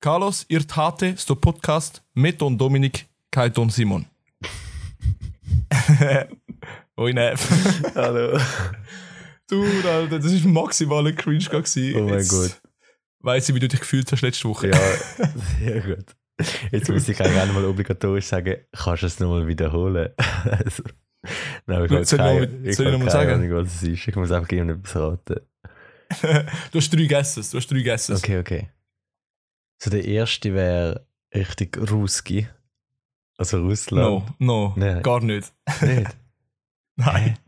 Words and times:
Carlos 0.00 0.46
Irtate 0.48 1.16
sto 1.16 1.34
podcast 1.34 2.04
mit 2.14 2.40
Don 2.40 2.56
Dominik 2.56 3.08
kai 3.32 3.48
Don 3.48 3.68
Simon. 3.68 4.06
Oi 6.96 7.12
Nev. 7.12 7.40
Hallo. 7.96 8.38
Du, 9.48 9.64
Alter, 9.64 10.20
das 10.20 10.44
war 10.44 10.50
maximaler 10.52 11.10
Cringe 11.10 11.44
gewesen. 11.44 11.96
Oh 11.96 12.08
mein 12.08 12.28
Gott. 12.28 12.60
Weiss 13.22 13.48
ich, 13.48 13.54
wie 13.56 13.58
du 13.58 13.66
dich 13.66 13.80
gefühlt 13.80 14.12
hast 14.12 14.22
letzte 14.22 14.48
Woche. 14.48 14.68
Ja, 14.68 14.78
sehr 15.58 15.80
gut. 15.80 16.14
Jetzt 16.70 16.88
muss 16.88 17.08
ich 17.08 17.18
gerne 17.18 17.52
mal 17.52 17.64
obligatorisch 17.64 18.26
sagen, 18.26 18.54
kannst 18.70 19.02
du 19.02 19.06
es 19.06 19.18
nochmal 19.18 19.48
wiederholen? 19.48 20.10
also, 20.44 20.84
nein, 21.66 21.82
ich 21.82 21.90
Soll 21.90 22.02
ich 22.02 22.10
keine, 22.10 22.44
ich 22.62 22.68
ich 22.68 22.78
habe 22.78 22.92
noch 22.92 22.98
mal 23.00 23.08
keine 23.08 23.10
sagen? 23.10 23.32
Ahnung, 23.32 23.64
was 23.64 23.74
es 23.74 23.82
ist. 23.82 24.06
Ich 24.06 24.14
muss 24.14 24.30
einfach 24.30 24.52
irgendetwas 24.52 24.94
raten. 24.94 25.40
Du 26.70 26.78
hast 26.78 26.94
drei 26.94 27.06
Guesses. 27.06 27.50
Du 27.50 27.58
hast 27.58 27.66
drei 27.66 27.82
Guesses. 27.82 28.22
Okay, 28.22 28.38
okay. 28.38 28.68
So 29.78 29.90
der 29.90 30.04
erste 30.04 30.54
wäre 30.54 31.06
richtig 31.34 31.76
Ruski. 31.90 32.48
Also 33.36 33.58
No, 33.58 33.68
Russland. 33.68 34.40
no, 34.40 34.72
Nein. 34.76 35.02
gar 35.02 35.20
nicht. 35.22 35.52
Nicht? 35.80 36.16
Nein. 36.96 37.38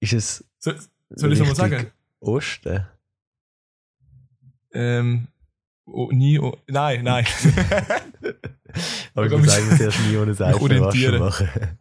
Ist 0.00 0.12
es 0.12 0.44
Soll, 0.58 0.78
soll 1.10 1.32
ich 1.32 1.40
es 1.40 1.48
nochmal 1.48 1.56
sagen? 1.70 1.90
Osten? 2.20 2.86
Ähm, 4.72 5.28
oh, 5.86 6.10
nie, 6.12 6.38
oh, 6.38 6.54
nein, 6.66 7.02
nein. 7.04 7.24
Aber 9.14 9.24
ich 9.26 9.32
muss 9.32 9.48
eigentlich 9.48 9.78
zuerst 9.78 10.00
nie 10.00 10.16
ohne 10.18 10.34
Seife 10.34 10.60
waschen 10.60 11.18
machen. 11.18 11.78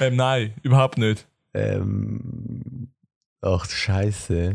ähm, 0.00 0.16
nein, 0.16 0.54
überhaupt 0.64 0.98
nicht. 0.98 1.28
Ähm, 1.52 2.92
ach 3.40 3.64
Scheiße. 3.70 4.54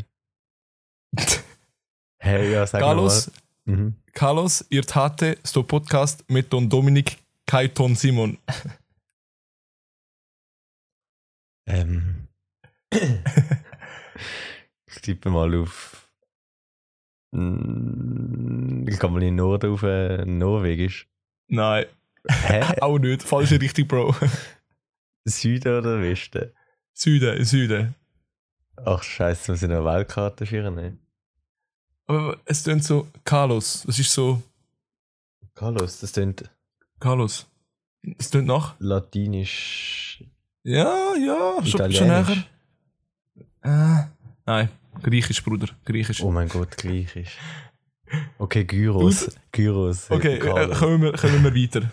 Hey, 2.20 2.52
ja, 2.52 2.68
sag 2.68 2.82
Carlos, 2.82 3.32
mal. 3.66 3.76
Mhm. 3.76 3.96
Carlos 4.14 4.66
Irtate 4.70 5.38
sto 5.46 5.64
podcast 5.64 6.24
mit 6.30 6.52
Don 6.52 6.70
Dominik 6.70 7.18
kai 7.46 7.68
Ton 7.70 7.96
Simon. 7.96 8.38
Ähm. 11.66 12.28
ich 14.88 15.02
tippe 15.02 15.30
mal 15.30 15.54
auf. 15.56 16.10
Mm, 17.32 18.88
Ich 18.88 18.98
kann 19.00 19.14
mal 19.14 19.20
in 19.22 19.28
den 19.30 19.36
Norden 19.36 19.72
auf 19.72 19.84
äh, 19.84 20.26
Norwegisch. 20.26 21.08
Nein, 21.48 21.86
Hä? 22.28 22.62
auch 22.82 22.98
nicht. 22.98 23.24
Falsche 23.24 23.62
Richtung, 23.62 23.88
Bro. 23.88 24.16
Süden 25.26 25.78
oder 25.78 26.02
Westen? 26.02 26.52
Süden, 26.94 27.46
Süden. 27.46 27.96
Ach 28.84 29.04
Scheiße, 29.04 29.52
muss 29.52 29.62
ich 29.62 29.70
noch 29.70 29.78
eine 29.78 29.86
Weltkarte 29.86 30.46
führen? 30.46 31.00
Aber 32.10 32.40
es 32.46 32.64
klingt 32.64 32.84
so, 32.84 33.08
Carlos, 33.24 33.84
das 33.86 34.00
ist 34.00 34.12
so, 34.12 34.42
Carlos, 35.54 36.00
das 36.00 36.12
klingt 36.12 36.50
Carlos. 37.00 37.46
Es 38.18 38.32
klingt 38.32 38.48
nach? 38.48 38.74
latinisch. 38.80 40.24
Ja, 40.64 41.14
ja, 41.16 41.58
schon, 41.62 41.66
schon 41.68 41.92
Italienisch. 41.92 42.46
näher. 43.62 44.06
Äh, 44.06 44.08
nein, 44.46 44.70
Griechisch, 45.04 45.44
Bruder, 45.44 45.68
Griechisch. 45.86 46.22
Oh 46.24 46.32
mein 46.32 46.50
Gott, 46.50 46.76
gleich 46.78 47.16
ist. 47.16 47.32
Okay, 48.40 48.64
Gyros. 48.66 49.30
Gyros. 49.52 50.10
Okay, 50.10 50.38
äh, 50.38 50.40
Carlos. 50.40 50.80
kommen, 50.80 51.02
wir, 51.04 51.12
kommen 51.14 51.44
wir 51.44 51.54
weiter. 51.54 51.92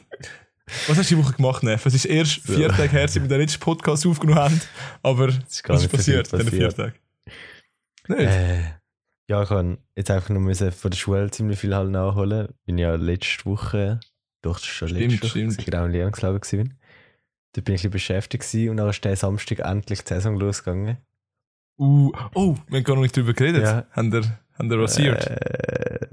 Was 0.88 0.96
hast 0.96 1.10
du 1.10 1.16
die 1.16 1.22
Woche 1.22 1.34
gemacht, 1.34 1.62
Neff? 1.62 1.84
Es 1.84 1.92
ist 1.92 2.06
erst 2.06 2.42
So. 2.46 2.54
vier 2.54 2.68
Tage 2.70 2.88
her, 2.88 3.06
seit 3.06 3.22
wir 3.22 3.28
den 3.28 3.40
letzten 3.42 3.60
Podcast 3.60 4.06
aufgenommen 4.06 4.40
haben. 4.40 4.60
Aber 5.02 5.28
ist 5.28 5.62
was 5.68 5.82
ist 5.84 5.90
viel 5.90 5.98
passiert 5.98 6.32
in 6.32 6.38
den 6.38 6.48
vier 6.48 6.68
passiert. 6.68 6.76
Tagen? 6.76 6.94
Nicht? 8.08 8.30
Äh, 8.32 8.62
ja, 9.28 9.42
ich 9.42 9.48
kann 9.48 9.78
jetzt 9.96 10.10
einfach 10.10 10.30
nur 10.30 10.40
müssen 10.40 10.70
von 10.72 10.90
der 10.90 10.98
Schule 10.98 11.30
ziemlich 11.30 11.58
viel 11.58 11.74
halt 11.74 11.90
nachholen. 11.90 12.48
Bin 12.64 12.78
ja 12.78 12.94
letzte 12.94 13.44
Woche, 13.46 14.00
doch, 14.42 14.58
schon 14.58 14.88
Stimmt, 14.88 15.00
letzte 15.00 15.22
Woche, 15.22 15.30
stimmt. 15.30 15.52
gewesen, 15.52 15.64
genau 15.64 15.84
in 15.86 15.92
Lehrungslager 15.92 16.38
gewesen. 16.38 16.78
Da 17.52 17.62
bin 17.62 17.74
ich 17.74 17.80
ein 17.80 17.90
bisschen 17.90 17.90
beschäftigt 17.90 18.44
gewesen 18.44 18.70
und 18.70 18.76
dann 18.76 18.90
ist 18.90 19.04
der 19.04 19.16
Samstag 19.16 19.60
endlich 19.60 20.02
die 20.02 20.08
Saison 20.08 20.38
losgegangen. 20.38 20.98
Uh, 21.78 22.12
oh, 22.34 22.56
wir 22.68 22.78
haben 22.78 22.84
gar 22.84 22.94
noch 22.94 23.02
nicht 23.02 23.16
drüber 23.16 23.34
geredet. 23.34 23.62
Ja. 23.62 23.86
Haben 23.90 24.10
der, 24.10 24.38
haben 24.58 24.68
der 24.68 24.78
rasiert? 24.78 25.26
Äh, 25.26 26.08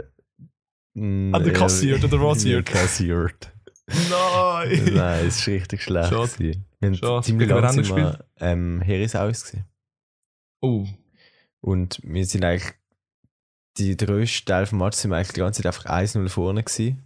mm, 0.94 1.34
Hat 1.34 1.42
er 1.42 1.48
ja, 1.48 1.54
kassiert 1.54 2.04
oder 2.04 2.20
rasiert? 2.20 2.66
Kassiert. 2.72 3.52
Nein! 3.88 4.92
Nein, 4.94 5.28
es 5.28 5.40
ist 5.40 5.48
richtig 5.48 5.84
schlecht. 5.84 6.10
Schade. 6.10 6.62
Wir 6.80 6.92
haben 7.02 7.24
ziemlich 7.24 7.50
lange 7.50 7.90
haben 7.90 8.18
ähm, 8.40 8.82
Herisaus 8.82 9.46
gewesen. 9.46 9.66
Oh, 10.62 10.86
Und 11.62 12.00
wir 12.04 12.26
sind 12.26 12.44
eigentlich, 12.44 12.74
die, 13.78 13.98
grösste 13.98 14.46
Teil 14.46 14.66
vom 14.66 14.80
Match 14.80 14.98
sind 14.98 15.12
wir 15.12 15.18
eigentlich 15.18 15.34
die 15.34 15.40
ganze 15.40 15.62
Zeit 15.64 15.68
einfach 15.68 15.86
1-0 15.86 16.30
vorne 16.30 16.64
gewesen. 16.64 17.04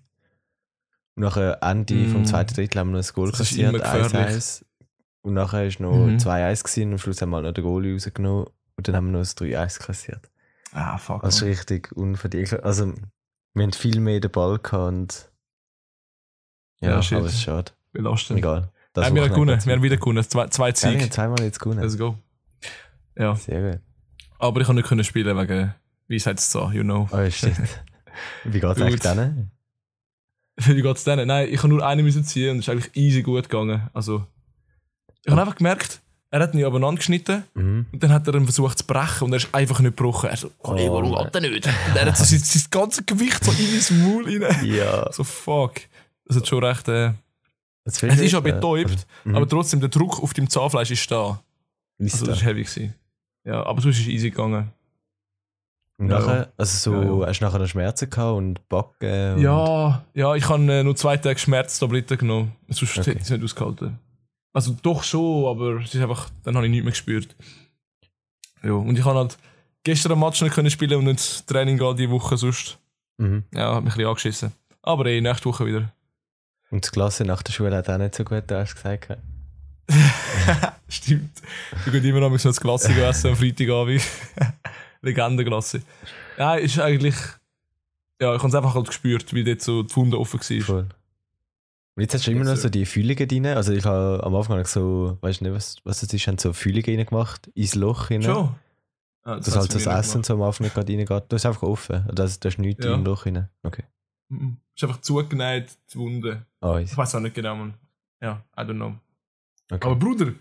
Und 1.16 1.23
nachher 1.23 1.57
Ende 1.63 1.94
Mm. 1.95 2.11
vom 2.11 2.25
zweiten 2.25 2.53
Drittel 2.53 2.79
haben 2.79 2.91
wir 2.91 3.00
noch 3.00 3.07
ein 3.07 3.13
Goal 3.13 3.29
Das 3.31 3.39
kassiert, 3.39 3.69
immer 3.69 3.79
gefährlich. 3.79 4.13
1-1. 4.13 4.66
Und 5.22 5.33
nachher 5.33 5.66
ist 5.66 5.79
noch 5.79 5.91
Mhm. 6.06 6.19
2-1 6.19 6.63
gewesen 6.63 6.83
und 6.88 6.91
am 6.94 6.97
Schluss 7.00 7.22
haben 7.22 7.29
wir 7.31 7.38
halt 7.38 7.45
noch 7.47 7.53
den 7.53 7.63
Goalie 7.63 7.94
rausgenommen 7.94 8.45
und 8.75 8.88
dann 8.88 8.95
haben 8.95 9.06
wir 9.07 9.11
noch 9.13 9.19
das 9.19 9.35
3-1 9.35 9.79
kassiert. 9.79 10.29
ah, 10.73 10.97
fuck. 10.97 11.22
Das 11.23 11.35
ist 11.38 11.41
richtig 11.44 11.91
unverdient. 11.94 12.63
Also, 12.63 12.94
wir 13.53 13.63
haben 13.63 13.73
viel 13.73 14.00
mehr 14.00 14.19
den 14.19 14.31
Ball 14.31 14.59
gehabt 14.59 14.73
und 14.94 15.31
ja, 16.81 16.91
Ja, 16.91 17.01
shit. 17.01 17.17
aber 17.17 17.27
es 17.27 17.33
ist 17.33 17.41
schade. 17.41 17.72
Belastend. 17.94 18.38
Egal. 18.39 18.69
Das 18.94 19.06
Nein, 19.06 19.16
wir 19.16 19.23
haben 19.23 19.31
gewonnen. 19.33 19.66
Wir 19.66 19.73
haben 19.73 19.81
wieder 19.81 19.97
gewonnen. 19.97 20.23
Zwei, 20.23 20.47
zwei 20.47 20.69
Ja, 20.69 20.75
Siege. 20.75 21.01
haben 21.03 21.11
zweimal 21.11 21.41
jetzt 21.44 21.59
gewonnen. 21.59 21.81
Let's 21.81 21.97
go. 21.97 22.17
Ja, 23.17 23.35
Sehr 23.35 23.72
gut. 23.72 23.81
aber 24.38 24.61
ich 24.61 24.67
konnte 24.67 24.81
nicht 24.81 24.89
können 24.89 25.03
spielen 25.03 25.35
wegen 25.38 25.73
Weisheitszahn, 26.09 26.73
you 26.73 26.84
know. 26.84 27.07
Oh, 27.12 27.29
shit. 27.29 27.53
Wie 28.45 28.59
geht's 28.59 28.81
eigentlich 28.81 29.01
denen? 29.01 29.51
Wie 30.57 30.81
geht's 30.81 31.03
denen? 31.03 31.28
Nein, 31.28 31.50
ich 31.51 31.57
habe 31.59 31.69
nur 31.69 31.85
einen 31.85 32.03
müssen 32.03 32.23
ziehen 32.23 32.51
und 32.51 32.57
es 32.59 32.68
ist 32.68 32.69
eigentlich 32.69 32.95
easy 32.95 33.22
gut 33.22 33.50
gegangen. 33.50 33.90
Also, 33.94 34.25
ich 35.23 35.31
habe 35.31 35.41
einfach 35.41 35.56
gemerkt, 35.56 36.01
er 36.29 36.41
hat 36.41 36.53
ihn 36.53 36.63
abeinander 36.66 36.97
geschnitten 37.00 37.44
Mhm. 37.53 37.85
und 37.91 38.03
dann 38.03 38.12
hat 38.12 38.28
er 38.28 38.35
ihn 38.35 38.44
versucht 38.45 38.78
zu 38.79 38.85
brechen 38.85 39.25
und 39.25 39.34
er 39.34 39.38
ist 39.38 39.53
einfach 39.53 39.79
nicht 39.79 39.95
gebrochen. 39.97 40.29
Er 40.29 40.38
so, 40.38 40.51
oh, 40.59 40.73
nee, 40.73 40.90
warum 40.90 41.13
geht 41.16 41.35
er 41.35 41.41
nicht? 41.41 41.66
Und 41.68 41.95
er 41.95 42.06
hat 42.06 42.18
so 42.18 42.24
sein, 42.24 42.39
sein 42.39 42.63
ganzes 42.72 43.06
Gewicht 43.06 43.44
so 43.44 43.51
in 43.51 43.79
sein 43.81 44.03
Maul 44.03 44.25
rein. 44.44 44.66
Ja. 44.66 45.12
So, 45.12 45.24
fuck. 45.24 45.74
Das 46.25 46.38
hat 46.38 46.47
schon 46.47 46.63
recht, 46.63 46.88
äh, 46.89 47.13
Es 47.85 48.01
ist 48.03 48.31
ja 48.34 48.39
betäubt, 48.41 49.06
Mhm. 49.24 49.35
aber 49.35 49.47
trotzdem, 49.47 49.79
der 49.79 49.89
Druck 49.89 50.22
auf 50.22 50.34
dem 50.34 50.50
Zahnfleisch 50.50 50.91
ist 50.91 51.09
da. 51.12 51.41
Ist 52.00 52.13
Also, 52.16 52.25
da. 52.25 52.31
das 52.34 52.41
war 52.41 52.47
heavy. 52.50 52.63
Gewesen. 52.63 52.94
Ja, 53.45 53.66
aber 53.66 53.79
sonst 53.81 53.95
ist 53.97 54.03
es 54.03 54.07
easy 54.09 54.29
gegangen. 54.29 54.72
Und 56.00 56.09
Ja. 56.12 56.19
nachher, 56.19 56.53
also 56.58 56.91
so, 56.91 57.22
Ja, 57.22 57.28
hast 57.28 57.40
du 57.40 57.46
nachher 57.46 57.59
noch 57.59 57.68
Schmerzen 57.68 58.09
gehabt 58.09 58.38
und 58.38 58.69
Backen? 58.69 59.34
Und 59.35 59.41
Ja, 59.41 60.03
ja, 60.13 60.35
ich 60.35 60.47
habe 60.47 60.72
äh, 60.72 60.84
nur 60.84 60.96
zwei 60.96 61.18
Tage 61.18 61.40
Schmerztabletten 61.40 62.18
genommen. 62.18 62.52
Sonst 62.69 62.97
Okay. 63.00 63.09
hätte 63.12 63.18
ich 63.19 63.24
es 63.24 63.30
nicht 63.31 63.44
ausgehalten. 63.44 63.97
Also 64.53 64.75
doch 64.81 65.03
schon, 65.03 65.46
aber 65.47 65.81
es 65.81 65.94
ist 65.94 66.02
einfach, 66.02 66.30
dann 66.44 66.56
habe 66.56 66.66
ich 66.68 66.72
nichts 66.72 66.84
mehr 66.86 66.91
gespürt. 66.91 67.36
Ja, 68.63 68.74
und 68.74 68.97
ich 68.97 69.06
habe 69.06 69.18
halt 69.18 69.38
gestern 69.84 70.12
am 70.13 70.19
Match 70.19 70.41
nicht 70.41 70.53
können 70.53 70.69
spielen 70.69 70.97
und 71.00 71.06
nicht 71.06 71.47
Training 71.47 71.78
gehen 71.78 71.96
diese 71.96 72.09
Woche 72.12 72.38
sonst. 72.38 72.78
Mhm. 73.18 73.44
Ja, 73.53 73.75
hat 73.75 73.84
mich 73.84 73.94
ein 73.94 73.97
bisschen 73.97 74.07
angeschissen. 74.09 74.52
Aber 74.84 75.06
eh, 75.07 75.19
nächste 75.22 75.46
Woche 75.46 75.66
wieder. 75.66 75.91
Und 76.69 76.84
das 76.84 76.91
Klasse 76.91 77.24
nach 77.25 77.41
der 77.44 77.53
Schule 77.53 77.75
hat 77.75 77.90
auch 77.90 77.97
nicht 77.97 78.13
so 78.16 78.24
gut, 78.24 78.44
hast 78.52 78.72
du 78.72 78.75
gesagt. 78.75 79.18
Stimmt. 80.90 81.41
Wir 81.86 81.94
gehen 82.02 82.06
immer 82.16 82.19
noch 82.30 82.38
das 82.41 82.59
Klasse 82.59 82.91
essen 83.02 83.31
am 83.31 83.36
Freitagabend. 83.36 84.02
Legendenglasse. 85.02 85.81
Ja, 86.38 86.56
ist 86.56 86.80
eigentlich. 86.80 87.16
Ja, 88.19 88.34
ich 88.34 88.40
habe 88.40 88.47
es 88.50 88.56
einfach 88.56 88.74
halt 88.75 88.88
gespürt, 88.88 89.34
wie 89.34 89.44
dort 89.44 89.62
so 89.62 89.84
die 89.84 89.94
Funde 89.94 90.19
offen 90.19 90.40
war. 90.40 90.62
Voll. 90.66 90.88
Und 91.96 92.02
jetzt 92.03 92.13
hast 92.13 92.28
du 92.28 92.31
immer 92.31 92.46
noch 92.46 92.56
so 92.56 92.69
die 92.69 92.85
Fühlungen 92.85 93.28
drin. 93.28 93.46
Also 93.47 93.74
ich 93.74 93.86
habe 93.86 94.22
am 94.24 94.36
Anfang 94.36 94.63
so, 94.66 95.18
weißt 95.22 95.41
du 95.41 95.46
nicht, 95.46 95.53
was, 95.56 95.78
was 95.84 96.00
das 96.02 96.13
ist, 96.13 96.28
haben 96.28 96.38
so 96.38 96.53
Fühlungen 96.53 96.86
rein 96.97 97.06
gemacht, 97.06 97.47
ins 97.56 97.75
Loch 97.75 98.09
rein. 98.12 98.22
Schon. 98.22 98.56
Ja, 99.25 99.36
Dass 99.36 99.47
hat's 99.47 99.56
halt 99.57 99.69
bei 99.86 99.91
das 99.94 100.07
Essen 100.07 100.24
so 100.24 100.34
am 100.34 100.41
Anfang 100.44 100.66
nicht 100.66 100.74
gerade 100.75 100.91
reingeht. 100.94 101.24
Du 101.30 101.36
hast 101.36 101.46
einfach 101.46 101.63
offen. 101.63 101.96
Also 101.96 102.13
Das, 102.13 102.40
da 102.40 102.50
ist 102.50 102.59
nichts 102.59 102.86
Ja. 102.86 102.94
im 102.94 103.03
Loch 103.03 103.25
rein. 103.25 103.50
Okay. 103.63 103.83
Mhm. 104.30 104.57
Ist 104.75 104.83
einfach 104.83 105.01
zugenäht, 105.01 105.69
die 105.94 105.98
Wunde. 105.98 106.45
Ah, 106.62 106.77
Ich 106.80 106.95
weiß 106.95 107.16
auch 107.16 107.19
nicht 107.19 107.36
genau, 107.36 107.56
man. 107.56 107.74
Ja, 108.21 108.44
I 108.57 108.62
don't 108.62 108.75
know. 108.75 108.94
okay. 109.71 109.86
Aber 109.86 109.95
Bruder, 109.95 110.33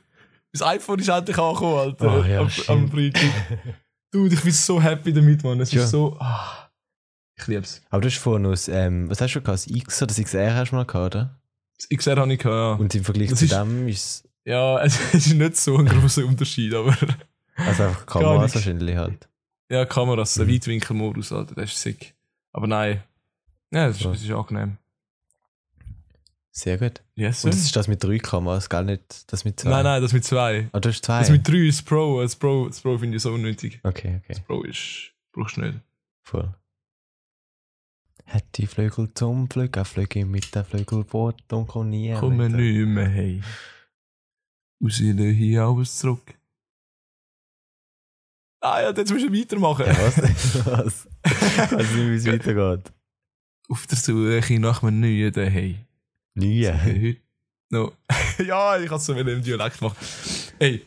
das 0.52 0.62
iPhone 0.62 0.98
ist 0.98 1.08
endlich 1.08 1.38
angekommen, 1.38 1.78
Alter. 1.78 2.20
Oh, 2.20 2.24
ja, 2.24 2.40
am, 2.40 2.50
am. 2.68 2.90
Freitag. 2.90 3.22
Dude, 4.10 4.34
ich 4.34 4.42
bin 4.42 4.52
so 4.52 4.80
happy 4.80 5.12
damit, 5.12 5.42
man. 5.44 5.60
Es 5.60 5.72
Ja. 5.72 5.84
ist 5.84 5.90
so. 5.90 6.16
Ah, 6.20 6.68
ich 7.36 7.46
lieb's. 7.46 7.82
Aber 7.90 8.00
du 8.02 8.08
hast 8.08 8.18
vorhin 8.18 8.42
noch, 8.42 8.50
das, 8.52 8.68
ähm, 8.68 9.08
was 9.10 9.20
hast 9.20 9.34
du 9.34 9.40
gehabt? 9.40 9.54
Das 9.58 9.66
X 9.66 9.98
oder 10.02 10.06
das 10.14 10.18
XR 10.24 10.54
hast 10.54 10.70
du 10.70 10.76
mal 10.76 10.84
gehabt, 10.86 11.14
oder? 11.14 11.38
Das 11.76 11.88
XR 11.88 12.16
habe 12.16 12.32
ich 12.32 12.38
gehabt, 12.38 12.54
ja. 12.54 12.72
Und 12.82 12.94
im 12.94 13.04
Vergleich 13.04 13.30
Das 13.30 13.40
zu 13.40 13.44
ist- 13.46 13.54
dem 13.54 13.88
ist 13.88 14.28
Ja, 14.44 14.80
es 14.84 15.14
ist 15.14 15.34
nicht 15.34 15.56
so 15.56 15.76
ein 15.76 15.86
großer 15.86 16.24
Unterschied, 16.24 16.72
aber. 16.74 16.96
also 17.56 17.82
einfach 17.84 18.06
Kameras 18.06 18.54
wahrscheinlich 18.54 18.96
halt. 18.96 19.28
Ja, 19.68 19.84
Kameras, 19.84 20.34
der 20.34 20.46
Mhm. 20.46 20.52
Weitwinkelmodus, 20.52 21.32
Alter, 21.32 21.54
das 21.56 21.72
ist 21.72 21.80
sick. 21.82 22.14
Aber 22.52 22.66
nein. 22.68 23.02
Ja, 23.72 23.88
das 23.88 23.96
ist, 23.96 24.04
Ja. 24.04 24.12
das 24.12 24.22
ist 24.22 24.30
angenehm. 24.30 24.78
Sehr 26.56 26.78
gut. 26.78 27.02
Yes, 27.16 27.42
sir. 27.42 27.48
Und 27.48 27.54
das 27.54 27.64
ist 27.64 27.76
das 27.76 27.86
mit 27.86 28.02
drei 28.02 28.16
Kameras, 28.16 28.70
gar 28.70 28.82
nicht 28.82 29.30
das 29.30 29.44
mit 29.44 29.60
zwei. 29.60 29.68
Nein, 29.68 29.84
nein, 29.84 30.00
das 30.00 30.14
mit 30.14 30.24
zwei. 30.24 30.70
Ah, 30.72 30.80
du 30.80 30.88
hast 30.88 31.04
zwei? 31.04 31.18
Das 31.18 31.28
mit 31.28 31.46
drei 31.46 31.66
ist 31.66 31.82
Pro. 31.82 32.22
Das 32.22 32.34
Pro, 32.34 32.66
das 32.66 32.80
Pro 32.80 32.96
finde 32.96 33.18
ich 33.18 33.22
so 33.22 33.32
unnötig. 33.34 33.78
okay, 33.82 34.20
okay. 34.22 34.32
Das 34.32 34.40
Pro 34.40 34.62
ist. 34.62 35.12
brauchst 35.32 35.58
du 35.58 35.60
nicht. 35.60 35.80
Voll. 36.24 36.54
Hat 38.24 38.44
die 38.54 38.66
Flügel 38.66 39.12
zum 39.12 39.50
Flügen, 39.50 39.84
flüge 39.84 40.20
ich 40.20 40.24
mit 40.24 40.54
den 40.54 40.64
Flügel 40.64 41.04
fort 41.04 41.52
und 41.52 41.66
komm 41.66 41.90
nie 41.90 42.14
Kommen 42.14 42.56
nicht 42.56 42.86
mehr 42.86 43.10
heim. 43.10 43.44
Und 44.80 44.92
sie 44.94 45.12
hier 45.34 45.62
alles 45.62 45.98
zurück. 45.98 46.34
Ah 48.60 48.80
ja, 48.80 48.94
jetzt 48.94 49.12
musst 49.12 49.26
du 49.26 49.32
weitermachen. 49.32 49.84
Ja, 49.86 49.98
was? 49.98 50.16
was? 50.66 51.08
Ich 51.22 51.70
weiß 51.70 51.90
nicht, 51.92 52.08
wie 52.08 52.14
es 52.14 52.26
weitergeht. 52.32 52.92
Auf 53.68 53.86
der 53.86 53.98
Suche 53.98 54.58
nach 54.58 54.82
einem 54.82 55.00
neuen 55.00 55.32
daheim. 55.34 55.86
Nie. 56.36 56.68
Heute 56.70 57.16
no. 57.70 57.92
ja, 58.46 58.78
ich 58.78 58.88
kann 58.88 58.98
es 58.98 59.06
so 59.06 59.16
wieder 59.16 59.32
im 59.32 59.42
Dialekt 59.42 59.80
machen. 59.80 59.96
Ey, 60.58 60.84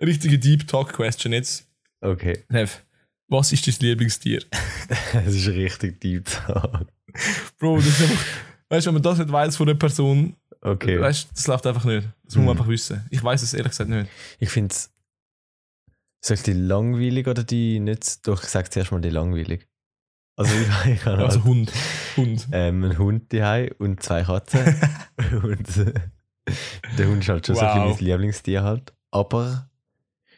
richtige 0.00 0.38
Deep 0.38 0.66
Talk 0.66 0.92
Question 0.92 1.32
jetzt. 1.32 1.68
Okay, 2.00 2.44
Nev, 2.48 2.82
was 3.28 3.52
ist 3.52 3.66
dein 3.66 3.74
Lieblingstier? 3.80 4.42
es 5.26 5.34
ist 5.34 5.48
richtig 5.48 6.00
deep 6.00 6.24
Talk. 6.26 6.86
Bro, 7.58 7.76
das 7.78 7.86
ist 7.88 8.02
einfach. 8.02 8.24
Weißt 8.70 8.86
du, 8.86 8.88
wenn 8.88 8.94
man 8.94 9.02
das 9.02 9.18
nicht 9.18 9.30
weiß 9.30 9.56
von 9.56 9.66
der 9.66 9.74
Person, 9.74 10.36
Okay. 10.62 10.98
weißt 11.00 11.24
du, 11.24 11.34
das 11.34 11.46
läuft 11.48 11.66
einfach 11.66 11.84
nicht. 11.84 12.08
Das 12.24 12.36
muss 12.36 12.36
man 12.36 12.44
Mhm. 12.44 12.50
einfach 12.52 12.68
wissen. 12.68 13.04
Ich 13.10 13.22
weiß 13.22 13.42
es 13.42 13.52
ehrlich 13.52 13.70
gesagt 13.72 13.90
nicht. 13.90 14.08
Ich 14.38 14.48
finde 14.48 14.72
es. 14.72 14.90
Soll 16.24 16.36
ich 16.36 16.42
die 16.44 16.52
langweilig 16.52 17.26
oder 17.26 17.42
die 17.42 17.80
nicht? 17.80 18.26
Doch, 18.26 18.42
ich 18.44 18.48
sag 18.48 18.72
zuerst 18.72 18.92
mal 18.92 19.00
die 19.00 19.10
langweilig. 19.10 19.66
Also 20.36 20.52
ich, 20.54 20.92
ich 20.94 21.04
habe 21.04 21.22
Also 21.24 21.38
halt, 21.40 21.44
Hund. 21.44 21.72
Hund. 22.16 22.48
ähm, 22.52 22.84
einen 22.84 22.98
Hund 22.98 23.32
daheim 23.32 23.70
und 23.78 24.02
zwei 24.02 24.22
Katzen. 24.24 24.60
und 25.42 25.76
äh, 25.76 25.92
der 26.98 27.06
Hund 27.08 27.22
ist 27.22 27.28
halt 27.28 27.46
schon 27.46 27.54
so 27.56 27.60
ein 27.60 27.66
Wow. 27.68 27.88
bisschen 27.88 28.06
mein 28.08 28.16
Lieblingstier 28.20 28.62
halt. 28.62 28.92
Aber 29.10 29.68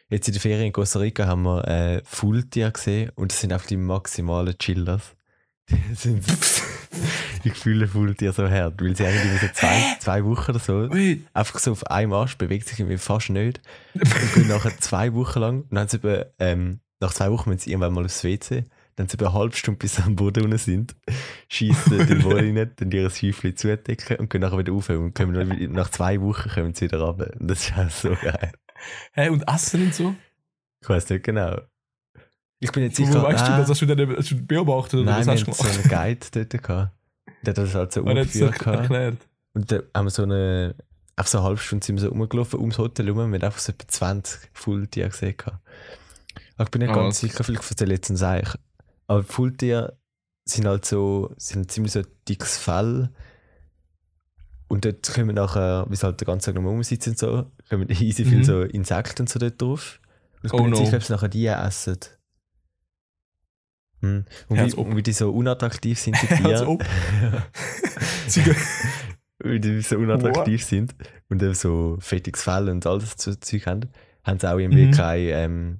jetzt 0.09 0.27
in 0.27 0.33
der 0.33 0.41
Ferien 0.41 0.67
in 0.67 0.73
Costa 0.73 0.99
Rica 0.99 1.25
haben 1.27 1.43
wir 1.43 1.67
äh, 1.67 2.01
Fulltier 2.05 2.71
gesehen 2.71 3.11
und 3.15 3.31
das 3.31 3.39
sind 3.41 3.53
einfach 3.53 3.67
die 3.67 3.77
maximalen 3.77 4.57
Chillers. 4.57 5.15
Die 5.69 5.95
sind 5.95 6.23
ich 7.43 7.53
fühle 7.55 7.87
Fulltier 7.87 8.33
so 8.33 8.47
hart, 8.49 8.79
weil 8.81 8.95
sie 8.95 9.03
irgendwie 9.03 9.37
so 9.37 9.47
zwei, 9.53 9.95
zwei 9.99 10.23
Wochen 10.23 10.51
oder 10.51 10.59
so 10.59 10.89
einfach 11.33 11.59
so 11.59 11.71
auf 11.71 11.87
einem 11.87 12.13
Arsch, 12.13 12.37
bewegt 12.37 12.67
sich 12.67 12.79
irgendwie 12.79 12.97
fast 12.99 13.29
nicht. 13.31 13.61
Und 13.95 14.33
gehen 14.35 14.47
nachher 14.47 14.77
zwei 14.79 15.13
Wochen 15.13 15.39
lang, 15.39 15.61
und 15.63 15.71
dann 15.71 15.79
haben 15.79 15.87
sie 15.89 15.97
eben, 15.97 16.23
ähm, 16.39 16.79
nach 16.99 17.13
zwei 17.13 17.31
Wochen, 17.31 17.49
wenn 17.49 17.57
sie 17.57 17.71
irgendwann 17.71 17.93
mal 17.93 18.05
aufs 18.05 18.23
WC, 18.23 18.65
dann 18.95 19.07
eben 19.11 19.25
eine 19.25 19.33
halbe 19.33 19.55
Stunde, 19.55 19.77
bis 19.79 19.99
am 19.99 20.15
Boden 20.15 20.43
unten 20.45 20.57
sind, 20.57 20.95
schießen 21.49 22.07
den 22.07 22.23
Ball 22.23 22.37
rein, 22.37 22.71
dann 22.75 22.91
ihr 22.91 23.03
Häufchen 23.09 23.55
zudecken 23.57 24.17
und 24.17 24.29
gehen 24.29 24.41
nachher 24.41 24.57
wieder 24.57 24.71
rauf. 24.73 24.89
Und 24.89 25.13
kommen 25.13 25.33
dann 25.33 25.71
nach 25.73 25.89
zwei 25.89 26.21
Wochen 26.21 26.49
kommen 26.49 26.73
sie 26.73 26.85
wieder 26.85 27.01
runter. 27.01 27.31
Und 27.39 27.47
das 27.49 27.67
ist 27.69 27.77
auch 27.77 27.89
so 27.89 28.09
geil. 28.21 28.51
Hä, 29.13 29.29
und 29.29 29.43
Essen 29.47 29.83
und 29.83 29.93
so? 29.95 30.15
Ich 30.81 30.89
weiß 30.89 31.09
nicht 31.09 31.23
genau. 31.23 31.59
Ich 32.59 32.71
bin 32.71 32.83
jetzt 32.83 32.99
Wo 32.99 33.05
sicher... 33.05 33.23
weißt 33.23 33.47
du 33.47 33.51
ah, 33.51 33.57
das? 33.59 33.69
Hast 33.69 33.81
du, 33.81 33.85
den, 33.85 34.15
hast 34.15 34.31
du 34.31 34.45
beobachtet 34.45 35.01
oder 35.01 35.11
Nein, 35.11 35.25
was 35.27 35.27
hast 35.27 35.45
du 35.47 35.51
hatten 35.51 35.57
so 35.57 35.63
gemacht? 35.63 35.79
einen 35.79 35.89
Guide 35.89 36.27
dort 36.47 36.63
gehabt. 36.63 36.91
Der 37.43 37.51
hat 37.51 37.57
das 37.57 37.75
halt 37.75 37.91
so 37.93 38.01
so 38.03 38.09
umgeführt. 38.09 38.65
erklärt. 38.65 39.17
Und 39.53 39.71
dann 39.71 39.83
haben 39.93 40.05
wir 40.05 40.09
so 40.11 40.23
eine, 40.23 40.75
einfach 41.15 41.29
so 41.29 41.37
eine 41.39 41.47
halbe 41.47 41.59
Stunde 41.59 41.85
sind 41.85 41.95
wir 41.97 42.01
so 42.01 42.09
rumgelaufen 42.09 42.59
ums 42.59 42.77
Hotel 42.77 43.07
rum, 43.09 43.17
wir 43.17 43.23
haben 43.23 43.33
einfach 43.43 43.59
so 43.59 43.71
etwa 43.71 43.87
20 43.87 44.49
Fulltier 44.53 45.09
gesehen. 45.09 45.35
gehabt. 45.37 45.59
Aber 46.57 46.65
ich 46.65 46.71
bin 46.71 46.81
nicht 46.81 46.91
Ah, 46.91 46.95
ganz 46.95 47.17
okay. 47.23 47.27
sicher, 47.27 47.43
vielleicht 47.43 47.69
erzähle 47.69 47.93
ich 47.93 47.97
jetzt 47.99 48.09
ein 48.09 48.17
Seich. 48.17 48.47
Aber 49.07 49.23
Fulltier 49.23 49.97
sind 50.45 50.65
halt 50.67 50.85
so, 50.85 51.33
sind 51.37 51.71
ziemlich 51.71 51.93
so 51.93 52.01
dickes 52.27 52.57
Fell. 52.57 53.09
Und 54.67 54.83
dort 54.85 55.11
kommen 55.13 55.35
nachher, 55.35 55.85
wie 55.89 55.95
sie 55.95 56.03
halt 56.05 56.19
den 56.21 56.25
ganzen 56.25 56.53
Tag 56.53 56.61
noch 56.63 56.69
rumsitzen 56.69 57.11
und 57.13 57.19
so, 57.19 57.51
kommen 57.69 57.89
easy 57.89 58.25
viel 58.25 58.39
Mhm. 58.39 58.43
so 58.43 58.61
Insekten 58.63 59.23
und 59.23 59.29
so 59.29 59.39
dort 59.39 59.61
drauf. 59.61 59.99
Und 60.41 60.47
ich 60.47 60.53
Oh 60.53 60.57
bin 60.63 60.71
no. 60.71 60.77
sicher, 60.77 60.97
ob 60.97 61.03
sie 61.03 61.13
nachher 61.13 61.29
die 61.29 61.45
essen. 61.47 61.97
Hm. 64.01 64.25
Und, 64.49 64.57
wie, 64.57 64.73
und 64.73 64.95
wie 64.97 65.03
die 65.03 65.13
so 65.13 65.31
unattraktiv 65.31 65.99
sind, 65.99 66.17
die 66.21 66.27
Tiere. 66.35 66.77
weil 69.39 69.59
die 69.59 69.81
so 69.81 69.97
unattraktiv 69.97 70.63
sind 70.63 70.95
und 71.29 71.41
eben 71.43 71.53
so 71.53 71.97
fettiges 71.99 72.43
Fell 72.43 72.69
und 72.69 72.85
all 72.85 72.99
das 72.99 73.15
so 73.17 73.33
Zeug 73.35 73.65
haben, 73.67 73.89
haben 74.23 74.39
sie 74.39 74.51
auch 74.51 74.57
irgendwie 74.57 74.87
Mhm. 74.87 74.91
keine 74.91 75.21
ähm, 75.31 75.79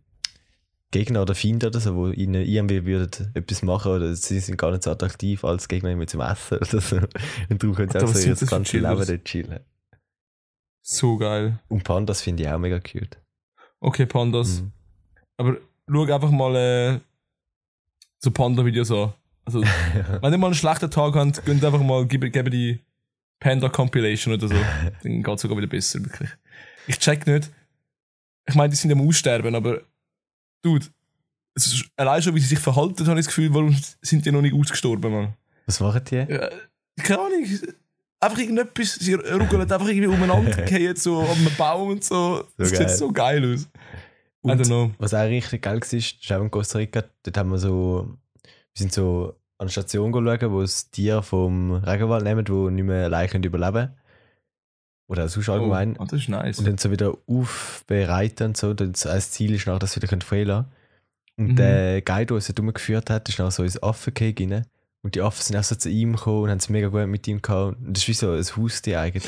Gegner 0.95 1.23
oder 1.23 1.35
Feinde 1.35 1.67
oder 1.67 1.81
so, 1.81 1.93
wo 1.93 2.07
ihnen 2.07 2.45
irgendwie 2.45 2.85
würden 2.85 3.29
etwas 3.33 3.61
machen 3.63 3.91
oder 3.91 4.15
sie 4.15 4.39
sind 4.39 4.57
gar 4.57 4.71
nicht 4.71 4.83
so 4.83 4.91
attraktiv 4.91 5.43
als 5.43 5.67
Gegner 5.67 5.89
irgendwie 5.89 6.07
zum 6.07 6.21
Essen 6.21 6.57
oder 6.57 6.79
so. 6.79 6.95
Und 7.49 7.61
darum 7.61 7.75
können 7.75 7.91
sie 7.91 7.99
auch 7.99 8.07
so 8.07 8.29
ihr 8.29 8.47
ganzes 8.47 8.71
Leben 8.71 9.05
dort 9.05 9.25
chillen. 9.25 9.59
So 10.81 11.17
geil. 11.17 11.59
Und 11.67 11.83
Pandas 11.83 12.21
finde 12.21 12.43
ich 12.43 12.49
auch 12.49 12.59
mega 12.59 12.79
cute. 12.79 13.17
Okay, 13.81 14.05
Pandas. 14.05 14.61
Mhm. 14.61 14.71
Aber 15.35 15.57
schau 15.91 16.03
einfach 16.03 16.31
mal 16.31 16.55
äh, 16.55 16.99
so 18.19 18.31
Panda-Videos 18.31 18.89
an. 18.91 19.13
Also, 19.43 19.61
wenn 20.21 20.31
ihr 20.31 20.37
mal 20.37 20.47
einen 20.47 20.55
schlechten 20.55 20.89
Tag 20.89 21.13
habt, 21.15 21.45
könnt 21.45 21.65
einfach 21.65 21.81
mal, 21.81 22.07
geben, 22.07 22.31
geben 22.31 22.51
die 22.51 22.79
Panda 23.41 23.67
Compilation 23.67 24.33
oder 24.33 24.47
so. 24.47 24.55
Dann 25.03 25.23
geht 25.23 25.35
es 25.35 25.41
sogar 25.41 25.57
wieder 25.57 25.67
besser, 25.67 25.99
wirklich. 26.01 26.29
Ich 26.87 26.99
check 26.99 27.27
nicht. 27.27 27.51
Ich 28.47 28.55
meine, 28.55 28.69
die 28.69 28.77
sind 28.77 28.93
am 28.93 29.05
Aussterben, 29.05 29.55
aber 29.55 29.81
Dude, 30.65 30.87
es 31.53 31.67
ist, 31.67 31.85
allein 31.95 32.23
schon, 32.23 32.33
wie 32.33 32.39
sie 32.39 32.47
sich 32.47 32.59
verhalten, 32.59 33.05
habe 33.05 33.19
ich 33.19 33.27
das 33.27 33.35
Gefühl, 33.35 33.53
warum 33.53 33.77
sind 34.01 34.25
die 34.25 34.31
noch 34.31 34.41
nicht 34.41 34.55
ausgestorben, 34.55 35.13
Mann? 35.13 35.33
Was 35.67 35.79
machen 35.79 36.01
die? 36.09 36.15
Ja, 36.15 36.49
keine 36.97 37.19
Ahnung. 37.19 37.45
Einfach 38.19 38.39
irgendetwas, 38.39 38.95
sie 38.95 39.13
ruckeln 39.13 39.61
einfach 39.61 39.87
irgendwie 39.87 40.07
umeinander, 40.07 40.61
gehen 40.63 40.95
so 40.95 41.19
an 41.19 41.27
einem 41.37 41.55
Baum 41.55 41.89
und 41.89 42.03
so. 42.03 42.45
Das 42.57 42.71
geil. 42.71 42.89
sieht 42.89 42.97
so 42.97 43.11
geil 43.11 43.53
aus. 43.53 43.61
I 43.61 43.67
Und 44.41 44.61
don't 44.61 44.65
know. 44.65 44.91
Was 44.97 45.13
auch 45.13 45.21
richtig 45.21 45.61
geil 45.61 45.79
war, 45.79 45.93
ist, 45.93 45.93
ist 45.93 46.31
auch 46.31 46.41
in 46.41 46.49
Costa 46.49 46.79
Rica, 46.79 47.03
dort 47.21 47.37
haben 47.37 47.51
wir 47.51 47.59
so, 47.59 48.17
wir 48.41 48.49
sind 48.73 48.91
so 48.91 49.35
an 49.59 49.65
eine 49.65 49.69
Station 49.69 50.11
schauen, 50.11 50.51
wo 50.51 50.61
das 50.61 50.89
Tier 50.89 51.21
vom 51.21 51.73
Regenwald 51.73 52.23
nehmen, 52.23 52.47
wo 52.47 52.71
nicht 52.71 52.85
mehr 52.85 53.05
allein 53.05 53.29
können 53.29 53.43
überleben 53.43 53.91
Oder 55.07 55.29
sonst 55.29 55.49
allgemein. 55.49 55.97
Oh, 55.99 56.05
das 56.05 56.21
ist 56.21 56.29
nice. 56.29 56.57
Und 56.59 56.65
dann 56.67 56.77
so 56.77 56.89
wieder 56.91 57.13
aufbereiten 57.27 58.47
und 58.47 58.57
so. 58.57 58.73
Das 58.73 59.05
als 59.05 59.31
Ziel 59.31 59.53
ist 59.53 59.67
nachher, 59.67 59.79
dass 59.79 59.95
wir 59.95 60.03
wieder 60.09 60.25
fehlen 60.25 60.47
können. 60.47 60.65
Und 61.37 61.47
Mhm. 61.53 61.55
der 61.57 62.01
Guide, 62.01 62.27
der 62.27 62.35
uns 62.35 62.47
dort 62.47 62.59
rumgeführt 62.59 63.09
hat, 63.09 63.27
ist 63.29 63.37
nachher 63.39 63.51
so 63.51 63.63
ins 63.63 63.81
Affencake 63.81 64.41
rein. 64.43 64.65
Und 65.01 65.13
die 65.15 65.21
Affen 65.21 65.43
sind 65.43 65.57
auch 65.57 65.63
so 65.63 65.75
zu 65.75 65.89
ihm 65.89 66.13
gekommen 66.15 66.43
und 66.43 66.49
haben 66.49 66.57
es 66.57 66.69
mega 66.69 66.87
gut 66.87 67.07
mit 67.07 67.27
ihm 67.27 67.41
gehabt. 67.41 67.77
Und 67.77 67.93
das 67.95 68.03
ist 68.03 68.07
wie 68.07 68.13
so 68.13 68.31
ein 68.31 68.43
Haustier 68.43 68.99
eigentlich. 69.01 69.25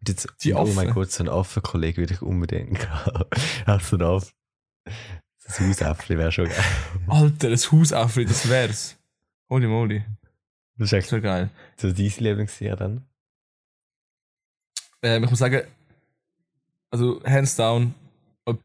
Und 0.00 0.08
jetzt, 0.08 0.26
Die 0.42 0.54
oh 0.54 0.64
mein 0.74 0.86
Affen? 0.88 0.94
Gott, 0.94 1.12
so 1.12 1.22
einen 1.22 1.28
Affenkollegen 1.32 1.98
würde 2.02 2.14
ich 2.14 2.22
unbedingt 2.22 2.88
haben. 2.90 3.24
Auch 3.66 3.80
so 3.80 3.96
ein 3.96 4.02
Aff. 4.02 4.32
Das 5.46 5.60
Hausäffchen 5.60 6.18
wäre 6.18 6.32
schon 6.32 6.46
geil. 6.46 6.54
Alter, 7.06 7.48
ein 7.48 7.56
Hausaufried, 7.56 8.30
das 8.30 8.48
wär's. 8.48 8.96
Holy 9.48 9.66
moly. 9.66 10.02
Das 10.78 10.86
ist 10.88 10.92
echt 10.94 11.12
wäre 11.12 11.20
geil. 11.22 11.50
so 11.76 11.92
dein 11.92 12.06
Lieblingstier 12.18 12.74
dann. 12.76 13.04
Ähm, 15.02 15.24
ich 15.24 15.30
muss 15.30 15.38
sagen, 15.38 15.62
also 16.90 17.22
hands 17.24 17.56
down, 17.56 17.94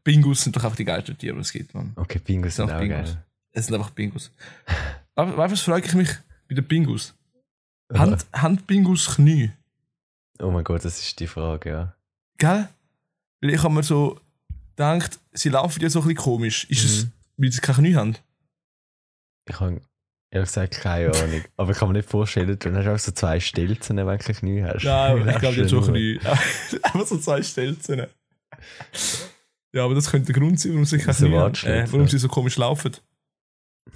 Bingus 0.04 0.42
sind 0.42 0.56
doch 0.56 0.64
einfach 0.64 0.76
die 0.76 0.84
geilsten 0.84 1.16
Tiere, 1.16 1.34
die 1.36 1.40
es 1.42 1.52
gibt, 1.52 1.74
man. 1.74 1.92
Okay, 1.96 2.18
Bingo 2.18 2.48
sind 2.48 2.68
Doch, 2.68 2.74
auch 2.74 2.80
Bingos. 2.80 2.96
geil. 3.12 3.24
Es 3.52 3.66
sind 3.66 3.74
einfach 3.74 3.90
Bingus. 3.90 4.30
Aber 5.14 5.36
was 5.36 5.60
frage 5.60 5.86
ich 5.86 5.94
mich 5.94 6.10
bei 6.48 6.54
den 6.54 6.66
Bingus? 6.66 7.14
Haben, 7.94 8.16
haben 8.32 8.56
Bingus 8.58 9.14
Knie? 9.14 9.52
Oh 10.40 10.50
mein 10.50 10.64
Gott, 10.64 10.84
das 10.84 10.98
ist 11.00 11.18
die 11.20 11.26
Frage, 11.28 11.70
ja. 11.70 11.96
Gell? 12.38 12.68
Weil 13.40 13.50
ich 13.50 13.62
habe 13.62 13.72
mir 13.72 13.82
so 13.84 14.20
gedacht, 14.70 15.18
sie 15.32 15.48
laufen 15.50 15.80
ja 15.80 15.88
so 15.88 16.00
ein 16.00 16.02
bisschen 16.08 16.16
komisch. 16.16 16.64
Ist 16.68 16.84
es, 16.84 17.04
Mhm. 17.04 17.12
weil 17.36 17.52
sie 17.52 17.60
keine 17.60 17.78
Knie 17.78 17.94
haben? 17.94 18.16
Ich 19.48 19.60
habe 19.60 19.80
ehrlich 20.30 20.48
gesagt 20.48 20.80
keine 20.80 21.12
Ahnung. 21.14 21.42
Aber 21.56 21.72
ich 21.72 21.78
kann 21.78 21.88
mir 21.88 21.94
nicht 21.94 22.08
vorstellen, 22.08 22.58
dann 22.58 22.76
hast 22.76 22.84
du 22.86 22.94
auch 22.94 22.98
so 22.98 23.12
zwei 23.12 23.40
Stelzen, 23.40 23.96
wenn 23.96 24.06
du 24.06 24.12
eigentlich 24.12 24.42
nie 24.42 24.62
hast. 24.62 24.84
Nein, 24.84 25.28
ich 25.28 25.38
glaube, 25.38 25.56
die 25.62 25.68
schon 25.68 25.80
nur. 25.80 25.88
Knie. 25.88 26.18
Einfach 26.82 27.06
so 27.06 27.18
zwei 27.18 27.42
Stelzen. 27.42 28.06
Ja, 29.72 29.84
aber 29.84 29.94
das 29.94 30.10
könnte 30.10 30.32
der 30.32 30.40
Grund 30.40 30.58
sein, 30.58 30.72
warum 30.72 30.84
sie 30.84 30.98
keine 30.98 31.12
So 31.14 31.26
Äh, 31.26 31.92
warum 31.92 32.08
sie 32.08 32.18
so 32.18 32.28
komisch 32.28 32.56
laufen. 32.56 32.96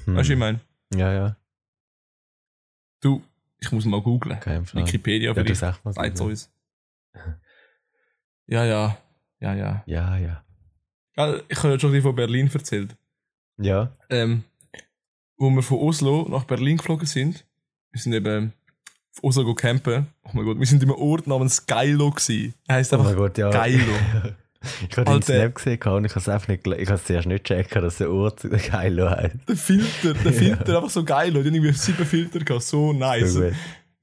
Hm. 0.05 0.17
Weißt 0.17 0.29
du, 0.29 0.33
ich 0.35 0.39
meine? 0.39 0.61
Ja, 0.95 1.13
ja. 1.13 1.37
Du, 3.01 3.23
ich 3.59 3.73
muss 3.73 3.85
mal 3.85 4.03
googlen. 4.03 4.39
Wikipedia 4.75 5.31
Ja, 5.31 5.35
für 5.35 5.41
du 5.41 5.47
dich. 5.47 5.59
sagst 5.59 5.85
mal. 5.85 5.95
Uns. 6.21 6.51
Ja, 8.47 8.65
ja. 8.65 8.99
Ja, 9.41 9.55
ja. 9.55 9.83
Ja, 9.87 10.17
ja. 10.19 10.45
Ich 11.49 11.59
habe 11.59 11.73
ja 11.73 11.79
schon 11.79 12.03
von 12.03 12.15
Berlin 12.15 12.51
erzählt. 12.53 12.97
Ja. 13.59 13.97
Ähm, 14.09 14.45
wo 15.41 15.51
wir 15.51 15.63
von 15.63 15.79
Oslo 15.79 16.27
nach 16.31 16.45
Berlin 16.45 16.77
geflogen 16.77 17.07
sind, 17.07 17.45
wir 17.91 18.01
sind 18.01 18.13
eben 18.13 18.53
auf 19.17 19.25
Oslo 19.25 19.45
go 19.45 19.55
campen. 19.55 20.07
Oh 20.23 20.31
mein 20.35 20.45
Gott, 20.45 20.59
wir 20.61 20.67
sind 20.67 20.83
in 20.83 20.91
einem 20.91 21.01
Ort 21.01 21.27
namens 21.27 21.67
Geilo. 21.67 22.15
Er 22.69 22.75
heisst 22.77 22.93
Oh 22.93 22.97
einfach 22.97 23.11
mein 23.11 23.17
Gott, 23.17 23.37
ja. 23.39 23.51
Geilo. 23.51 23.83
Ich 24.91 24.95
habe 24.99 25.11
den. 25.11 25.23
Snap 25.23 25.55
gesehen 25.55 25.83
und 25.85 26.05
ich 26.05 26.11
habe 26.11 26.21
es 26.21 26.29
einfach 26.29 26.49
nicht, 26.49 26.67
ich 26.67 26.87
habe 26.89 26.97
es 26.97 27.05
zuerst 27.05 27.27
nicht 27.27 27.45
checken, 27.45 27.81
dass 27.81 27.97
der 27.97 28.11
Ort 28.13 28.43
geil 28.71 29.11
heißt. 29.11 29.37
Der 29.49 29.57
Filter, 29.57 30.13
der 30.13 30.25
Ja. 30.33 30.33
Filter 30.33 30.77
einfach 30.77 30.91
so 30.91 31.03
geil. 31.03 31.31
Die 31.33 31.39
haben 31.39 31.47
irgendwie 31.47 31.73
sieben 31.73 32.05
Filter 32.05 32.41
gehabt, 32.41 32.65
so 32.65 32.93
nice. 32.93 33.33
So 33.33 33.41
wir 33.41 33.55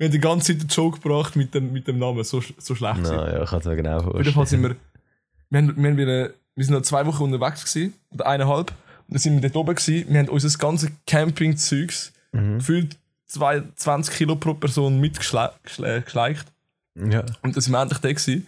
haben 0.01 0.11
die 0.11 0.19
ganze 0.19 0.53
Zeit 0.53 0.61
einen 0.61 0.69
Joke 0.69 0.99
gebracht 0.99 1.35
mit 1.35 1.53
dem, 1.53 1.71
mit 1.71 1.87
dem 1.87 1.99
Namen, 1.99 2.23
so, 2.23 2.41
so 2.57 2.73
schlecht. 2.73 3.01
Na, 3.03 3.31
ja, 3.33 3.43
ich 3.43 3.49
kann 3.51 3.59
es 3.59 3.65
mir 3.65 3.75
genau 3.75 3.97
Auf 3.99 4.17
jeden 4.17 4.33
Fall 4.33 4.47
sind 4.47 4.61
vorstellen. 4.61 4.79
wir, 5.49 5.49
wir, 5.49 5.59
haben, 5.59 5.77
wir, 5.83 5.89
haben 5.91 5.97
wieder, 5.97 6.29
wir 6.55 6.65
sind 6.65 6.73
noch 6.73 6.81
zwei 6.81 7.05
Wochen 7.05 7.23
unterwegs 7.25 7.63
gewesen, 7.71 7.93
oder 8.09 8.25
eineinhalb. 8.25 8.73
Dann 9.09 9.19
sind 9.19 9.33
wir 9.35 9.41
dort 9.49 9.55
oben 9.55 9.75
gewesen. 9.75 10.05
Wir 10.11 10.19
haben 10.19 10.29
unser 10.29 10.57
ganzes 10.57 10.89
Camping-Zeugs 11.05 12.11
Mhm. 12.33 12.57
gefühlt 12.59 12.97
zwei- 13.25 13.63
20 13.75 14.15
Kilo 14.15 14.35
pro 14.35 14.53
Person 14.53 14.99
mitgeschleicht. 14.99 15.53
Ja. 16.95 17.25
Und 17.41 17.55
dann 17.55 17.61
sind 17.61 17.71
wir 17.71 17.81
endlich 17.81 17.99
da 17.99 18.09
gewesen. 18.11 18.47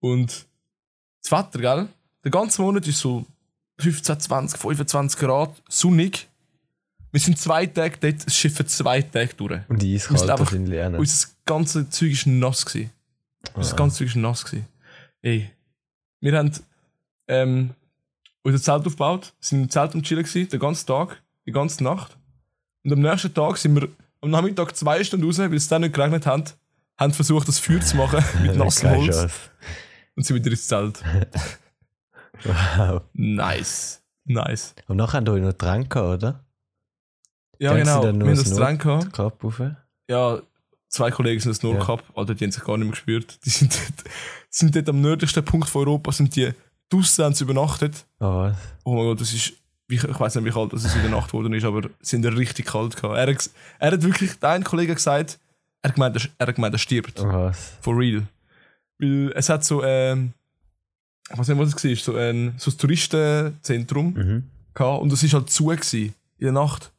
Und 0.00 0.46
das 1.22 1.30
Wetter, 1.32 1.58
gell? 1.60 1.88
Der 2.24 2.30
ganze 2.30 2.60
Monat 2.62 2.86
ist 2.88 2.98
so 2.98 3.24
15, 3.78 4.18
20, 4.20 4.60
25 4.60 5.18
Grad, 5.20 5.62
sonnig. 5.68 6.28
Wir 7.12 7.20
sind 7.20 7.38
zwei 7.38 7.66
Tage 7.66 7.96
dort, 8.00 8.26
es 8.26 8.36
schiffen 8.36 8.66
zwei 8.66 9.02
Tage 9.02 9.34
durch. 9.34 9.60
Und 9.68 9.80
die 9.80 9.94
eiskalt 9.94 10.18
sind 10.20 10.30
einfach- 10.30 10.52
auch 10.52 10.90
noch. 10.90 10.98
Unser 10.98 11.28
ganze 11.44 11.88
Zeug 11.90 12.10
ist 12.12 12.26
nass 12.26 12.66
gewesen. 12.66 12.90
Unser 13.54 13.74
Ah. 13.74 13.76
ganze 13.76 13.98
Zeug 13.98 14.08
ist 14.08 14.16
nass 14.16 14.44
gewesen. 14.44 14.66
Ey. 15.22 15.50
Wir 16.20 16.36
haben 16.38 16.50
ähm, 17.28 17.70
unser 18.44 18.62
Zelt 18.62 18.86
aufgebaut, 18.86 19.32
sind 19.40 19.62
im 19.62 19.70
Zelt 19.70 19.94
am 19.94 20.02
Chillen 20.02 20.22
gewesen, 20.24 20.48
den 20.48 20.60
ganzen 20.60 20.86
Tag, 20.86 21.22
die 21.46 21.52
ganze 21.52 21.82
Nacht. 21.82 22.16
Und 22.84 22.92
am 22.92 23.00
nächsten 23.00 23.32
Tag 23.34 23.56
sind 23.56 23.74
wir 23.74 23.88
am 24.20 24.30
Nachmittag 24.30 24.76
zwei 24.76 25.02
Stunden 25.02 25.26
raus, 25.26 25.38
weil 25.38 25.52
es 25.54 25.68
dann 25.68 25.82
nicht 25.82 25.94
geregnet 25.94 26.26
hat, 26.26 26.56
haben 26.96 27.12
versucht, 27.12 27.48
das 27.48 27.58
Feuer 27.58 27.80
zu 27.80 27.96
machen 27.96 28.22
mit 28.42 28.54
nassem 28.56 28.90
Holz 28.90 29.26
und 30.14 30.24
sind 30.24 30.36
wieder 30.36 30.50
ins 30.50 30.68
Zelt. 30.68 31.02
Wow. 32.76 33.02
Nice. 33.14 34.02
Nice. 34.24 34.74
Und 34.88 34.96
nachher 34.96 35.18
haben 35.18 35.26
wir 35.26 35.40
noch 35.40 35.52
Tränke, 35.54 36.02
oder? 36.02 36.44
Ja, 37.58 37.72
Gehen 37.74 37.84
genau. 37.84 38.02
Wir 38.02 38.08
haben 38.08 38.36
das 38.36 38.58
rauf. 38.58 39.60
Ja, 40.08 40.40
zwei 40.88 41.10
Kollegen 41.10 41.40
sind 41.40 41.50
das 41.50 41.62
nur 41.62 41.74
Ja. 41.74 41.80
gehabt. 41.80 42.04
Alter, 42.14 42.34
die 42.34 42.44
haben 42.44 42.50
sich 42.52 42.64
gar 42.64 42.76
nicht 42.76 42.84
mehr 42.86 42.90
gespürt. 42.90 43.38
Die 43.46 43.50
sind 43.50 43.72
dort, 43.72 44.04
sind 44.50 44.76
dort 44.76 44.88
am 44.88 45.00
nördlichsten 45.00 45.44
Punkt 45.44 45.68
von 45.68 45.86
Europa, 45.86 46.12
sind 46.12 46.34
die 46.36 46.52
draussen 46.90 47.24
haben 47.24 47.34
sie 47.34 47.44
übernachtet. 47.44 48.04
Oh, 48.20 48.24
was? 48.26 48.56
Oh 48.84 48.94
mein 48.94 49.04
Gott, 49.04 49.20
das 49.20 49.32
ist, 49.32 49.52
wie- 49.88 49.96
ich 49.96 50.20
weiß 50.20 50.34
nicht, 50.36 50.44
wie 50.44 50.50
kalt 50.50 50.72
das 50.72 50.94
in 50.94 51.02
der 51.02 51.10
Nacht 51.10 51.28
geworden 51.30 51.52
ist, 51.52 51.64
aber 51.64 51.82
sie 52.00 52.16
sind 52.16 52.24
richtig 52.26 52.66
kalt 52.66 52.96
gehabt. 52.96 53.16
Er, 53.16 53.28
er 53.86 53.92
hat 53.92 54.02
wirklich, 54.02 54.38
der 54.38 54.50
eine 54.50 54.64
Kollege 54.64 54.94
gesagt, 54.94 55.38
er 55.82 55.88
hat 55.88 55.94
gemeint, 55.96 56.30
er, 56.38 56.46
hat 56.46 56.54
gemeint, 56.54 56.74
er 56.74 56.78
stirbt. 56.78 57.20
Oh, 57.20 57.26
was? 57.32 57.72
For 57.80 57.96
real. 57.96 58.22
Weil 58.98 59.32
es 59.34 59.48
hat 59.48 59.64
so, 59.64 59.82
ähm, 59.84 60.32
ich 61.30 61.38
weiß 61.38 61.48
nicht, 61.48 61.58
was 61.58 61.74
es 61.74 61.84
war, 61.84 61.96
so 61.96 62.16
ein, 62.18 62.54
so 62.58 62.70
ein 62.70 62.78
Touristenzentrum 62.78 64.12
Mhm. 64.14 64.42
gehabt 64.74 65.02
und 65.02 65.12
das 65.12 65.22
ist 65.22 65.34
halt 65.34 65.50
zu 65.50 65.66
gewesen, 65.66 66.14
in 66.38 66.44
der 66.44 66.52
Nacht. 66.52 66.92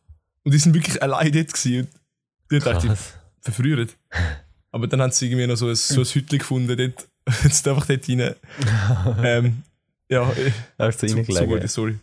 Und 0.43 0.53
die 0.53 0.57
sind 0.59 0.73
wirklich 0.75 1.01
allein 1.01 1.31
dort 1.31 1.53
gewesen. 1.53 1.81
Und 1.81 2.51
die 2.51 2.59
dachte 2.59 2.87
ich, 2.93 2.99
verfriert. 3.41 3.95
Aber 4.71 4.87
dann 4.87 5.01
haben 5.01 5.11
sie 5.11 5.27
irgendwie 5.27 5.47
noch 5.47 5.55
so 5.55 5.67
ein, 5.69 5.75
so 5.75 6.01
ein 6.01 6.05
Hütchen 6.05 6.39
gefunden, 6.39 6.77
dort. 6.77 7.07
Jetzt 7.43 7.67
einfach 7.67 7.85
dort 7.87 8.07
rein. 8.07 8.35
ähm, 9.23 9.63
ja, 10.09 10.29
äh, 10.31 10.51
Hast 10.77 11.03
du 11.03 11.07
so, 11.07 11.15
so 11.15 11.19
reingelegen? 11.19 11.49
gute 11.49 11.67
Story. 11.67 11.99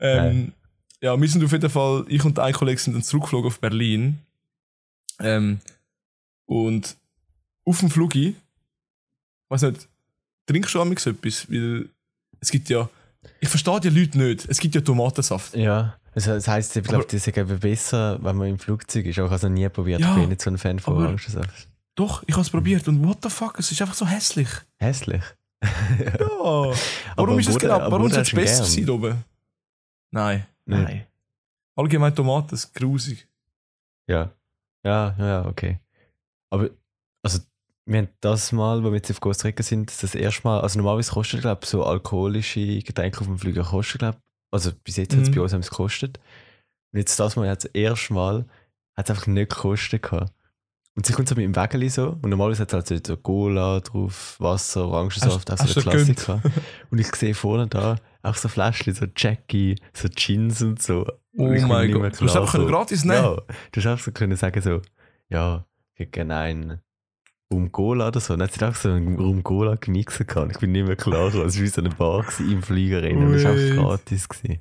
ähm, 0.00 0.52
ja, 1.00 1.20
wir 1.20 1.28
sind 1.28 1.44
auf 1.44 1.52
jeden 1.52 1.70
Fall, 1.70 2.04
ich 2.08 2.24
und 2.24 2.38
ein 2.38 2.52
Kollege 2.52 2.80
sind 2.80 2.94
dann 2.94 3.02
zurückgeflogen 3.02 3.48
auf 3.48 3.60
Berlin. 3.60 4.18
Ähm, 5.20 5.60
und 6.46 6.96
auf 7.64 7.80
dem 7.80 7.90
Flug, 7.90 8.14
ich 8.14 8.34
weiß 9.48 9.62
nicht, 9.62 9.88
trinkst 10.46 10.74
du 10.74 10.80
amigs 10.80 11.06
etwas? 11.06 11.50
Weil 11.50 11.88
es 12.40 12.50
gibt 12.50 12.68
ja, 12.68 12.88
ich 13.40 13.48
verstehe 13.48 13.80
die 13.80 13.90
Leute 13.90 14.18
nicht, 14.18 14.46
es 14.48 14.58
gibt 14.58 14.74
ja 14.74 14.80
Tomatensaft. 14.80 15.54
Ja. 15.54 15.96
Also, 16.14 16.32
das 16.32 16.48
heisst, 16.48 16.76
ich 16.76 16.82
glaube, 16.82 17.06
die 17.06 17.16
ist 17.16 17.28
eben 17.28 17.58
besser, 17.60 18.18
wenn 18.22 18.36
man 18.36 18.48
im 18.48 18.58
Flugzeug 18.58 19.06
ist. 19.06 19.18
Aber 19.18 19.26
ich 19.26 19.30
habe 19.30 19.36
es 19.36 19.42
noch 19.42 19.50
nie 19.50 19.68
probiert. 19.68 20.00
Ja, 20.00 20.14
ich 20.14 20.20
bin 20.20 20.30
nicht 20.30 20.42
so 20.42 20.50
ein 20.50 20.58
Fan 20.58 20.80
von 20.80 20.94
Orangensaft. 20.96 21.67
Doch, 21.98 22.22
ich 22.26 22.34
habe 22.34 22.42
es 22.42 22.50
probiert 22.50 22.86
und 22.88 23.04
what 23.06 23.18
the 23.22 23.28
fuck, 23.30 23.58
es 23.58 23.72
ist 23.72 23.80
einfach 23.82 23.94
so 23.94 24.06
hässlich. 24.06 24.48
Hässlich. 24.78 25.22
Ja. 25.62 25.68
Warum 26.20 26.74
Aber 27.16 27.38
ist 27.40 27.46
das 27.48 27.54
wurde- 27.56 27.66
genau? 27.66 27.78
Warum 27.80 28.02
wurde 28.02 28.14
soll 28.14 28.22
es 28.22 28.32
besser 28.32 28.62
gern? 28.62 28.70
sein 28.72 28.90
oben? 28.90 29.24
Nein. 30.12 30.46
Nicht. 30.66 30.82
Nein. 30.84 31.06
Allgemein 31.76 32.14
Tomaten 32.14 32.54
ist 32.54 32.72
grusig. 32.74 33.26
Ja. 34.08 34.30
Ja, 34.84 35.14
ja, 35.18 35.26
ja, 35.26 35.46
okay. 35.46 35.78
Aber, 36.50 36.70
also, 37.22 37.40
wir 37.86 37.98
haben 37.98 38.08
das 38.20 38.52
Mal, 38.52 38.82
wo 38.84 38.90
wir 38.90 38.96
jetzt 38.96 39.10
auf 39.10 39.20
Costa 39.20 39.48
Rica 39.48 39.62
sind, 39.62 39.90
das 40.02 40.14
erste 40.14 40.42
Mal, 40.46 40.60
also 40.60 40.78
normalerweise 40.78 41.10
kostet, 41.12 41.40
glaube 41.40 41.60
ich, 41.64 41.68
so 41.68 41.84
alkoholische 41.84 42.78
Getränke 42.82 43.20
auf 43.20 43.26
dem 43.26 43.38
Flüger 43.38 43.64
kosten, 43.64 43.98
glaube 43.98 44.18
Also 44.52 44.70
bis 44.84 44.96
jetzt 44.96 45.14
hat 45.14 45.22
es 45.22 45.30
Mhm. 45.30 45.34
bei 45.34 45.40
uns 45.40 45.52
haben 45.52 45.60
es 45.60 45.70
gekostet. 45.70 46.18
Und 46.92 46.98
jetzt 47.00 47.18
das 47.18 47.34
Mal, 47.36 47.46
jetzt 47.46 47.64
das 47.64 47.72
erste 47.74 48.12
Mal, 48.14 48.44
hat 48.96 49.06
es 49.06 49.10
einfach 49.10 49.26
nicht 49.26 49.50
gekostet 49.50 50.02
gehabt. 50.02 50.32
Und 50.98 51.06
sie 51.06 51.12
kommt 51.12 51.28
so 51.28 51.36
mit 51.36 51.44
dem 51.44 51.54
Wägeli 51.54 51.88
so, 51.88 52.18
und 52.20 52.28
normalerweise 52.28 52.62
hat 52.62 52.74
es 52.74 52.90
halt 52.90 53.06
so 53.06 53.16
Cola 53.16 53.78
drauf, 53.78 54.34
Wasser, 54.40 54.84
Orangensaft, 54.84 55.48
auch 55.48 55.56
so 55.56 55.80
gegönnt? 55.80 56.16
Klassiker. 56.16 56.42
und 56.90 56.98
ich 56.98 57.14
sehe 57.14 57.34
vorne 57.34 57.68
da 57.68 57.94
auch 58.24 58.34
so 58.34 58.48
Fläschchen, 58.48 58.94
so 58.94 59.06
Jackie, 59.16 59.76
so 59.92 60.08
Gins 60.12 60.60
und 60.60 60.82
so. 60.82 61.06
Oh 61.36 61.44
Und 61.44 61.68
mein 61.68 61.92
Gott. 61.92 62.20
Du 62.20 62.24
hast 62.24 62.36
einfach 62.36 62.52
so. 62.52 62.66
gratis 62.66 63.04
nehmen. 63.04 63.22
Ja, 63.22 63.36
du 63.36 63.80
hast 63.80 63.86
einfach 63.86 64.04
so 64.06 64.10
können 64.10 64.34
sagen 64.34 64.60
so, 64.60 64.82
ja, 65.28 65.64
gerne 65.94 66.36
einen 66.36 66.80
Rum 67.52 67.70
Cola 67.70 68.08
oder 68.08 68.18
so. 68.18 68.32
Und 68.32 68.40
dann 68.40 68.48
hat 68.48 68.54
sie 68.54 68.66
auch 68.66 68.74
so 68.74 68.90
einen 68.90 69.14
Rum 69.20 69.44
Cola 69.44 69.76
gemixt 69.76 70.26
gehabt. 70.26 70.50
Ich 70.50 70.58
bin 70.58 70.72
nicht 70.72 70.84
mehr 70.84 70.96
klar, 70.96 71.28
es 71.28 71.34
war 71.36 71.44
wie 71.46 71.68
so 71.68 71.80
eine 71.80 71.90
Bar 71.90 72.22
gewesen, 72.22 72.50
im 72.50 72.60
Flieger 72.64 73.04
rein. 73.04 73.18
Und 73.18 73.34
das 73.34 73.44
war 73.44 73.52
einfach 73.52 73.76
gratis. 73.76 74.28
Gewesen. 74.28 74.58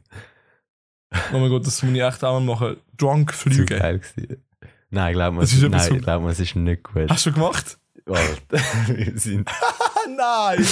Oh 1.33 1.39
mein 1.39 1.49
Gott, 1.49 1.65
das 1.65 1.81
muss 1.81 1.95
ich 1.95 1.99
echt 1.99 2.23
auch 2.23 2.39
mal 2.39 2.45
machen. 2.45 2.77
Drunk 2.95 3.31
Zu 3.35 3.49
fliegen. 3.49 3.65
geil 3.65 3.97
gewesen. 3.97 4.43
Nein, 4.89 5.13
glaub 5.13 5.33
mir, 5.33 5.41
Das 5.41 5.53
ist 5.53 5.61
nein, 5.69 5.79
so- 5.81 5.95
glaub 5.97 6.23
mir, 6.23 6.29
es 6.29 6.39
ist 6.39 6.55
nicht 6.55 6.83
gut. 6.83 7.09
Hast 7.09 7.25
du 7.25 7.29
schon 7.31 7.33
gemacht? 7.33 7.77
Wir 8.87 9.19
sind 9.19 9.49
nein! 10.17 10.65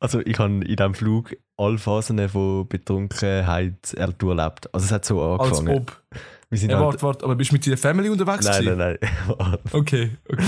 Also 0.00 0.20
ich 0.20 0.38
habe 0.38 0.52
in 0.52 0.60
diesem 0.76 0.94
Flug 0.94 1.36
alle 1.56 1.78
Phasen 1.78 2.28
von 2.28 2.68
Betrunkenheit 2.68 3.94
er- 3.94 4.12
durchlebt. 4.12 4.72
Also 4.74 4.86
es 4.86 4.92
hat 4.92 5.04
so 5.04 5.22
Als 5.22 5.58
angefangen. 5.58 5.78
ob. 5.82 6.02
Wir 6.50 6.58
sind 6.58 6.70
Ja, 6.70 6.78
halt, 6.78 6.86
warte, 6.86 7.02
warte, 7.02 7.24
aber 7.24 7.36
bist 7.36 7.50
du 7.50 7.54
mit 7.54 7.66
deiner 7.66 7.76
Family 7.76 8.08
unterwegs? 8.08 8.44
nein, 8.44 8.64
gewesen? 8.64 8.78
nein, 8.78 8.98
nein. 9.00 9.10
Warte. 9.38 9.76
Okay, 9.76 10.16
okay. 10.30 10.42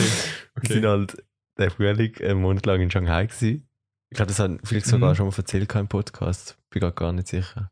Wir 0.61 0.69
sind 0.69 0.79
okay. 0.85 0.87
halt 0.89 1.25
der 1.59 1.71
Frühling 1.71 2.15
einen 2.23 2.41
Monat 2.41 2.67
lang 2.67 2.81
in 2.81 2.91
Shanghai 2.91 3.27
gewesen. 3.27 3.69
Ich 4.11 4.17
glaube, 4.17 4.29
das 4.29 4.39
hat 4.39 4.51
vielleicht 4.65 4.87
sogar 4.87 5.11
Mhm. 5.11 5.15
schon 5.17 5.27
mal 5.29 5.35
erzählt 5.37 5.75
im 5.75 5.89
Podcast. 5.89 6.59
Bin 6.71 6.93
gar 6.95 7.13
nicht 7.13 7.29
sicher. 7.29 7.71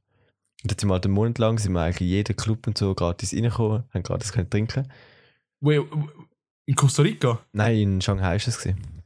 Und 0.62 0.72
jetzt 0.72 0.80
sind 0.80 0.88
wir 0.88 0.94
halt 0.94 1.04
einen 1.04 1.14
Monat 1.14 1.38
lang, 1.38 1.58
sind 1.58 1.72
wir 1.72 1.82
eigentlich 1.82 2.00
in 2.00 2.08
jeden 2.08 2.36
Club 2.36 2.66
und 2.66 2.76
so 2.76 2.94
gratis 2.94 3.32
reingekommen, 3.32 3.84
haben 3.94 4.02
gratis 4.02 4.32
können 4.32 4.50
trinken. 4.50 4.88
Wait, 5.60 5.82
in 6.66 6.74
Costa 6.74 7.02
Rica? 7.02 7.38
Nein, 7.52 7.76
in 7.78 8.00
Shanghai 8.00 8.36
ist 8.36 8.48
es 8.48 8.58
gewesen. 8.58 9.02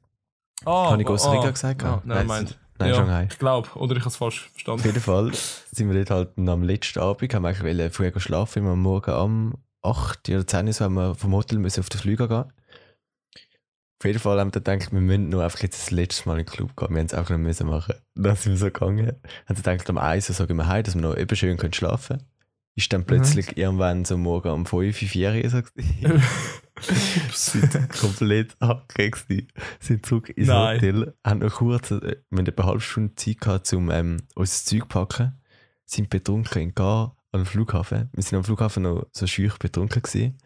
Ah, 0.64 0.90
Habe 0.90 1.02
ich 1.02 1.06
Costa 1.06 1.30
Rica 1.30 1.48
ah, 1.48 1.50
gesagt? 1.50 1.84
Ah, 1.84 2.02
Nein, 2.04 2.18
nein, 2.18 2.26
meint. 2.26 2.58
Nein, 2.78 2.88
ja, 2.88 2.94
Shanghai. 2.96 3.28
Ich 3.30 3.38
glaube, 3.38 3.68
oder 3.74 3.94
ich 3.96 4.00
habe 4.00 4.08
es 4.08 4.16
falsch 4.16 4.46
Auf 4.46 4.52
verstanden. 4.52 4.82
jeden 4.84 5.00
Fall 5.00 5.30
sind 5.34 5.90
wir 5.92 6.04
dort 6.04 6.10
halt 6.10 6.48
am 6.48 6.62
letzten 6.62 7.00
Abend, 7.00 7.34
haben 7.34 7.42
wir 7.42 7.48
eigentlich 7.50 7.92
früher 7.92 8.18
schlafen, 8.18 8.60
immer 8.60 8.72
am 8.72 8.82
Morgen 8.82 9.12
um 9.12 9.54
8 9.82 10.28
oder 10.30 10.46
10 10.46 10.66
Uhr, 10.66 10.72
so 10.72 10.84
haben 10.84 10.94
wir 10.94 11.14
vom 11.14 11.34
Hotel 11.34 11.58
müssen 11.58 11.80
auf 11.80 11.88
den 11.88 12.00
Flüger 12.00 12.28
gehen. 12.28 12.52
Auf 14.02 14.06
jeden 14.06 14.18
Fall 14.18 14.40
haben 14.40 14.48
wir 14.52 14.60
gedacht, 14.60 14.90
wir 14.90 15.00
müssen 15.00 15.28
nur 15.28 15.44
einfach 15.44 15.62
jetzt 15.62 15.80
das 15.80 15.90
letzte 15.92 16.28
Mal 16.28 16.40
in 16.40 16.44
den 16.44 16.52
Club 16.52 16.76
gehen. 16.76 16.88
Wir 16.90 16.98
haben 16.98 17.06
es 17.06 17.14
auch 17.14 17.30
noch 17.30 17.38
müssen 17.38 17.68
machen. 17.68 17.94
Dann 18.16 18.34
sind 18.34 18.50
wir 18.50 18.58
so 18.58 18.64
gegangen. 18.64 19.12
Haben 19.46 19.54
sie 19.54 19.62
gedacht, 19.62 19.88
am 19.88 19.96
1 19.96 20.28
Uhr 20.28 20.34
sagen 20.34 20.56
wir 20.56 20.66
heim, 20.66 20.82
dass 20.82 20.96
wir 20.96 21.02
noch 21.02 21.16
eben 21.16 21.36
schön 21.36 21.56
können 21.56 21.72
schlafen 21.72 22.16
können. 22.18 22.28
Ist 22.74 22.92
dann 22.92 23.04
plötzlich 23.04 23.56
irgendwann 23.56 24.04
so 24.04 24.18
morgen 24.18 24.50
um 24.50 24.66
5 24.66 25.02
Uhr, 25.02 25.08
4 25.08 25.44
Uhr 25.44 25.50
so 25.50 25.60
sind 27.32 27.90
komplett 27.92 28.56
abgeregt. 28.60 29.24
Sind 29.78 30.04
zurück 30.04 30.30
ins 30.30 30.48
Nein. 30.48 30.78
Hotel, 30.78 31.14
haben 31.24 31.38
noch 31.38 31.54
kurz, 31.54 31.92
äh, 31.92 32.16
wir 32.28 32.38
haben 32.38 32.52
eine 32.56 32.66
halbe 32.66 32.80
Stunde 32.80 33.14
Zeit 33.14 33.40
gehabt, 33.40 33.72
um 33.72 33.88
ähm, 33.88 34.16
unser 34.34 34.64
Zeug 34.64 34.80
zu 34.80 34.88
packen. 34.88 35.40
Sind 35.84 36.10
betrunken 36.10 36.60
in 36.60 36.74
Gar 36.74 37.16
am 37.30 37.46
Flughafen. 37.46 38.10
Wir 38.14 38.22
sind 38.24 38.36
am 38.36 38.42
Flughafen 38.42 38.82
noch 38.82 39.06
so 39.12 39.28
schüch 39.28 39.58
betrunken 39.58 40.02
gewesen. 40.02 40.38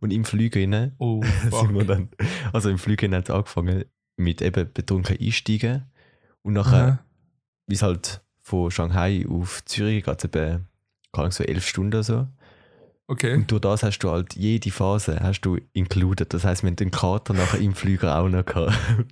Und 0.00 0.12
im 0.12 0.24
Flüger 0.24 0.60
rein 0.60 0.92
Oh, 0.98 1.22
sind 1.50 1.74
wir 1.74 1.84
dann, 1.84 2.08
also 2.52 2.70
im 2.70 2.78
Flüger 2.78 3.10
hat 3.16 3.28
es 3.28 3.34
angefangen 3.34 3.84
mit 4.16 4.42
eben 4.42 4.72
betrunken 4.72 5.16
einsteigen. 5.20 5.84
Und 6.42 6.52
nachher, 6.54 7.04
wie 7.66 7.74
es 7.74 7.82
halt 7.82 8.20
von 8.40 8.70
Shanghai 8.70 9.26
auf 9.28 9.64
Zürich 9.64 10.04
geht, 10.04 10.18
es 10.18 10.24
eben, 10.24 10.66
keine 11.12 11.30
so 11.32 11.44
elf 11.44 11.66
Stunden 11.66 11.94
oder 11.94 12.02
so. 12.02 12.28
Okay. 13.06 13.34
Und 13.34 13.50
durch 13.50 13.62
das 13.62 13.82
hast 13.82 13.98
du 14.00 14.10
halt 14.10 14.34
jede 14.36 14.70
Phase 14.70 15.20
hast 15.20 15.40
du 15.40 15.58
included. 15.72 16.32
Das 16.32 16.44
heisst, 16.44 16.62
wir 16.62 16.68
haben 16.68 16.76
den 16.76 16.90
Kater 16.90 17.32
nachher 17.32 17.58
im 17.60 17.74
Flüger 17.74 18.18
auch 18.18 18.28
noch 18.28 18.44
gehabt. 18.44 18.76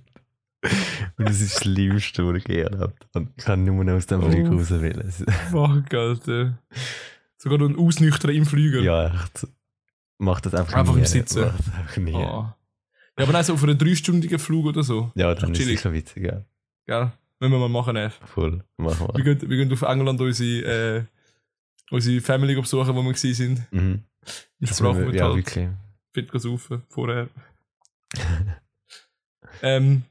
Und 1.17 1.27
das 1.29 1.39
ist 1.41 1.55
das 1.55 1.61
Schlimmste, 1.63 2.25
was 2.27 2.37
ich 2.37 2.43
gehört 2.43 2.77
habe. 2.77 2.93
Und 3.13 3.29
ich 3.37 3.45
kann 3.45 3.63
nur 3.63 3.83
noch 3.83 3.93
aus 3.93 4.05
dem 4.07 4.21
Oh. 4.21 4.29
Flüger 4.29 4.51
raus 4.51 4.69
wählen. 4.71 5.11
Fuck, 5.51 5.93
Alter. 5.93 6.57
Sogar 7.37 7.57
noch 7.59 7.69
ein 7.69 7.75
Ausnüchtern 7.77 8.31
im 8.31 8.45
Flüger. 8.45 8.81
Ja, 8.81 9.07
echt. 9.07 9.47
Mach 10.19 10.41
das 10.41 10.53
einfach, 10.55 10.73
Einfach 10.75 10.93
nie. 10.95 10.99
im 11.01 11.05
Sitzen. 11.05 11.43
Einfach 11.43 11.97
nie. 11.97 12.15
Ah. 12.15 12.55
Ja, 13.17 13.23
aber 13.23 13.33
nein, 13.33 13.43
so 13.43 13.53
auf 13.53 13.63
einen 13.63 13.77
dreistündigen 13.77 14.39
Flug 14.39 14.65
oder 14.67 14.83
so. 14.83 15.11
Ja, 15.15 15.33
dann 15.35 15.51
ist 15.53 15.59
es 15.59 15.65
sicher 15.65 15.91
witzig, 15.93 16.23
ja. 16.25 16.43
Gell? 16.85 17.11
Wenn 17.39 17.51
wir 17.51 17.59
mal 17.59 17.69
machen, 17.69 17.93
Nev. 17.93 18.19
Voll. 18.25 18.63
Machen 18.77 19.07
Wir 19.13 19.25
wir. 19.25 19.35
gehen, 19.35 19.49
wir 19.49 19.57
gehen 19.57 19.71
auf 19.73 19.81
England 19.83 20.19
unsere, 20.21 20.97
äh, 20.99 21.03
unsere 21.91 22.21
Family 22.21 22.55
besuchen, 22.59 22.95
wo 22.95 23.01
wir 23.03 23.13
gewesen 23.13 23.33
sind. 23.33 23.71
Mhm. 23.71 23.79
Im 23.79 24.03
müssen 24.59 24.85
wir- 24.85 25.13
ja, 25.13 25.25
Sprachaufenthalt. 25.27 25.35
wirklich. 25.35 25.69
Fit 26.13 26.41
saufen 26.41 26.81
vorher. 26.89 27.29
ähm. 29.61 30.03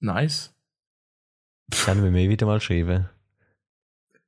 Nice. 0.00 0.52
Müssen 1.70 2.14
wir 2.14 2.28
wieder 2.30 2.46
mal 2.46 2.60
schreiben. 2.60 3.08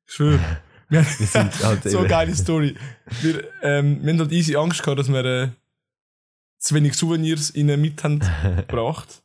Schwöre. 0.07 0.41
Wir, 0.89 1.03
sind 1.03 1.65
halt 1.65 1.83
so 1.85 1.99
eben- 2.01 2.09
geile 2.09 2.35
Story. 2.35 2.75
Wir, 3.21 3.45
ähm, 3.63 3.99
wir 4.03 4.13
haben 4.13 4.21
halt 4.21 4.33
easy 4.33 4.55
Angst 4.57 4.83
gehabt, 4.83 4.99
dass 5.01 5.09
wir 5.09 5.25
äh, 5.25 5.49
zu 6.59 6.75
wenig 6.75 6.95
Souvenirs 6.95 7.55
ihnen 7.55 7.81
mit 7.81 8.03
haben 8.05 8.21
gebracht. 8.69 9.23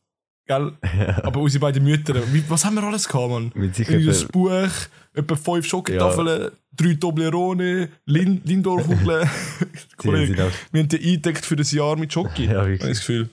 Gell? 0.48 0.74
Aber 1.22 1.40
unsere 1.40 1.62
beiden 1.62 1.84
Mütter, 1.84 2.16
was 2.50 2.66
haben 2.66 2.76
wir 2.76 2.84
alles 2.84 3.08
gehabt, 3.08 3.30
Mann? 3.30 3.52
Mit 3.54 3.78
ein 3.80 4.28
Buch, 4.32 4.52
etwa 5.14 5.36
fünf 5.36 5.66
Schokotafeln, 5.68 6.52
drei 6.76 6.94
Toblerone, 6.96 7.90
Lin 8.06 8.42
Lindor-Kugeln. 8.44 9.30
wir 10.04 10.82
haben 10.82 10.88
die 10.90 10.98
eingedeckt 10.98 11.46
für 11.46 11.56
das 11.56 11.72
Jahr 11.72 11.96
mit 11.96 12.12
Schoki. 12.12 12.46
Ja, 12.46 12.62
Habe 12.62 12.74
ich 12.74 12.82
das 12.82 13.00
Gefühl. 13.00 13.30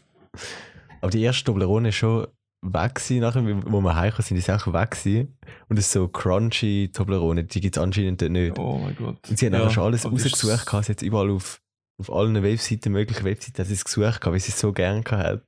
Aber 1.01 1.11
die 1.11 1.23
erste 1.23 1.45
Toblerone 1.45 1.89
ist 1.89 1.97
schon 1.97 2.27
weg 2.63 2.95
gewesen, 2.97 3.21
nachher, 3.21 3.45
wo 3.67 3.81
wir 3.81 3.95
heimgekommen 3.95 4.27
sind, 4.27 4.37
ist 4.39 4.51
auch 4.51 4.73
weg 4.73 4.91
gewesen. 4.93 5.37
Und 5.69 5.79
es 5.79 5.87
ist 5.87 5.93
so 5.93 6.09
crunchy 6.09 6.91
Toblerone, 6.93 7.45
die 7.45 7.61
gibt 7.61 7.77
es 7.77 7.83
anscheinend 7.83 8.21
dort 8.21 8.33
nicht. 8.33 8.59
Oh 8.59 8.79
mein 8.79 8.97
Gott. 8.97 9.29
Und 9.29 9.39
sie 9.39 9.47
haben 9.47 9.55
Ja, 9.55 9.71
schon 9.71 9.85
alles 9.85 10.05
rausgesucht, 10.05 10.67
gehabt. 10.67 10.87
sie 10.87 10.93
hat 10.93 11.03
überall 11.03 11.31
auf, 11.31 11.61
auf 11.99 12.13
allen 12.13 12.43
Webseiten, 12.43 12.93
möglichen 12.93 13.25
Webseiten, 13.25 13.59
hat 13.59 13.67
sie 13.69 13.75
es 13.75 13.85
gesucht, 13.85 14.21
gehabt, 14.21 14.27
weil 14.27 14.41
sie 14.41 14.53
es 14.53 14.59
so 14.61 14.73
gerne 14.73 15.03
gehabt 15.03 15.25
hat. 15.25 15.43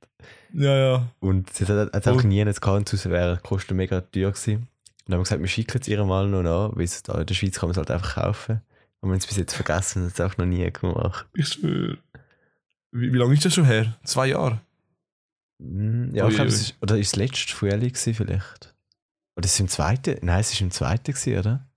Ja, 0.53 0.75
ja. 0.75 1.07
Und 1.19 1.53
sie 1.53 1.65
hat, 1.65 1.93
hat 1.93 2.07
auch 2.07 2.23
nie 2.23 2.43
nicht 2.43 2.61
gehabt, 2.61 2.77
und 2.77 2.89
sonst 2.89 3.09
wäre 3.09 3.39
kostet 3.43 3.75
mega 3.75 4.01
teuer 4.01 4.31
gewesen. 4.31 4.55
Und 4.57 4.67
dann 5.07 5.13
haben 5.15 5.19
wir 5.19 5.23
gesagt, 5.23 5.41
wir 5.41 5.47
schicken 5.47 5.79
es 5.81 5.87
ihr 5.87 6.03
mal 6.05 6.27
noch 6.27 6.39
an, 6.39 6.71
weil 6.75 6.83
es 6.85 7.03
da 7.03 7.19
in 7.19 7.25
der 7.25 7.33
Schweiz 7.33 7.59
kann 7.59 7.67
man 7.67 7.71
es 7.71 7.77
halt 7.77 7.91
einfach 7.91 8.15
kaufen. 8.15 8.61
Und 9.01 9.09
wir 9.09 9.13
haben 9.13 9.19
es 9.19 9.27
bis 9.27 9.37
jetzt 9.37 9.53
vergessen 9.55 10.03
und 10.03 10.09
es 10.09 10.21
auch 10.21 10.37
noch 10.37 10.45
nie 10.45 10.69
gemacht. 10.71 11.25
Ich 11.33 11.47
schwöre. 11.47 11.97
Wie, 12.91 13.11
wie 13.11 13.17
lange 13.17 13.33
ist 13.33 13.43
das 13.45 13.53
schon 13.55 13.65
her? 13.65 13.97
Zwei 14.03 14.27
Jahre? 14.27 14.61
Mm, 15.61 16.13
Ja, 16.15 16.27
ich 16.27 16.35
glaube, 16.35 16.49
ui. 16.49 16.55
es 16.55 16.61
ist, 16.61 16.75
oder 16.81 16.97
ist 16.97 17.07
es 17.07 17.15
letztes 17.15 17.51
Frühling 17.51 17.79
gewesen 17.89 18.13
vielleicht? 18.13 18.73
Oder 19.35 19.45
ist 19.45 19.53
es 19.53 19.59
im 19.59 19.67
zweiten? 19.67 20.17
Nein, 20.25 20.39
es 20.39 20.51
ist 20.51 20.61
im 20.61 20.71
zweiten 20.71 21.13
gewesen, 21.13 21.37
oder? 21.39 21.67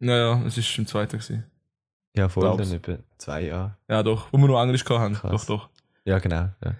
Naja, 0.00 0.42
es 0.46 0.58
ist 0.58 0.78
im 0.78 0.86
zweiten 0.86 1.18
gewesen. 1.18 1.44
Ja, 2.16 2.26
Glaub's. 2.26 2.68
dann 2.68 2.76
über 2.78 2.98
zwei 3.18 3.42
Jahre. 3.42 3.76
Ja, 3.88 4.02
doch. 4.02 4.32
Wo 4.32 4.38
wir 4.38 4.48
noch 4.48 4.62
Englisch 4.62 4.84
haben. 4.88 5.14
Krass. 5.14 5.30
Doch, 5.32 5.44
doch. 5.46 5.68
Ja, 6.04 6.18
genau. 6.18 6.48
Ja. 6.64 6.74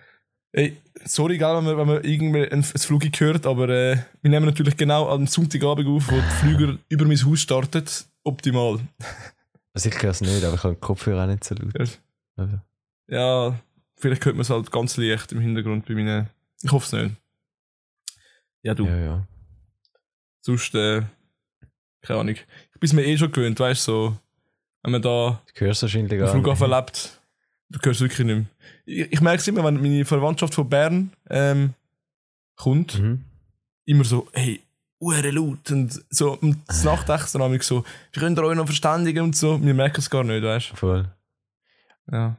Ey, 0.52 0.76
sorry, 1.04 1.36
gell, 1.38 1.54
wenn 1.56 1.64
man, 1.64 1.76
wenn 1.76 1.86
man 1.86 2.04
irgendwie 2.04 2.42
ein, 2.44 2.60
ein 2.60 2.62
Flug 2.64 3.04
hört, 3.20 3.46
aber 3.46 3.68
äh, 3.68 3.98
wir 4.22 4.30
nehmen 4.30 4.46
natürlich 4.46 4.76
genau 4.76 5.08
am 5.10 5.26
Sonntagabend 5.26 5.86
auf, 5.86 6.10
wo 6.10 6.16
die 6.16 6.22
Flüger 6.40 6.78
über 6.88 7.04
mein 7.04 7.22
Haus 7.24 7.40
startet. 7.40 8.06
Optimal. 8.24 8.80
Also 9.74 9.88
ich 9.90 10.02
höre 10.02 10.10
es 10.10 10.20
nicht, 10.22 10.42
aber 10.44 10.54
ich 10.54 10.64
habe 10.64 10.74
den 10.74 10.80
Kopfhörer 10.80 11.24
auch 11.24 11.28
nicht 11.28 11.44
so 11.44 11.54
laut. 11.54 11.72
Ja. 11.78 11.86
Also, 12.36 12.58
Ja, 13.08 13.60
vielleicht 13.98 14.24
hört 14.24 14.36
man 14.36 14.42
es 14.42 14.50
halt 14.50 14.70
ganz 14.70 14.96
leicht 14.96 15.32
im 15.32 15.40
Hintergrund 15.40 15.86
bei 15.86 15.94
meinen. 15.94 16.28
Ich 16.62 16.72
hoffe 16.72 16.86
es 16.86 16.92
nicht. 17.02 17.16
Ja, 18.62 18.74
du. 18.74 18.86
ja, 18.86 18.96
ja. 18.96 19.26
Sonst, 20.40 20.74
äh, 20.74 21.02
keine 22.02 22.20
Ahnung. 22.20 22.34
Ich 22.74 22.80
bin 22.80 22.96
mir 22.96 23.04
eh 23.06 23.16
schon 23.16 23.30
gewöhnt, 23.32 23.58
weißt 23.60 23.86
du, 23.88 23.92
so, 23.92 24.16
wenn 24.82 24.92
man 24.92 25.02
da 25.02 25.42
Du 25.54 25.60
hörst 25.64 25.82
wahrscheinlich 25.82 26.12
am 26.12 26.18
gar 26.18 26.28
Flughafen 26.30 26.68
nicht. 26.70 26.76
lebt, 26.76 27.20
du 27.70 27.78
hörst 27.82 28.00
wirklich 28.00 28.26
nicht 28.26 28.36
mehr. 28.36 28.46
Ich, 28.84 29.12
ich 29.12 29.20
merke 29.20 29.40
es 29.40 29.48
immer, 29.48 29.64
wenn 29.64 29.80
meine 29.80 30.04
Verwandtschaft 30.04 30.54
von 30.54 30.68
Bern 30.68 31.12
ähm, 31.30 31.74
kommt, 32.56 32.98
Mhm. 32.98 33.24
immer 33.84 34.04
so, 34.04 34.28
hey, 34.32 34.60
uhr 35.00 35.20
laut 35.32 35.70
und 35.70 36.02
so, 36.10 36.36
und 36.38 36.58
das 36.66 36.82
Nachtessen 36.84 37.40
habe 37.42 37.54
ich 37.56 37.62
so, 37.62 37.84
wir 38.12 38.20
können 38.20 38.38
euch 38.38 38.56
noch 38.56 38.66
verständigen 38.66 39.22
und 39.24 39.36
so, 39.36 39.60
wir 39.62 39.74
merken 39.74 40.00
es 40.00 40.10
gar 40.10 40.24
nicht, 40.24 40.42
weißt 40.42 40.68
Voll. 40.74 41.08
du. 42.06 42.16
Ja. 42.16 42.36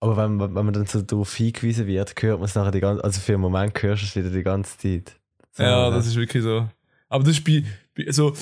Aber 0.00 0.16
wenn, 0.16 0.38
wenn 0.38 0.52
man 0.52 0.72
dann 0.72 0.86
so 0.86 1.00
darauf 1.00 1.34
hingewiesen 1.34 1.86
wird, 1.86 2.14
hört 2.22 2.38
man 2.38 2.48
es 2.48 2.54
nachher 2.54 2.70
die 2.70 2.80
ganze 2.80 3.02
Also 3.02 3.20
für 3.20 3.32
einen 3.32 3.42
Moment 3.42 3.82
hörst 3.82 4.02
du 4.02 4.06
es 4.06 4.16
wieder 4.16 4.30
die 4.30 4.42
ganze 4.42 4.76
Zeit. 4.78 5.16
So, 5.52 5.62
Ja, 5.62 5.90
das 5.90 6.06
ist 6.06 6.16
wirklich 6.16 6.42
so. 6.42 6.68
Aber 7.08 7.24
das 7.24 7.34
ist 7.38 7.44
bei, 7.44 7.64
bei 7.94 8.10
so, 8.12 8.34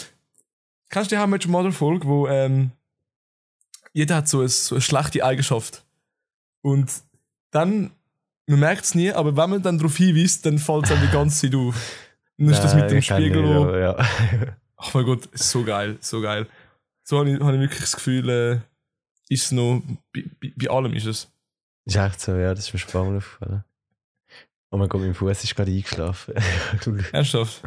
kennst 0.89 1.11
du 1.11 1.17
die 1.17 1.21
How 1.21 1.29
Much 1.29 1.47
Mother 1.47 1.73
Folge, 1.73 2.07
wo 2.07 2.27
ähm, 2.27 2.73
jeder 3.93 4.17
hat 4.17 4.29
so, 4.29 4.41
ein, 4.41 4.49
so 4.49 4.75
eine 4.75 4.83
schlechte 4.83 5.25
Eigenschaft. 5.25 5.85
Und 6.63 6.91
dann, 7.51 7.93
man 8.47 8.61
merkt 8.61 8.85
es 8.85 8.95
nie, 8.95 9.13
aber 9.13 9.37
wenn 9.37 9.51
man 9.51 9.63
dann 9.63 9.79
darauf 9.79 9.97
hinweist, 9.97 10.45
dann 10.47 10.59
fällt 10.59 10.87
es 10.87 10.93
einem 10.93 11.03
die 11.03 11.13
ganze 11.13 11.43
Zeit 11.43 11.55
auf. 11.55 11.75
Und 12.37 12.47
dann 12.47 12.55
ist 12.55 12.65
das 12.65 12.75
mit 12.75 12.91
dem 12.91 13.01
Spiegel, 13.01 13.43
nicht, 13.43 13.55
wo, 13.55 13.63
aber 13.63 13.79
Ja. 13.79 13.97
ach 14.77 14.95
mein 14.95 15.05
Gott, 15.05 15.27
ist 15.27 15.51
so 15.51 15.63
geil, 15.63 15.99
so 16.01 16.21
geil. 16.21 16.49
So 17.05 17.19
habe 17.19 17.31
ich, 17.31 17.41
hab 17.41 17.55
ich 17.55 17.61
wirklich 17.61 17.81
das 17.81 17.95
Gefühl, 17.95 18.29
äh, 18.29 18.55
ist 19.29 19.45
es 19.45 19.53
noch, 19.53 19.83
bei, 20.13 20.25
bei, 20.41 20.53
bei 20.57 20.69
allem 20.69 20.95
ist 20.95 21.07
es. 21.07 21.31
Ist 21.85 21.97
echt 21.97 22.21
so, 22.21 22.35
ja, 22.35 22.55
das 22.55 22.67
ist 22.67 22.73
mir 22.73 22.79
schon 22.79 23.11
Mal 23.13 23.17
aufgefallen. 23.19 23.65
Oh 24.71 24.77
mein 24.77 24.89
Gott, 24.89 25.03
mein 25.03 25.15
Fuß 25.15 25.45
ist 25.45 25.55
gerade 25.55 25.71
eingeschlafen. 25.71 26.35
Ernsthaft. 27.13 27.63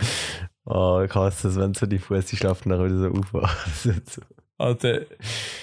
oh, 0.65 1.01
ich 1.05 1.15
hasse 1.15 1.47
es, 1.47 1.55
wenn 1.55 1.73
so 1.73 1.85
die 1.85 1.99
Fuß 1.99 2.31
schlaft 2.31 2.65
und 2.65 2.71
dann 2.71 2.83
wieder 2.83 2.99
so 2.99 3.11
aufwacht. 3.11 3.67
so. 3.83 4.21
Alter, 4.57 5.01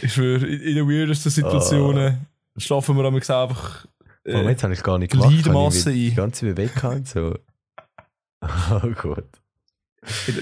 ich 0.01 0.13
schwöre, 0.13 0.47
in, 0.47 0.75
den 0.75 0.89
weirdesten 0.89 1.31
Situationen 1.31 2.27
schlafen 2.57 2.97
wir 2.97 3.03
einfach. 3.29 3.87
Vor 4.25 4.41
Äh, 4.41 4.49
jetzt 4.49 4.63
habe 4.63 4.73
ich 4.73 4.83
gar 4.83 4.99
nicht 4.99 5.13
gemacht. 5.13 5.27
Habe 5.27 5.35
ein. 5.91 5.95
die 5.95 6.15
ganze 6.15 6.47
und 6.89 7.09
so. 7.09 7.37
Oh 8.71 8.91
Gott. 9.01 9.29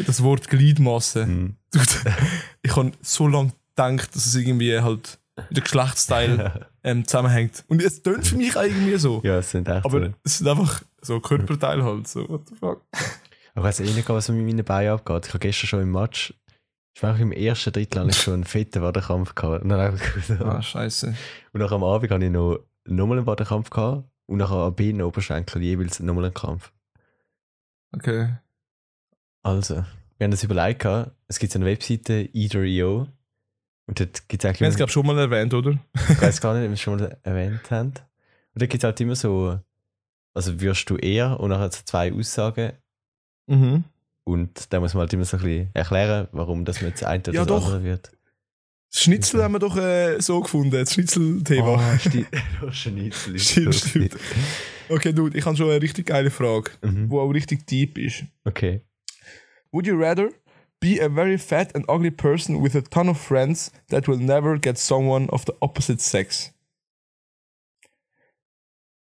das 0.07 0.22
Wort 0.25 0.48
Gliedmasse. 0.48 1.25
Dude, 1.72 2.16
ich 2.62 2.75
habe 2.75 2.92
so 3.01 3.29
lange 3.29 3.53
gedacht, 3.77 4.14
dass 4.14 4.27
es 4.27 4.35
irgendwie 4.35 4.79
halt 4.81 5.20
mit 5.36 5.56
dem 5.56 5.64
Geschlechtsteil 5.64 6.68
ähm, 6.84 7.06
zusammenhängt. 7.06 7.64
Und 7.68 7.82
es 7.82 8.02
tönt 8.02 8.26
für 8.26 8.36
mich 8.36 8.54
irgendwie 8.54 8.96
so. 8.96 9.20
ja, 9.24 9.38
es 9.38 9.50
sind 9.50 9.68
echt 9.68 9.84
Aber 9.84 10.06
so. 10.06 10.14
es 10.24 10.38
sind 10.38 10.48
einfach 10.48 10.82
so 11.00 11.20
Körperteile 11.20 11.84
halt. 11.84 12.08
So, 12.08 12.28
what 12.28 12.48
the 12.48 12.54
fuck? 12.54 12.82
Aber 13.54 13.68
ich 13.68 13.78
weiß 13.78 13.80
eh 13.80 13.92
nicht, 13.92 14.08
was 14.08 14.28
mit 14.28 14.44
meinen 14.44 14.64
Beinen 14.64 14.92
abgeht. 14.92 15.26
Ich 15.26 15.30
habe 15.34 15.40
gestern 15.40 15.66
schon 15.68 15.82
im 15.82 15.92
Match, 15.92 16.34
ich 16.94 17.02
war 17.02 17.18
im 17.18 17.32
ersten 17.32 17.72
Drittel 17.72 18.00
habe 18.00 18.10
ich 18.10 18.16
schon 18.16 18.34
einen 18.34 18.44
fetten 18.44 18.82
Wadenkampf 18.82 19.34
gehabt. 19.34 19.62
Und 19.62 19.70
dann, 19.70 19.80
einfach 19.80 20.22
so. 20.22 20.34
Ah, 20.44 20.60
scheiße. 20.60 21.14
und 21.52 21.60
nach 21.60 21.72
am 21.72 21.84
Abend 21.84 22.10
habe 22.10 22.24
ich 22.24 22.30
noch 22.30 22.60
nochmal 22.84 23.18
einen 23.18 23.26
Wadenkampf 23.26 23.70
gehabt. 23.70 24.08
Und 24.26 24.38
nachher 24.38 24.56
am 24.56 24.74
Bein 24.74 25.02
Oberschenkel 25.02 25.62
jeweils 25.62 26.00
nochmal 26.00 26.24
einen 26.26 26.34
Kampf. 26.34 26.72
Okay. 27.94 28.34
Also, 29.42 29.84
wir 30.16 30.24
haben 30.24 30.30
das 30.30 30.44
überlegt, 30.44 30.80
gehabt. 30.80 31.12
es 31.28 31.38
gibt 31.38 31.54
eine 31.56 31.64
Webseite, 31.66 32.28
Either.io. 32.32 33.08
Und 33.86 33.98
dort 34.00 34.28
gibt 34.28 34.44
es 34.44 34.44
Wir 34.44 34.48
haben 34.48 34.54
es, 34.54 34.60
eigentlich, 34.62 34.76
glaube 34.76 34.92
schon 34.92 35.06
mal 35.06 35.18
erwähnt, 35.18 35.52
oder? 35.54 35.78
ich 36.08 36.22
weiß 36.22 36.40
gar 36.40 36.54
nicht, 36.54 36.62
ob 36.62 36.68
wir 36.70 36.74
es 36.74 36.80
schon 36.80 36.98
mal 36.98 37.18
erwähnt 37.22 37.70
haben. 37.70 37.88
Und 37.88 38.62
da 38.62 38.66
gibt 38.66 38.82
es 38.82 38.84
halt 38.84 39.00
immer 39.00 39.16
so, 39.16 39.58
also 40.34 40.60
wirst 40.60 40.88
du 40.88 40.96
eher 40.96 41.40
und 41.40 41.50
nachher 41.50 41.70
so 41.72 41.80
zwei 41.84 42.12
Aussagen. 42.12 42.72
Mhm. 43.48 43.84
Und 44.24 44.72
da 44.72 44.78
muss 44.80 44.94
man 44.94 45.00
halt 45.02 45.12
immer 45.14 45.24
so 45.24 45.36
ein 45.36 45.42
bisschen 45.42 45.70
erklären, 45.74 46.28
warum 46.32 46.64
das 46.64 46.80
mit 46.80 46.94
das 46.94 47.02
eine 47.04 47.22
oder 47.22 47.32
Ja, 47.32 47.44
das 47.44 47.64
andere 47.64 47.82
wird. 47.82 48.12
Das 48.92 49.02
Schnitzel 49.02 49.42
haben 49.42 49.52
wir 49.52 49.58
doch 49.58 49.76
äh, 49.76 50.20
so 50.20 50.40
gefunden, 50.42 50.70
das 50.70 50.92
Schnitzel-Thema. 50.92 51.74
Oh, 51.94 51.98
stimmt. 51.98 52.28
Schnitzel 52.70 53.34
ist 53.36 53.50
Stimmt, 53.50 53.74
stimmt. 53.74 54.16
Okay, 54.88 55.12
Dude, 55.12 55.36
ich 55.36 55.44
habe 55.44 55.56
schon 55.56 55.70
eine 55.70 55.80
richtig 55.80 56.06
geile 56.06 56.30
Frage, 56.30 56.70
Mhm. 56.82 57.08
die 57.08 57.16
auch 57.16 57.30
richtig 57.30 57.66
deep 57.66 57.98
ist. 57.98 58.24
Okay. 58.44 58.82
Would 59.72 59.86
you 59.86 59.96
rather 59.98 60.28
be 60.82 60.98
a 61.00 61.08
very 61.08 61.38
fat 61.38 61.70
and 61.74 61.84
ugly 61.88 62.10
person 62.10 62.60
with 62.60 62.74
a 62.74 62.82
ton 62.82 63.08
of 63.08 63.16
friends 63.16 63.70
that 63.88 64.06
will 64.08 64.18
never 64.18 64.58
get 64.58 64.76
someone 64.78 65.28
of 65.30 65.44
the 65.44 65.54
opposite 65.60 66.00
sex? 66.00 66.50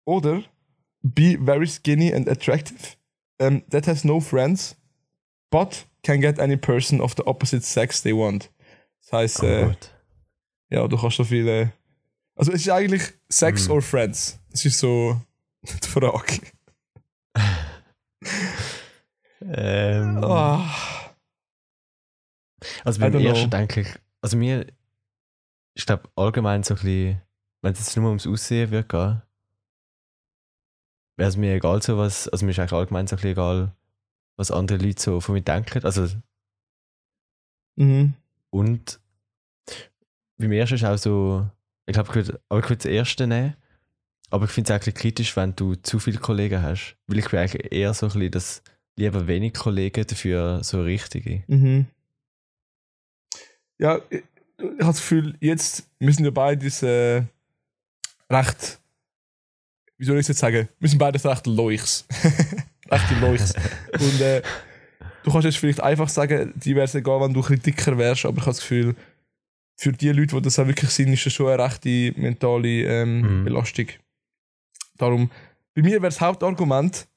Oder 0.07 0.43
be 1.03 1.35
very 1.35 1.67
skinny 1.67 2.11
and 2.13 2.27
attractive 2.27 2.95
um, 3.39 3.61
that 3.69 3.85
has 3.85 4.03
no 4.05 4.19
friends 4.19 4.75
but 5.51 5.85
can 6.03 6.19
get 6.21 6.39
any 6.39 6.55
person 6.57 7.01
of 7.01 7.15
the 7.15 7.23
opposite 7.25 7.63
sex 7.63 8.01
they 8.01 8.13
want. 8.13 8.49
Das 9.01 9.11
heißt, 9.11 9.43
Oh 9.43 9.45
äh, 9.47 9.75
ja, 10.69 10.87
du 10.87 10.97
kannst 10.97 11.17
so 11.17 11.23
viele. 11.23 11.73
Also, 12.35 12.51
es 12.51 12.61
ist 12.61 12.69
eigentlich 12.69 13.03
Sex 13.29 13.67
Mhm. 13.67 13.71
or 13.75 13.81
Friends. 13.81 14.39
Das 14.51 14.65
ist 14.65 14.79
so 14.79 15.19
die 15.83 15.87
Frage. 15.87 16.41
Ähm, 19.47 20.23
Ah. 20.23 20.94
Also 22.83 22.99
beim 22.99 23.13
ersten 23.15 23.49
know. 23.49 23.57
denke 23.57 23.81
ich, 23.81 23.87
also 24.21 24.37
mir, 24.37 24.65
ich 25.73 25.85
glaube 25.85 26.09
allgemein 26.15 26.63
so 26.63 26.73
ein 26.73 26.77
bisschen, 26.77 27.21
wenn 27.61 27.73
es 27.73 27.79
jetzt 27.79 27.97
nur 27.97 28.07
ums 28.07 28.27
Aussehen 28.27 28.71
wird 28.71 28.89
gehen, 28.89 29.21
wäre 31.17 31.29
es 31.29 31.37
mir 31.37 31.53
egal 31.53 31.81
so 31.81 31.97
was, 31.97 32.27
also 32.27 32.45
mir 32.45 32.51
ist 32.51 32.59
eigentlich 32.59 32.73
allgemein 32.73 33.07
so 33.07 33.15
ein 33.15 33.17
bisschen 33.17 33.31
egal, 33.31 33.75
was 34.37 34.51
andere 34.51 34.77
Leute 34.77 35.01
so 35.01 35.21
von 35.21 35.33
mir 35.33 35.41
denken. 35.41 35.83
Also 35.83 36.07
Mhm. 37.77 38.13
und 38.51 38.99
beim 40.37 40.51
ersten 40.51 40.75
ist 40.75 40.83
auch 40.85 40.97
so, 40.97 41.49
ich 41.85 41.93
glaube, 41.93 42.09
ich 42.09 42.15
würde, 42.15 42.41
aber 42.49 42.59
ich 42.61 42.69
würde 42.69 42.77
das 42.83 42.85
erste 42.85 43.27
nehmen, 43.27 43.55
aber 44.29 44.45
ich 44.45 44.51
finde 44.51 44.73
es 44.73 44.75
eigentlich 44.75 44.95
kritisch, 44.95 45.35
wenn 45.35 45.55
du 45.55 45.75
zu 45.75 45.99
viele 45.99 46.19
Kollegen 46.19 46.61
hast, 46.61 46.97
weil 47.07 47.19
ich 47.19 47.29
bin 47.29 47.39
eigentlich 47.39 47.71
eher 47.71 47.93
so 47.93 48.07
ein 48.07 48.13
bisschen 48.13 48.31
das 48.31 48.63
lieber 48.97 49.27
wenig 49.27 49.53
Kollegen, 49.53 50.07
dafür 50.07 50.63
so 50.63 50.81
richtige. 50.81 51.43
Mhm. 51.47 51.87
Ja, 53.79 53.99
ich, 54.09 54.23
ich 54.57 54.63
habe 54.63 54.77
das 54.85 54.97
Gefühl, 54.97 55.35
jetzt 55.39 55.87
müssen 55.99 56.23
wir 56.23 56.33
beides 56.33 56.81
äh, 56.83 57.23
recht. 58.29 58.79
Wie 59.97 60.05
soll 60.05 60.15
ich 60.17 60.21
es 60.21 60.29
jetzt 60.29 60.39
sagen? 60.39 60.67
Wir 60.79 60.89
sind 60.89 60.99
beides 60.99 61.25
recht 61.25 61.47
Leuchs. 61.47 62.05
Rechte 62.89 63.15
Leuchs. 63.19 63.53
Und 63.93 64.21
äh, 64.21 64.41
du 65.23 65.31
kannst 65.31 65.45
jetzt 65.45 65.57
vielleicht 65.57 65.79
einfach 65.81 66.07
sagen, 66.07 66.53
die 66.55 66.75
wäre 66.75 66.85
es 66.85 66.93
egal, 66.93 67.19
wenn 67.21 67.33
du 67.33 67.39
ein 67.39 67.47
bisschen 67.47 67.63
dicker 67.63 67.97
wärst, 67.97 68.25
aber 68.25 68.37
ich 68.37 68.41
habe 68.43 68.51
das 68.51 68.59
Gefühl, 68.59 68.95
für 69.77 69.91
die 69.91 70.09
Leute, 70.09 70.35
die 70.35 70.41
das 70.43 70.59
auch 70.59 70.67
wirklich 70.67 70.91
sind, 70.91 71.11
ist 71.11 71.25
das 71.25 71.33
schon 71.33 71.47
eine 71.47 71.63
rechte 71.63 72.13
mentale 72.15 72.67
ähm, 72.83 73.21
Mhm. 73.39 73.43
Belastung. 73.45 73.87
Darum, 74.97 75.31
bei 75.73 75.81
mir 75.81 75.93
wäre 75.93 76.03
das 76.03 76.21
Hauptargument, 76.21 77.07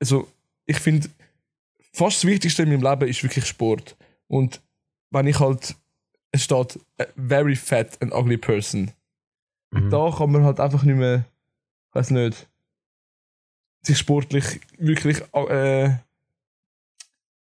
also 0.00 0.30
ich 0.66 0.78
finde, 0.78 1.08
fast 1.92 2.18
das 2.18 2.24
Wichtigste 2.24 2.62
in 2.62 2.68
meinem 2.70 2.82
Leben 2.82 3.08
ist 3.10 3.22
wirklich 3.22 3.46
Sport. 3.46 3.96
Und 4.28 4.62
wenn 5.10 5.26
ich 5.26 5.38
halt, 5.40 5.74
es 6.32 6.42
steht, 6.44 6.78
a 6.98 7.04
very 7.16 7.54
fat 7.56 8.00
and 8.02 8.12
ugly 8.12 8.36
person, 8.36 8.90
Mhm. 9.70 9.88
da 9.90 10.10
kann 10.16 10.30
man 10.32 10.44
halt 10.44 10.60
einfach 10.60 10.82
nicht 10.82 10.96
mehr, 10.96 11.24
weiß 11.92 12.10
nicht, 12.10 12.46
sich 13.82 13.96
sportlich 13.98 14.60
wirklich 14.78 15.22
äh, 15.34 15.84
ja. 15.84 15.98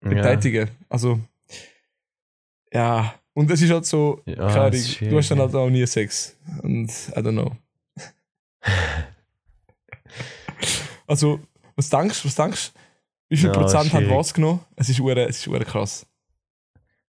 betätigen. 0.01 0.69
Also, 0.89 1.19
ja. 2.71 3.15
Und 3.33 3.49
es 3.51 3.61
ist 3.61 3.71
halt 3.71 3.85
so, 3.85 4.21
Ja, 4.25 4.47
keine 4.47 4.71
du 4.79 5.17
hast 5.17 5.31
dann 5.31 5.39
halt 5.39 5.55
auch 5.55 5.69
nie 5.69 5.85
Sex. 5.87 6.35
Und 6.61 6.89
I 6.89 7.19
don't 7.19 7.31
know. 7.31 7.55
also, 11.07 11.39
was 11.75 11.89
denkst 11.89 12.21
du? 12.21 12.27
Was 12.27 12.35
denkst 12.35 12.71
du? 12.73 12.79
Wie 13.29 13.37
viel 13.37 13.47
Ja, 13.47 13.53
Prozent 13.53 13.93
hat 13.93 14.09
was 14.09 14.33
genommen? 14.33 14.59
Es 14.75 14.89
ist 14.89 14.99
ure, 14.99 15.27
es 15.27 15.37
ist 15.37 15.47
ure 15.47 15.63
krass. 15.65 16.05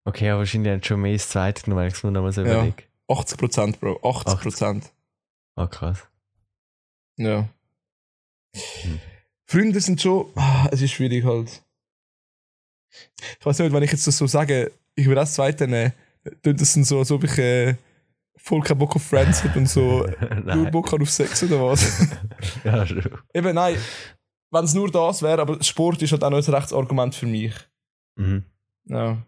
Okay, 0.05 0.31
aber 0.31 0.41
wahrscheinlich 0.41 0.73
hat 0.73 0.87
schon 0.87 1.01
mehr 1.01 1.13
das 1.13 1.29
zweite 1.29 1.63
genommen, 1.63 1.87
ich 1.87 1.95
es 1.95 2.03
mir 2.03 2.11
nochmal 2.11 2.33
so 2.33 2.43
Ja. 2.43 2.53
überlege. 2.55 2.83
80 3.09 3.39
Prozent, 3.39 3.81
Bro. 3.81 4.01
80 4.09 4.41
Prozent. 4.41 4.93
Ah, 5.57 5.67
krass. 5.67 6.07
Ja. 7.17 7.49
Hm. 8.55 9.01
Freunde 9.47 9.81
sind 9.81 10.01
schon. 10.01 10.27
Ah, 10.37 10.69
es 10.71 10.81
ist 10.81 10.93
schwierig 10.93 11.25
halt. 11.25 11.63
Ich 13.39 13.45
weiß 13.47 13.59
nicht, 13.59 13.73
wenn 13.73 13.83
ich 13.83 13.91
jetzt 13.93 14.07
das 14.07 14.17
so 14.17 14.27
sage, 14.27 14.73
ich 14.95 15.07
will 15.07 15.15
das 15.15 15.35
zweite 15.35 15.67
nehmen, 15.69 15.93
tut 16.43 16.61
das 16.61 16.73
dann 16.75 16.85
so, 16.85 16.99
als 17.01 17.11
ob 17.11 17.25
ich 17.25 17.37
äh, 17.39 17.77
voll 18.37 18.63
keinen 18.63 18.79
Bock 18.79 18.95
auf 18.97 19.03
Friends 19.03 19.43
hätte 19.45 19.59
und 19.59 19.69
so 19.69 20.07
nur. 20.45 20.71
Bock 20.71 20.93
auf 20.93 21.11
Sex 21.11 21.43
oder 21.45 21.63
was. 21.65 22.07
ja, 22.65 22.87
schon. 22.87 23.03
Eben, 23.35 23.55
nein. 23.55 23.77
Wenn 24.53 24.65
es 24.65 24.75
nur 24.75 24.91
das 24.91 25.23
wäre, 25.23 25.43
aber 25.43 25.63
Sport 25.63 26.03
ist 26.03 26.11
halt 26.13 26.25
auch 26.25 26.31
noch 26.31 26.45
ein 26.47 26.55
Rechtsargument 26.55 27.15
für 27.15 27.27
mich. 27.27 27.55
Mhm. 28.17 28.45
Ja. 28.87 29.19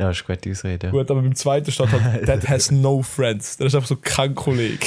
Ja, 0.00 0.10
ist 0.10 0.24
eine 0.28 0.36
gute 0.38 0.50
Ausrede. 0.50 0.86
ja. 0.86 0.90
Gut, 0.92 1.10
aber 1.10 1.20
beim 1.22 1.34
zweiten 1.34 1.70
steht 1.70 1.90
halt, 1.90 2.26
that 2.26 2.48
has 2.48 2.70
no 2.70 3.02
friends. 3.02 3.56
Der 3.58 3.66
ist 3.66 3.74
einfach 3.74 3.88
so 3.88 3.96
kein 3.96 4.34
Kollege. 4.34 4.78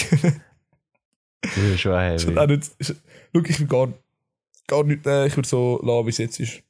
Das 1.41 1.58
ist 1.58 1.82
schon 1.82 1.91
Ist 1.91 1.97
halt 1.97 2.21
heavy. 2.28 2.38
auch 2.39 2.47
nicht, 2.47 2.71
ist, 2.80 2.95
schau, 3.34 3.41
ich 3.41 3.60
will 3.60 3.67
gar, 3.67 3.93
gar 4.67 4.84
nicht, 4.84 5.06
äh, 5.06 5.28
ich 5.28 5.36
würde 5.36 5.47
so 5.47 5.80
lassen, 5.84 6.06
wie 6.06 6.10
es 6.10 6.17
jetzt 6.17 6.39
ist. 6.39 6.63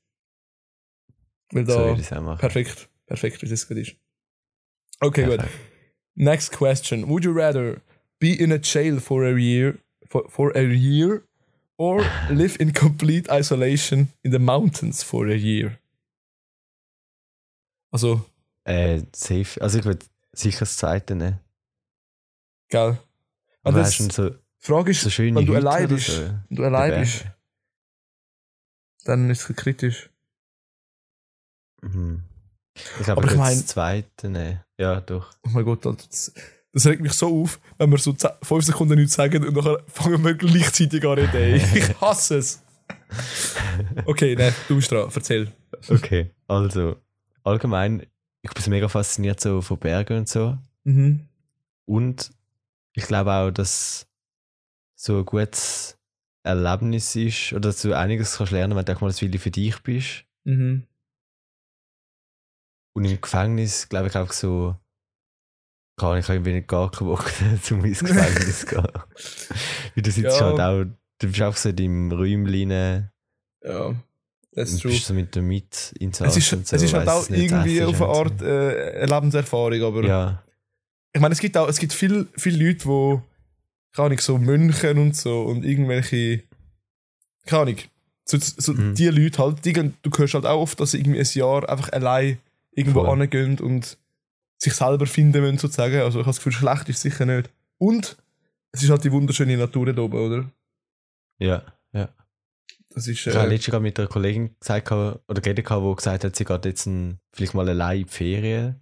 Weil 1.52 1.66
So 1.66 1.74
da, 1.74 1.86
würde 1.86 2.02
ich 2.02 2.08
es 2.08 2.14
auch 2.14 2.22
machen. 2.22 2.40
perfekt, 2.40 2.90
perfekt, 3.06 3.42
wie 3.42 3.46
es 3.46 3.52
jetzt 3.52 3.68
gerade 3.68 3.82
ist. 3.82 3.96
Okay, 5.00 5.26
gut. 5.26 5.40
Next 6.16 6.52
question. 6.52 7.08
Would 7.08 7.24
you 7.24 7.32
rather 7.32 7.82
be 8.20 8.34
in 8.34 8.52
a 8.52 8.58
jail 8.58 9.00
for 9.00 9.24
a 9.24 9.38
year, 9.38 9.78
for, 10.10 10.28
for 10.30 10.56
a 10.56 10.62
year, 10.64 11.24
or 11.78 12.04
live 12.30 12.58
in 12.60 12.74
complete 12.74 13.30
isolation 13.32 14.10
in 14.24 14.32
the 14.32 14.40
mountains 14.40 15.02
for 15.04 15.28
a 15.28 15.36
year? 15.36 15.78
Also, 17.92 18.26
Äh, 18.66 19.04
safe. 19.14 19.62
Also 19.62 19.80
ich 19.80 19.86
würde 19.86 20.06
sicher 20.32 20.60
das 20.60 20.78
zweite 20.78 21.16
nehmen. 21.16 21.40
gell? 22.70 22.98
Aber 23.64 23.80
das- 23.80 23.98
du 23.98 24.10
so, 24.12 24.32
Frage 24.60 24.92
ist, 24.92 25.02
so 25.02 25.10
wenn 25.24 25.46
du 25.46 25.56
allein 25.56 25.88
bist, 25.90 26.08
so? 26.08 26.22
wenn 26.22 26.46
du 26.50 26.64
allein 26.64 27.02
bist, 27.02 27.26
dann 29.06 29.30
ist 29.30 29.50
es 29.50 29.56
kritisch. 29.56 30.10
Mhm. 31.82 32.24
Ich 32.76 33.04
glaube, 33.06 33.12
Aber 33.22 33.22
ich 33.24 33.26
ich 33.26 33.32
würde 33.32 33.38
mein- 33.40 33.58
das 33.58 33.68
zweite 33.68 34.30
nehmen. 34.30 34.60
Ja, 34.78 35.02
doch. 35.02 35.34
Oh 35.46 35.50
mein 35.50 35.66
Gott, 35.66 35.86
Alter, 35.86 36.06
das, 36.10 36.34
das 36.72 36.86
regt 36.88 37.02
mich 37.02 37.14
so 37.14 37.42
auf, 37.44 37.60
wenn 37.78 37.92
wir 37.92 37.98
so 38.00 38.16
5 38.42 38.66
Sekunden 38.66 38.96
nichts 38.98 39.14
sagen 39.16 39.46
und 39.46 39.54
nachher 39.56 39.84
fangen 39.88 40.24
wir 40.24 40.34
gleichzeitig 40.34 41.04
an 41.06 41.20
reden. 41.20 41.62
Ich 41.76 42.02
hasse 42.02 42.38
es. 42.38 42.64
Okay, 44.06 44.36
ne, 44.36 44.54
du 44.68 44.76
bist 44.78 44.92
dran, 44.92 45.10
erzähl. 45.14 45.52
Okay, 45.90 46.32
also 46.48 46.96
allgemein, 47.44 48.08
ich 48.44 48.54
bin 48.54 48.64
mega 48.70 48.88
fasziniert 48.90 49.40
so 49.40 49.62
von 49.62 49.80
Bergen 49.80 50.20
und 50.20 50.30
so. 50.30 50.58
Mhm. 50.84 51.28
Und 51.86 52.32
ich 52.94 53.06
glaube 53.06 53.32
auch, 53.32 53.52
dass 53.52 54.08
so 54.96 55.20
ein 55.20 55.26
gutes 55.26 55.98
Erlebnis 56.44 57.16
ist 57.16 57.54
oder 57.54 57.70
dass 57.70 57.82
du 57.82 57.94
einiges 57.98 58.38
kannst 58.38 58.52
lernen, 58.52 58.76
wenn 58.76 58.86
du 58.86 58.94
auch 58.96 59.02
mal 59.02 59.08
das 59.08 59.22
Willi 59.22 59.38
für 59.38 59.52
dich 59.52 59.82
bist. 59.82 60.26
Mhm. 60.44 60.86
Und 62.96 63.06
im 63.06 63.20
Gefängnis, 63.20 63.90
glaube 63.90 64.08
ich, 64.08 64.16
auch 64.16 64.32
so, 64.32 64.76
kann 65.98 66.18
ich 66.20 66.30
irgendwie 66.30 66.54
nicht 66.54 66.68
gar 66.68 66.92
keinen 66.92 67.08
Bock, 67.08 67.32
zum 67.62 67.84
ins 67.86 68.00
Gefängnis 68.04 68.60
zu 68.62 68.66
gehen. 68.68 68.84
Weil 69.96 70.04
du 70.04 70.12
sitzt 70.12 70.40
Ja. 70.40 70.46
halt 70.46 70.60
auch, 70.60 70.84
du 71.20 71.28
bist 71.28 71.42
auch 71.42 71.56
so 71.56 71.70
in 71.70 71.76
deinem 71.76 72.12
Räumchen 72.12 72.72
rein 72.72 73.12
Ja, 73.64 73.96
und 74.56 74.82
true. 74.82 74.92
bist 74.92 75.06
so 75.06 75.14
mit 75.14 75.34
der 75.36 75.42
Mitinstanz 75.42 76.32
Es 76.32 76.38
ist, 76.38 76.50
so. 76.50 76.76
es 76.76 76.82
ist 76.84 76.94
halt 76.94 77.08
auch 77.10 77.28
irgendwie 77.30 77.82
auf 77.84 78.02
eine 78.02 78.12
Art 78.12 78.42
äh, 78.42 79.02
eine 79.02 79.06
Lebenserfahrung, 79.08 79.82
aber 79.82 80.04
Ja, 80.06 80.44
ich 81.14 81.22
meine, 81.22 81.34
es 81.34 81.40
gibt 81.40 81.58
auch, 81.58 81.68
es 81.68 81.80
gibt 81.80 81.94
viele 81.94 82.28
viel 82.36 82.56
Leute, 82.62 82.80
die, 82.88 83.20
keine 83.96 84.06
Ahnung, 84.08 84.20
so 84.20 84.38
Mönche 84.38 84.94
und 84.94 85.16
so 85.16 85.42
und 85.44 85.64
irgendwelche, 85.66 86.44
keine 87.46 87.62
Ahnung, 87.64 87.78
so, 88.26 88.38
so 88.40 88.74
Mhm. 88.74 88.96
die 88.96 89.08
Leute 89.08 89.38
halt, 89.40 89.66
die, 89.66 89.74
du 89.74 90.10
hörst 90.18 90.34
halt 90.34 90.46
auch 90.46 90.62
oft, 90.62 90.80
dass 90.80 90.92
sie 90.92 91.00
irgendwie 91.00 91.20
ein 91.20 91.28
Jahr 91.34 91.68
einfach 91.70 91.92
allein 91.92 92.38
irgendwo 92.72 93.04
Voll. 93.06 93.20
hingehen 93.20 93.60
und 93.60 93.98
sich 94.58 94.74
selber 94.74 95.06
finden 95.06 95.42
müssen, 95.42 95.58
sozusagen. 95.58 95.96
Also 96.02 96.20
ich 96.20 96.26
habe 96.26 96.30
das 96.34 96.38
Gefühl, 96.38 96.54
schlecht 96.54 96.90
ist 96.90 97.02
sicher 97.02 97.26
nicht. 97.26 97.50
Und 97.78 98.16
es 98.72 98.82
ist 98.82 98.90
halt 98.90 99.04
die 99.04 99.12
wunderschöne 99.12 99.58
Natur 99.58 99.92
da 99.94 100.02
oben, 100.02 100.18
oder? 100.18 100.50
ja. 101.40 101.64
Das 102.94 103.08
ist, 103.08 103.26
Ich 103.26 103.36
habe 103.36 103.48
äh, 103.48 103.50
letztens 103.50 103.72
gerade 103.72 103.84
mit 103.84 104.00
einer 104.00 104.08
Kollegin 104.08 104.56
gesagt, 104.60 104.92
oder 104.92 105.42
geredet, 105.42 105.66
gehabt, 105.66 105.84
die 105.86 105.96
gesagt 105.96 106.24
hat, 106.24 106.36
sie 106.36 106.46
geht 106.46 106.66
jetzt 106.66 106.86
ein, 106.86 107.20
vielleicht 107.32 107.54
mal 107.54 107.68
allein 107.68 108.02
in 108.02 108.04
die 108.06 108.12
Ferien. 108.12 108.80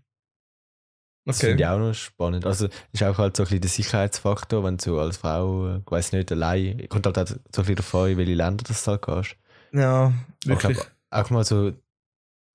Das 1.26 1.40
finde 1.40 1.54
okay. 1.54 1.64
ich 1.64 1.70
auch 1.70 1.78
noch 1.78 1.94
spannend. 1.94 2.46
Also, 2.46 2.68
ist 2.92 3.04
auch 3.04 3.18
halt 3.18 3.38
so 3.38 3.44
ein 3.44 3.46
bisschen 3.46 3.62
der 3.62 3.70
Sicherheitsfaktor, 3.70 4.64
wenn 4.64 4.78
du 4.78 5.00
als 5.00 5.18
Frau, 5.18 5.68
äh, 5.68 5.78
ich 5.78 5.92
weiß 5.92 6.14
nicht, 6.14 6.32
allein, 6.32 6.88
kommt 6.90 7.06
halt 7.06 7.20
auch 7.20 7.28
so 7.28 7.36
ein 7.36 7.42
bisschen 7.54 7.76
davon, 7.76 8.10
in 8.10 8.18
welche 8.18 8.34
Länder 8.34 8.64
das 8.68 8.88
halt 8.88 9.04
gehst. 9.04 9.36
Ja, 9.72 10.12
wirklich. 10.46 10.78
glaube, 10.78 10.90
auch 11.12 11.30
mal 11.30 11.46
so, 11.46 11.72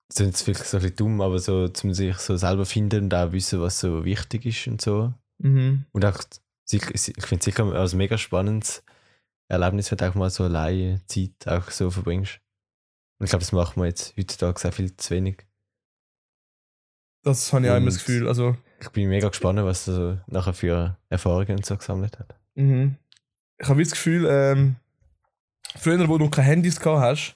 das 0.09 0.19
ist 0.19 0.25
jetzt 0.25 0.41
vielleicht 0.43 0.65
so 0.65 0.77
ein 0.77 0.83
bisschen 0.83 0.97
dumm, 0.97 1.21
aber 1.21 1.39
so, 1.39 1.69
zum 1.69 1.93
sich 1.93 2.17
so 2.17 2.35
selber 2.35 2.65
finden 2.65 3.05
und 3.05 3.13
auch 3.13 3.31
wissen, 3.31 3.61
was 3.61 3.79
so 3.79 4.05
wichtig 4.05 4.45
ist 4.45 4.67
und 4.67 4.81
so. 4.81 5.13
Mhm. 5.39 5.85
Und 5.91 6.05
auch, 6.05 6.19
ich 6.69 6.83
finde 6.83 7.39
es 7.39 7.45
sicher 7.45 7.65
also 7.73 7.97
mega 7.97 8.17
spannendes 8.17 8.83
Erlebnis, 9.49 9.89
wenn 9.91 9.97
du 9.97 10.09
auch 10.09 10.15
mal 10.15 10.29
so 10.29 10.43
alleine 10.43 11.01
Zeit 11.07 11.47
auch 11.47 11.69
so 11.71 11.89
verbringst. 11.89 12.39
Und 13.19 13.25
ich 13.25 13.29
glaube, 13.29 13.43
das 13.43 13.51
machen 13.51 13.81
wir 13.81 13.87
jetzt 13.87 14.15
heutzutage 14.17 14.59
sehr 14.59 14.71
viel 14.71 14.95
zu 14.95 15.15
wenig. 15.15 15.45
Das 17.23 17.51
habe 17.51 17.65
ich 17.65 17.71
auch 17.71 17.77
immer 17.77 17.87
das 17.87 17.97
Gefühl. 17.97 18.27
Also, 18.27 18.55
Ich 18.79 18.89
bin 18.89 19.09
mega 19.09 19.27
gespannt, 19.29 19.59
was 19.63 19.87
er 19.87 19.93
so 19.95 20.17
nachher 20.27 20.53
für 20.53 20.97
Erfahrungen 21.09 21.57
und 21.57 21.65
so 21.65 21.75
gesammelt 21.77 22.19
hat. 22.19 22.35
Mhm. 22.55 22.95
Ich 23.59 23.67
habe 23.67 23.81
das 23.81 23.91
Gefühl, 23.91 24.27
ähm, 24.29 24.75
früher, 25.75 26.07
wo 26.07 26.17
du 26.17 26.29
keine 26.29 26.47
Handys 26.47 26.79
gehabt 26.79 27.01
hast, 27.01 27.35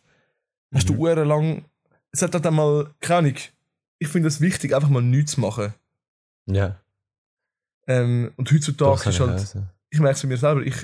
hast 0.73 0.87
du 0.87 0.93
Mhm. 0.93 0.99
uhrenlang. 0.99 1.65
Es 2.11 2.21
hat 2.21 2.33
halt 2.33 2.45
einmal, 2.45 2.93
keine 2.99 3.29
Ahnung, 3.29 3.35
ich 3.99 4.07
finde 4.07 4.27
es 4.27 4.39
wichtig, 4.41 4.75
einfach 4.75 4.89
mal 4.89 5.01
nichts 5.01 5.33
zu 5.33 5.41
machen. 5.41 5.73
Ja, 6.45 6.77
Ähm, 7.87 8.31
und 8.37 8.51
heutzutage 8.51 9.09
ist 9.09 9.19
halt, 9.19 9.55
ich 9.89 9.99
merke 9.99 10.15
es 10.15 10.21
bei 10.21 10.27
mir 10.27 10.37
selber, 10.37 10.61
ich, 10.61 10.75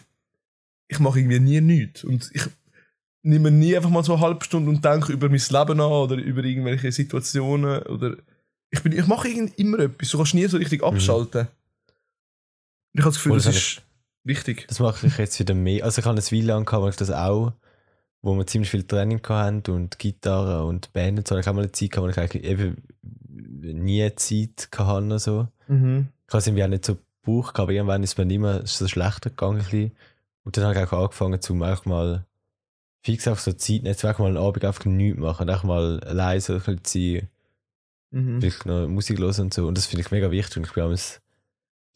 ich 0.88 1.00
mache 1.00 1.19
irgendwie 1.19 1.39
nie 1.39 1.62
nichts. 1.62 2.04
Und 2.04 2.30
ich 2.34 2.43
nehme 3.23 3.52
nie 3.52 3.76
einfach 3.76 3.89
mal 3.89 4.04
so 4.04 4.13
eine 4.13 4.21
halbe 4.21 4.45
Stunde 4.45 4.69
und 4.69 4.84
denke 4.86 5.12
über 5.13 5.28
mein 5.30 5.39
Leben 5.39 5.82
an 5.82 5.91
oder 5.91 6.15
über 6.15 6.43
irgendwelche 6.43 6.91
Situationen. 6.91 7.82
Oder 7.84 8.17
ich, 8.69 8.82
bin, 8.84 8.91
ich 8.93 9.06
mache 9.08 9.28
irgend- 9.28 9.58
immer 9.60 9.80
etwas. 9.80 10.10
Du 10.10 10.17
kannst 10.17 10.34
nie 10.34 10.47
so 10.47 10.58
richtig 10.58 10.84
abschalten. 10.84 11.47
Ich 12.93 13.02
habe 13.02 13.10
das 13.12 13.15
Gefühl, 13.15 13.34
das 13.34 13.43
das 13.45 13.56
ist 13.56 13.82
wichtig. 14.23 14.65
Das 14.67 14.80
mache 14.80 15.08
ich 15.08 15.17
jetzt 15.17 15.39
wieder 15.39 15.54
mehr. 15.54 15.84
Also 15.84 16.00
ich 16.00 16.06
habe 16.06 16.17
eine 16.17 16.26
Weile 16.32 16.47
lang 16.54 16.65
gehabt, 16.65 16.84
wo 16.84 16.89
ich 16.89 16.95
das 16.95 17.12
auch, 17.12 17.54
wo 18.21 18.36
wir 18.36 18.47
ziemlich 18.47 18.71
viel 18.71 18.84
Training 18.84 19.21
hatten 19.28 19.71
und 19.71 20.00
Gitarre 20.00 20.65
und 20.65 20.91
Band 20.93 21.19
und 21.19 21.28
so. 21.28 21.38
Ich 21.38 21.45
habe 21.47 21.56
mal 21.56 21.63
eine 21.63 21.71
Zeit 21.71 21.91
gehabt, 21.91 22.06
wo 22.08 22.10
ich 22.10 22.17
eigentlich 22.17 22.43
eben 22.43 22.82
nie 23.30 24.10
Zeit 24.15 24.69
hatte 24.76 25.06
oder 25.06 25.19
so. 25.19 25.47
Mhm. 25.67 26.08
Ich 26.28 26.34
habe 26.34 26.39
es 26.39 26.47
irgendwie 26.47 26.63
auch 26.63 26.69
nicht 26.69 26.86
so 26.86 26.97
gebraucht, 27.23 27.60
aber 27.60 27.71
irgendwann 27.71 28.04
ist 28.04 28.17
mir 28.17 28.23
immer 28.34 28.62
ist 28.62 28.82
es 28.82 28.89
schlechter 28.89 29.30
gegangen. 29.30 29.58
Ein 29.60 29.63
bisschen. 29.63 29.91
Und 30.48 30.56
dann 30.56 30.64
habe 30.64 30.80
ich 30.82 30.92
auch 30.94 31.04
angefangen, 31.04 31.42
zum 31.42 31.62
auch 31.62 31.84
mal 31.84 32.26
fix 33.04 33.28
auf 33.28 33.42
so 33.42 33.52
Zeit, 33.52 33.84
nicht 33.84 34.06
einfach 34.06 34.20
mal 34.20 34.28
einen 34.28 34.38
Abend 34.38 34.64
einfach 34.64 34.86
nichts 34.86 35.20
machen, 35.20 35.50
einfach 35.50 35.66
mal 35.66 36.00
allein 36.06 36.40
so 36.40 36.54
ein 36.54 36.60
bisschen 36.62 37.20
sein, 37.22 37.30
Mhm. 38.12 38.40
vielleicht 38.40 38.66
noch 38.66 38.88
Musik 38.88 39.20
hören 39.20 39.42
und 39.42 39.54
so. 39.54 39.68
Und 39.68 39.78
das 39.78 39.88
finde 39.88 40.04
ich 40.06 40.12
mega 40.12 40.32
wichtig 40.32 40.56
und 40.56 40.66
ich 40.66 40.72
bin 40.72 40.84
abends 40.86 41.20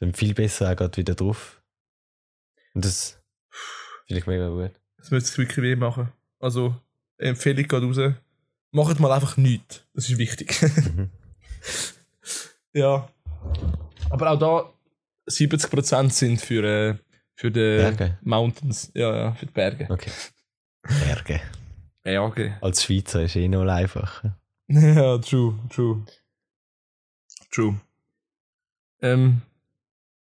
dann 0.02 0.14
viel 0.14 0.34
besser 0.34 0.70
auch 0.70 0.76
gerade 0.76 0.98
wieder 0.98 1.16
drauf. 1.16 1.62
Und 2.74 2.84
das 2.84 3.22
finde 4.06 4.20
ich 4.20 4.28
mega 4.28 4.50
gut. 4.50 4.72
Das 4.98 5.12
müsste 5.12 5.32
ich 5.32 5.38
wirklich 5.38 5.64
weh 5.64 5.78
machen. 5.78 6.12
Also, 6.42 6.76
Empfehlung 7.20 7.66
geht 7.66 7.72
raus. 7.84 8.14
macht 8.72 9.00
mal 9.00 9.14
einfach 9.14 9.38
nichts. 9.38 9.86
Das 9.94 10.10
ist 10.10 10.18
wichtig. 10.18 10.62
Mhm. 10.62 11.10
ja. 12.74 13.08
Aber 14.10 14.32
auch 14.32 14.40
da 14.40 14.74
70% 15.30 16.10
sind 16.12 16.42
für, 16.42 16.64
äh, 16.66 16.96
für 17.36 17.52
die 17.52 17.78
Berge? 17.78 18.18
Mountains. 18.22 18.92
Ja, 18.94 19.16
ja, 19.16 19.32
für 19.34 19.46
die 19.46 19.52
Berge. 19.52 19.88
Okay. 19.90 20.12
Berge. 21.06 21.42
Berge. 22.04 22.58
Als 22.62 22.84
Schweizer 22.84 23.24
ist 23.24 23.36
eh 23.36 23.48
noch 23.48 23.66
einfacher. 23.68 24.38
Ja, 24.74 25.18
true, 25.18 25.60
true. 25.70 26.02
True. 27.52 27.76
Ähm, 29.02 29.42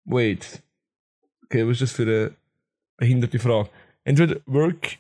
wait. 0.05 0.63
Okay, 1.45 1.67
was 1.67 1.81
ist 1.81 1.83
das 1.83 1.93
für 1.93 2.03
eine 2.03 2.35
behinderte 2.97 3.39
Frage? 3.41 3.69
Entweder 4.05 4.37
work 4.47 4.99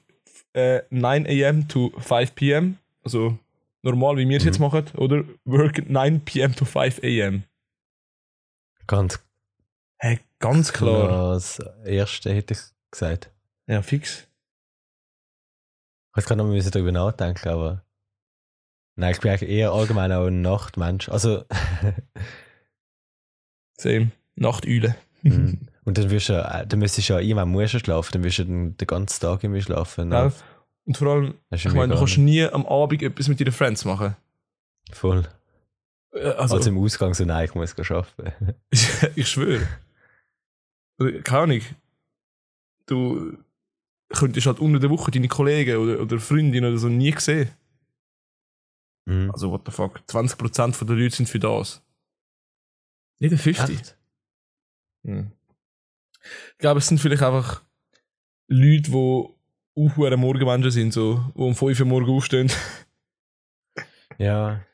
äh, 0.55 0.81
9 0.91 1.27
am 1.45 1.69
to 1.69 1.93
5 2.01 2.35
pm, 2.35 2.79
also 3.05 3.39
normal, 3.83 4.17
wie 4.17 4.29
wir 4.29 4.39
es 4.39 4.43
Mhm. 4.43 4.49
jetzt 4.49 4.59
machen, 4.59 4.87
oder 4.97 5.23
work 5.45 5.89
9 5.89 6.21
pm 6.25 6.57
to 6.57 6.65
5 6.65 7.01
am. 7.05 7.45
Ganz 8.89 9.23
Hey, 9.99 10.21
ganz 10.39 10.73
klar. 10.73 11.35
Das 11.35 11.59
erste 11.85 12.33
hätte 12.33 12.55
ich 12.55 12.61
gesagt. 12.91 13.31
Ja, 13.67 13.83
fix. 13.83 14.27
Ich 16.11 16.17
hätte 16.17 16.29
gerade 16.29 16.39
noch 16.39 16.47
müssen 16.47 16.71
darüber 16.71 16.93
nachdenken, 16.93 17.49
aber. 17.49 17.85
Nein, 18.97 19.13
ich 19.13 19.21
bin 19.21 19.31
eigentlich 19.31 19.51
eher 19.51 19.73
allgemein 19.73 20.13
auch 20.13 20.27
ein 20.27 20.41
Nachtmensch. 20.41 21.09
Also. 21.09 21.45
Same. 23.77 24.11
Nachteule. 24.37 24.97
mm. 25.23 25.55
und 25.85 25.99
dann 25.99 26.11
wirst 26.11 26.29
du 26.29 26.35
ja, 26.35 26.65
dann 26.65 26.79
müsstest 26.79 27.09
du 27.09 27.15
ja 27.15 27.21
irgendwann 27.21 27.51
musst 27.51 27.75
du 27.75 27.79
schlafen, 27.79 28.11
dann 28.13 28.25
wirst 28.25 28.39
du 28.39 28.45
dann 28.45 28.77
den 28.77 28.87
ganzen 28.87 29.21
Tag 29.21 29.45
immer 29.45 29.61
schlafen. 29.61 30.13
Ja. 30.13 30.27
Ja. 30.27 30.33
Und 30.85 30.97
vor 30.97 31.09
allem, 31.09 31.35
ich 31.51 31.65
meine, 31.67 31.93
du 31.93 31.99
kannst 31.99 32.19
nie 32.19 32.45
am 32.45 32.67
Abend 32.67 33.03
etwas 33.03 33.29
mit 33.29 33.41
deinen 33.41 33.53
Friends 33.53 33.85
machen. 33.85 34.17
voll. 34.93 35.29
Äh, 36.13 36.31
Also, 36.31 36.57
Also, 36.57 36.71
im 36.71 36.79
Ausgang 36.79 37.15
so, 37.15 37.25
nein, 37.25 37.45
ich 37.45 37.55
muss 37.55 37.79
arbeiten. 37.79 38.55
ich 39.15 39.29
schwöre. 39.29 39.67
Also, 40.99 41.21
Keine 41.23 41.41
Ahnung. 41.43 41.61
Du 42.87 43.37
könntest 44.11 44.47
halt 44.47 44.59
unter 44.61 44.79
der 44.79 44.91
Woche 44.91 45.11
deine 45.11 45.29
Kollegen 45.29 45.77
oder, 45.77 46.01
oder 46.01 46.19
Freundin 46.19 46.65
oder 46.65 46.79
so 46.79 46.89
nie 46.89 47.15
sehen. 47.19 47.51
Mhm. 49.07 49.31
Also, 49.31 49.51
what 49.51 49.63
the 49.67 49.73
fuck. 49.73 50.01
20% 50.07 50.85
der 50.85 50.97
Leute 50.97 51.15
sind 51.17 51.29
für 51.29 51.39
das. 51.39 51.83
Nicht 53.21 53.33
ein 53.33 53.39
50. 53.39 53.71
Echt? 53.81 53.99
Hm. 55.05 55.33
Ich 56.53 56.59
glaube, 56.59 56.79
es 56.79 56.87
sind 56.87 57.01
vielleicht 57.01 57.23
einfach 57.23 57.63
Leute, 58.49 58.91
die 58.91 58.95
auch 58.95 60.17
Morgenmenschen 60.17 60.71
sind, 60.71 60.93
so, 60.93 61.25
die 61.35 61.41
um 61.41 61.55
5 61.55 61.79
Uhr 61.81 61.87
morgen 61.87 62.11
aufstehen. 62.11 62.51
Ja. 64.19 64.65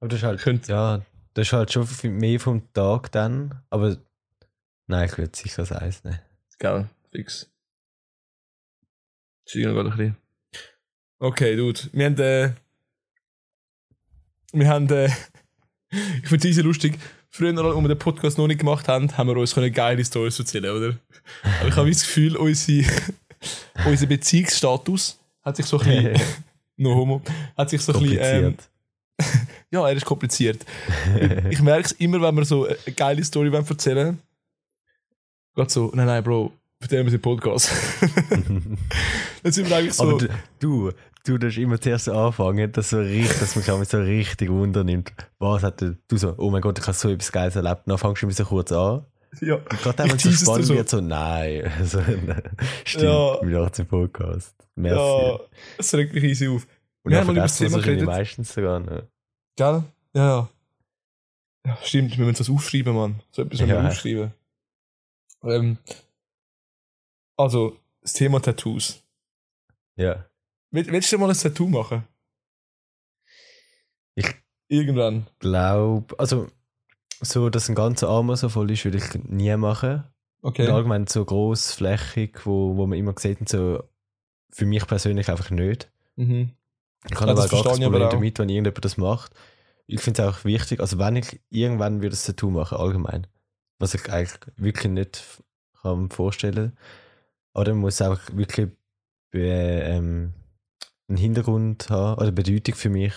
Aber 0.00 0.08
das 0.08 0.18
ist 0.18 0.24
halt, 0.24 0.40
Könnt- 0.40 0.68
ja, 0.68 1.02
das 1.32 1.46
ist 1.46 1.52
halt 1.54 1.72
schon 1.72 1.86
viel 1.86 2.10
mehr 2.10 2.38
vom 2.38 2.70
Tag 2.74 3.10
dann. 3.12 3.62
Aber 3.70 3.96
nein, 4.86 5.08
ich 5.08 5.18
würde 5.18 5.36
sicher 5.36 5.62
das 5.62 5.72
Eis 5.72 6.04
nehmen. 6.04 6.20
Gell, 6.58 6.88
fix. 7.10 7.50
Wir 9.52 9.72
gerade 9.72 9.90
ein 9.90 9.96
bisschen. 9.96 10.16
Okay, 11.18 11.56
Dude. 11.56 11.80
Wir 11.92 12.06
haben, 12.06 12.18
äh, 12.18 12.52
wir 14.52 14.68
haben, 14.68 14.88
äh, 14.90 15.06
ich 15.90 16.28
finde 16.28 16.36
es 16.36 16.44
easy 16.44 16.62
lustig. 16.62 16.98
Früher, 17.30 17.56
als 17.56 17.76
wir 17.76 17.88
den 17.88 17.98
Podcast 17.98 18.38
noch 18.38 18.46
nicht 18.46 18.60
gemacht 18.60 18.88
haben, 18.88 19.16
haben 19.16 19.28
wir 19.28 19.36
uns 19.36 19.54
können 19.54 19.72
geile 19.72 20.04
Stories 20.04 20.38
erzählen, 20.38 20.70
oder? 20.70 20.96
Aber 21.60 21.68
ich 21.68 21.76
habe 21.76 21.88
das 21.90 22.02
Gefühl, 22.02 22.36
unsere, 22.36 22.88
unser 23.86 24.06
Beziehungsstatus 24.06 25.18
hat 25.42 25.56
sich 25.56 25.66
so 25.66 25.78
ein 25.78 26.14
bisschen, 26.14 26.20
no 26.76 26.94
homo, 26.94 27.22
hat 27.56 27.70
sich 27.70 27.82
so 27.82 27.92
ein 27.92 28.02
bisschen, 28.02 28.18
ähm, 28.20 28.56
ja, 29.70 29.86
er 29.86 29.96
ist 29.96 30.04
kompliziert. 30.04 30.64
ich 31.50 31.60
merke 31.60 31.86
es 31.86 31.92
immer, 31.92 32.20
wenn 32.22 32.34
wir 32.36 32.44
so 32.44 32.66
eine 32.66 32.94
geile 32.94 33.22
Story 33.24 33.52
wollen 33.52 34.18
Geht 35.56 35.70
so, 35.70 35.90
nein, 35.94 36.06
nein, 36.06 36.22
Bro, 36.22 36.52
erzählen 36.80 37.06
wir 37.06 37.12
im 37.14 37.20
Podcast. 37.20 37.70
Dann 39.42 39.52
sind 39.52 39.68
wir 39.68 39.76
eigentlich 39.76 39.94
so. 39.94 40.02
Aber 40.10 40.18
du, 40.18 40.28
du, 40.60 40.92
du 41.24 41.38
darfst 41.38 41.56
immer 41.58 41.80
zuerst 41.80 42.08
anfangen, 42.08 42.70
dass, 42.72 42.90
so 42.90 42.98
richtig, 42.98 43.38
dass 43.38 43.56
man 43.56 43.64
sich 43.80 43.88
so 43.88 43.98
richtig 43.98 44.50
wundernimmt. 44.50 45.12
Was 45.38 45.62
hat 45.62 45.80
der, 45.80 45.94
du 46.08 46.16
so, 46.18 46.34
oh 46.36 46.50
mein 46.50 46.60
Gott, 46.60 46.78
ich 46.78 46.86
habe 46.86 46.96
so 46.96 47.08
etwas 47.10 47.32
Geiles 47.32 47.56
erlebt. 47.56 47.82
Dann 47.86 47.96
fangst 47.98 48.22
du 48.22 48.26
immer 48.26 48.34
so 48.34 48.44
kurz 48.44 48.70
an. 48.72 49.04
ja. 49.40 49.56
Gerade 49.56 49.98
wenn 50.04 50.16
es 50.16 50.22
so 50.22 50.30
spannend 50.32 50.66
so. 50.66 50.74
wird, 50.74 50.88
so, 50.90 51.00
nein. 51.00 51.72
So, 51.84 52.00
nein. 52.00 52.42
Stimmt, 52.84 53.04
Ja. 53.04 53.38
mit 53.42 53.54
18 53.54 53.86
Podcast. 53.86 54.54
Merci. 54.74 54.98
ja, 54.98 55.38
es 55.78 55.94
regt 55.94 56.12
mich 56.12 56.24
easy 56.24 56.48
auf. 56.48 56.66
Und 57.02 57.12
wir 57.12 57.18
haben 57.18 57.26
mal 57.28 57.32
über 57.32 57.42
das 57.42 57.58
wir 57.60 57.68
Thema 57.68 57.80
geredet. 57.82 58.04
meistens 58.04 58.52
sogar 58.52 58.80
noch. 58.80 59.02
Gell? 59.56 59.84
Ja, 60.14 60.26
ja. 60.28 60.48
Ja, 61.66 61.78
stimmt, 61.82 62.16
wir 62.18 62.26
müssen 62.26 62.38
das 62.38 62.50
aufschreiben, 62.50 62.94
Mann. 62.94 63.20
So 63.32 63.42
etwas 63.42 63.60
müssen 63.60 63.68
wir 63.72 63.76
Ja. 63.82 63.88
aufschreiben. 63.88 64.32
Ähm, 65.42 65.78
also, 67.36 67.76
das 68.02 68.12
Thema 68.14 68.40
Tattoos. 68.40 69.02
Ja. 69.96 70.26
Will, 70.70 70.86
willst 70.88 71.12
du 71.12 71.18
mal 71.18 71.30
ein 71.30 71.36
Tattoo 71.36 71.68
machen? 71.68 72.04
Ich 74.14 74.26
Irgendwann. 74.68 75.26
glaube, 75.38 76.18
also, 76.18 76.48
so, 77.20 77.50
dass 77.50 77.68
ein 77.68 77.74
ganzer 77.74 78.08
Arm 78.08 78.34
so 78.36 78.48
voll 78.48 78.70
ist, 78.70 78.84
würde 78.84 78.98
ich 78.98 79.14
nie 79.24 79.56
machen. 79.56 80.04
Okay. 80.42 80.66
Und 80.66 80.74
allgemein 80.74 81.06
so 81.06 81.24
grossflächig, 81.24 82.44
wo, 82.44 82.76
wo 82.76 82.86
man 82.86 82.98
immer 82.98 83.14
sieht, 83.18 83.40
und 83.40 83.48
so, 83.48 83.82
für 84.50 84.66
mich 84.66 84.86
persönlich 84.86 85.28
einfach 85.28 85.50
nicht. 85.50 85.90
Mhm. 86.16 86.50
Ich 87.08 87.14
habe 87.16 87.26
Ja, 87.26 87.32
aber 87.32 87.48
gar 87.48 87.62
kein 87.62 87.80
Problem 87.80 87.92
damit, 87.92 88.38
wenn 88.38 88.48
irgendjemand 88.48 88.84
das 88.84 88.96
macht. 88.96 89.32
Ich 89.86 90.00
finde 90.00 90.22
es 90.22 90.28
auch 90.28 90.44
wichtig, 90.44 90.80
also 90.80 90.98
wenn 90.98 91.16
ich 91.16 91.40
irgendwann 91.50 91.96
würde 92.00 92.10
das 92.10 92.24
Tattoo 92.24 92.50
machen, 92.50 92.78
allgemein, 92.78 93.26
was 93.78 93.94
ich 93.94 94.10
eigentlich 94.10 94.38
wirklich 94.56 94.92
nicht 94.92 95.42
kann 95.82 96.10
vorstellen 96.10 96.76
aber 97.56 97.64
dann 97.64 97.78
muss 97.78 97.94
es 97.94 98.02
auch 98.02 98.20
wirklich 98.32 98.68
ähm, 99.32 100.34
einen 101.08 101.16
Hintergrund 101.16 101.88
haben 101.88 102.20
oder 102.20 102.30
Bedeutung 102.30 102.74
für 102.74 102.90
mich, 102.90 103.14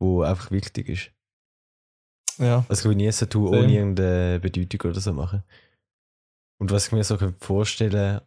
wo 0.00 0.22
einfach 0.22 0.50
wichtig 0.50 0.88
ist. 0.88 1.12
Ja. 2.38 2.64
Also 2.68 2.80
ich 2.80 2.88
will 2.88 2.96
nie 2.96 3.10
Tattoo 3.10 3.46
Same. 3.46 3.62
ohne 3.62 3.72
irgendeine 3.72 4.40
Bedeutung 4.40 4.90
oder 4.90 5.00
so 5.00 5.12
machen. 5.12 5.44
Und 6.58 6.72
was 6.72 6.88
ich 6.88 6.92
mir 6.92 7.04
so 7.04 7.16
vorstellen 7.38 8.22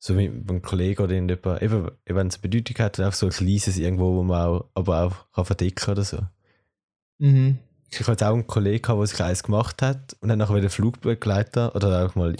so 0.00 0.18
wie 0.18 0.26
ein 0.26 0.60
Kollege 0.60 1.04
oder 1.04 1.14
irgendjemand, 1.14 1.62
eben, 1.62 1.90
eben 2.04 2.16
wenn 2.16 2.26
es 2.26 2.34
eine 2.34 2.42
Bedeutung 2.42 2.84
hat, 2.84 2.98
dann 2.98 3.06
einfach 3.06 3.16
so 3.16 3.26
ein 3.26 3.32
kleines 3.32 3.78
irgendwo, 3.78 4.16
wo 4.16 4.24
man 4.24 4.42
auch, 4.44 4.70
aber 4.74 5.04
auch 5.04 5.32
kann 5.32 5.44
verdecken 5.44 5.90
oder 5.90 6.02
so. 6.02 6.18
Mhm. 7.18 7.58
Ich 7.90 8.00
hatte 8.00 8.12
jetzt 8.12 8.22
auch 8.22 8.32
einen 8.34 8.46
Kollegen, 8.46 8.82
der 8.98 9.06
sich 9.06 9.20
eins 9.22 9.42
gemacht 9.42 9.82
hat 9.82 10.16
und 10.20 10.28
dann 10.28 10.38
nachher 10.38 10.56
wieder 10.56 10.70
Flugbegleiter 10.70 11.74
oder 11.74 12.06
auch 12.06 12.14
mal 12.14 12.34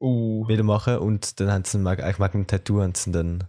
Uh. 0.00 0.46
wieder 0.48 0.62
machen 0.64 0.98
und 0.98 1.40
dann 1.40 1.50
haben 1.50 1.64
sie 1.64 1.78
mag- 1.78 2.02
eigentlich 2.02 2.18
wegen 2.18 2.44
dem 2.44 2.46
Tattoo 2.46 2.82
haben 2.82 2.94
sie 2.94 3.10
dann 3.10 3.44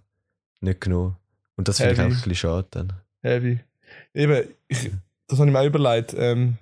nicht 0.62 0.80
genommen. 0.82 1.18
Und 1.58 1.68
das 1.68 1.78
finde 1.78 1.94
ich 1.94 2.00
auch 2.00 2.04
ein 2.04 2.10
bisschen 2.10 2.36
schade 2.36 2.68
dann. 2.72 2.94
Heavy. 3.22 3.60
Eben, 4.14 4.48
ich, 4.68 4.92
das 5.28 5.40
habe 5.40 5.50
ich 5.50 5.54
mir 5.54 5.60
auch 5.60 5.66
überlegt. 5.66 6.14
Ähm, 6.18 6.58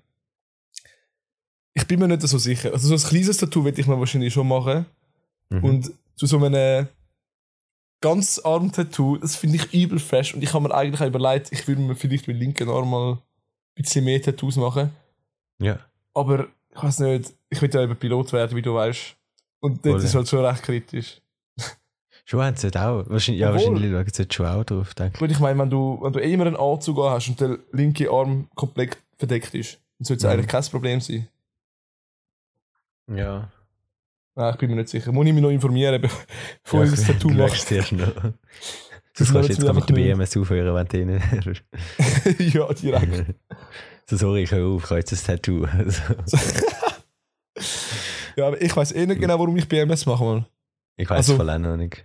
ich 1.74 1.86
bin 1.88 2.00
mir 2.00 2.08
nicht 2.08 2.22
so 2.22 2.38
sicher. 2.38 2.72
Also 2.72 2.88
so 2.88 2.96
ein 2.96 3.10
kleines 3.10 3.38
Tattoo 3.38 3.64
würde 3.64 3.80
ich 3.80 3.88
mir 3.88 4.00
wahrscheinlich 4.00 4.34
schon 4.34 4.48
machen. 4.48 4.86
Mhm. 5.50 5.64
Und 5.64 5.92
zu 6.16 6.26
so 6.28 6.44
einem 6.44 6.88
ganz 8.02 8.40
armen 8.40 8.72
Tattoo, 8.72 9.18
das 9.18 9.36
finde 9.36 9.58
ich 9.58 9.74
übel 9.74 10.00
fresh. 10.00 10.34
Und 10.34 10.44
ich 10.44 10.54
habe 10.54 10.68
mir 10.68 10.74
eigentlich 10.74 11.02
auch 11.02 11.08
überlegt, 11.08 11.52
ich 11.52 11.68
würde 11.68 11.82
mir 11.82 11.96
vielleicht 11.96 12.28
mit 12.28 12.38
linken 12.38 12.70
Arm 12.70 12.90
mal 12.90 13.18
bisschen 13.76 14.06
mehr 14.06 14.22
Tattoos 14.22 14.56
machen. 14.58 14.92
ja. 15.60 15.80
Aber 16.16 16.48
ich 16.76 16.84
weiß 16.84 17.00
nicht, 17.00 17.34
ich 17.50 17.60
will 17.62 17.72
ja 17.74 17.82
eben 17.82 17.96
Pilot 17.96 18.34
werden, 18.34 18.56
wie 18.56 18.62
du 18.62 18.76
weißt. 18.76 19.16
Und 19.62 19.84
das 19.86 20.04
ist 20.04 20.14
ja. 20.14 20.20
halt 20.20 20.28
schon 20.30 20.46
recht 20.46 20.62
kritisch. 20.62 21.22
Schon 22.26 22.42
haben 22.42 22.56
sie 22.56 22.68
auch. 22.76 23.04
Wahrscheinlich, 23.10 23.42
ja, 23.42 23.50
Obwohl- 23.50 23.60
wahrscheinlich 23.74 23.92
schauen 23.92 24.06
sie 24.14 24.22
jetzt 24.24 24.34
schon 24.34 24.46
auch 24.46 24.64
drauf, 24.64 24.94
denke 24.94 25.18
Gut, 25.20 25.32
ich 25.32 25.40
meine, 25.40 25.58
wenn 25.60 25.70
du, 25.70 26.00
wenn 26.02 26.14
du 26.14 26.20
eh 26.20 26.32
immer 26.34 26.46
einen 26.46 26.56
Anzug 26.56 26.98
hast 27.04 27.28
und 27.30 27.40
der 27.42 27.58
linke 27.72 28.10
Arm 28.12 28.48
komplett 28.56 28.98
verdeckt 29.18 29.54
ist, 29.56 29.80
dann 29.98 30.06
sollte 30.06 30.20
es 30.20 30.24
Mhm. 30.24 30.30
eigentlich 30.30 30.48
kein 30.48 30.64
Problem 30.66 31.02
sein. 31.02 31.28
ich. 33.08 33.18
Ja. 33.18 33.50
Nein, 34.36 34.54
ich 34.54 34.60
bin 34.60 34.70
mir 34.70 34.76
nicht 34.78 34.90
sicher. 34.90 35.12
Muss 35.12 35.26
ich 35.28 35.34
mich 35.34 35.42
noch 35.44 35.50
informieren, 35.50 36.00
be- 36.02 36.10
bevor 36.64 36.84
ich 36.84 36.92
das 36.92 37.04
Tattoo 37.08 37.30
mache. 37.30 38.34
Das 39.16 39.32
kannst 39.32 39.50
du 39.50 39.54
jetzt 39.54 39.60
mit 39.60 39.68
der 39.68 39.76
einfach 39.76 39.86
BMS 39.88 40.38
aufhören, 40.38 40.74
wenn 40.76 40.88
du 40.88 40.98
denen. 40.98 41.22
ja, 42.52 42.74
direkt. 42.74 43.36
so, 44.10 44.18
sorry, 44.18 44.44
ich 44.44 44.52
höre 44.52 44.68
auf, 44.76 44.84
ich 44.86 44.90
habe 44.90 45.00
jetzt 45.00 45.14
ein 45.14 45.38
Tattoo. 45.38 45.68
Ja, 48.36 48.48
aber 48.48 48.60
ich 48.62 48.76
weiß 48.76 48.94
eh 48.94 49.06
nicht 49.06 49.22
genau, 49.22 49.38
warum 49.38 49.56
ich 49.58 49.68
BMS 49.68 50.06
mache. 50.08 50.24
Mann. 50.24 50.46
ich 50.98 51.08
weiß 51.10 51.18
Also- 51.18 51.34
es 51.34 51.38
voll 51.38 51.50
auch 51.50 51.60
noch 51.60 51.78
nicht. 51.78 52.04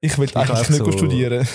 Ich 0.00 0.16
will 0.18 0.24
Ich 0.24 0.36
eigentlich 0.36 0.68
nicht 0.70 0.78
so- 0.78 0.92
studieren. 0.92 1.46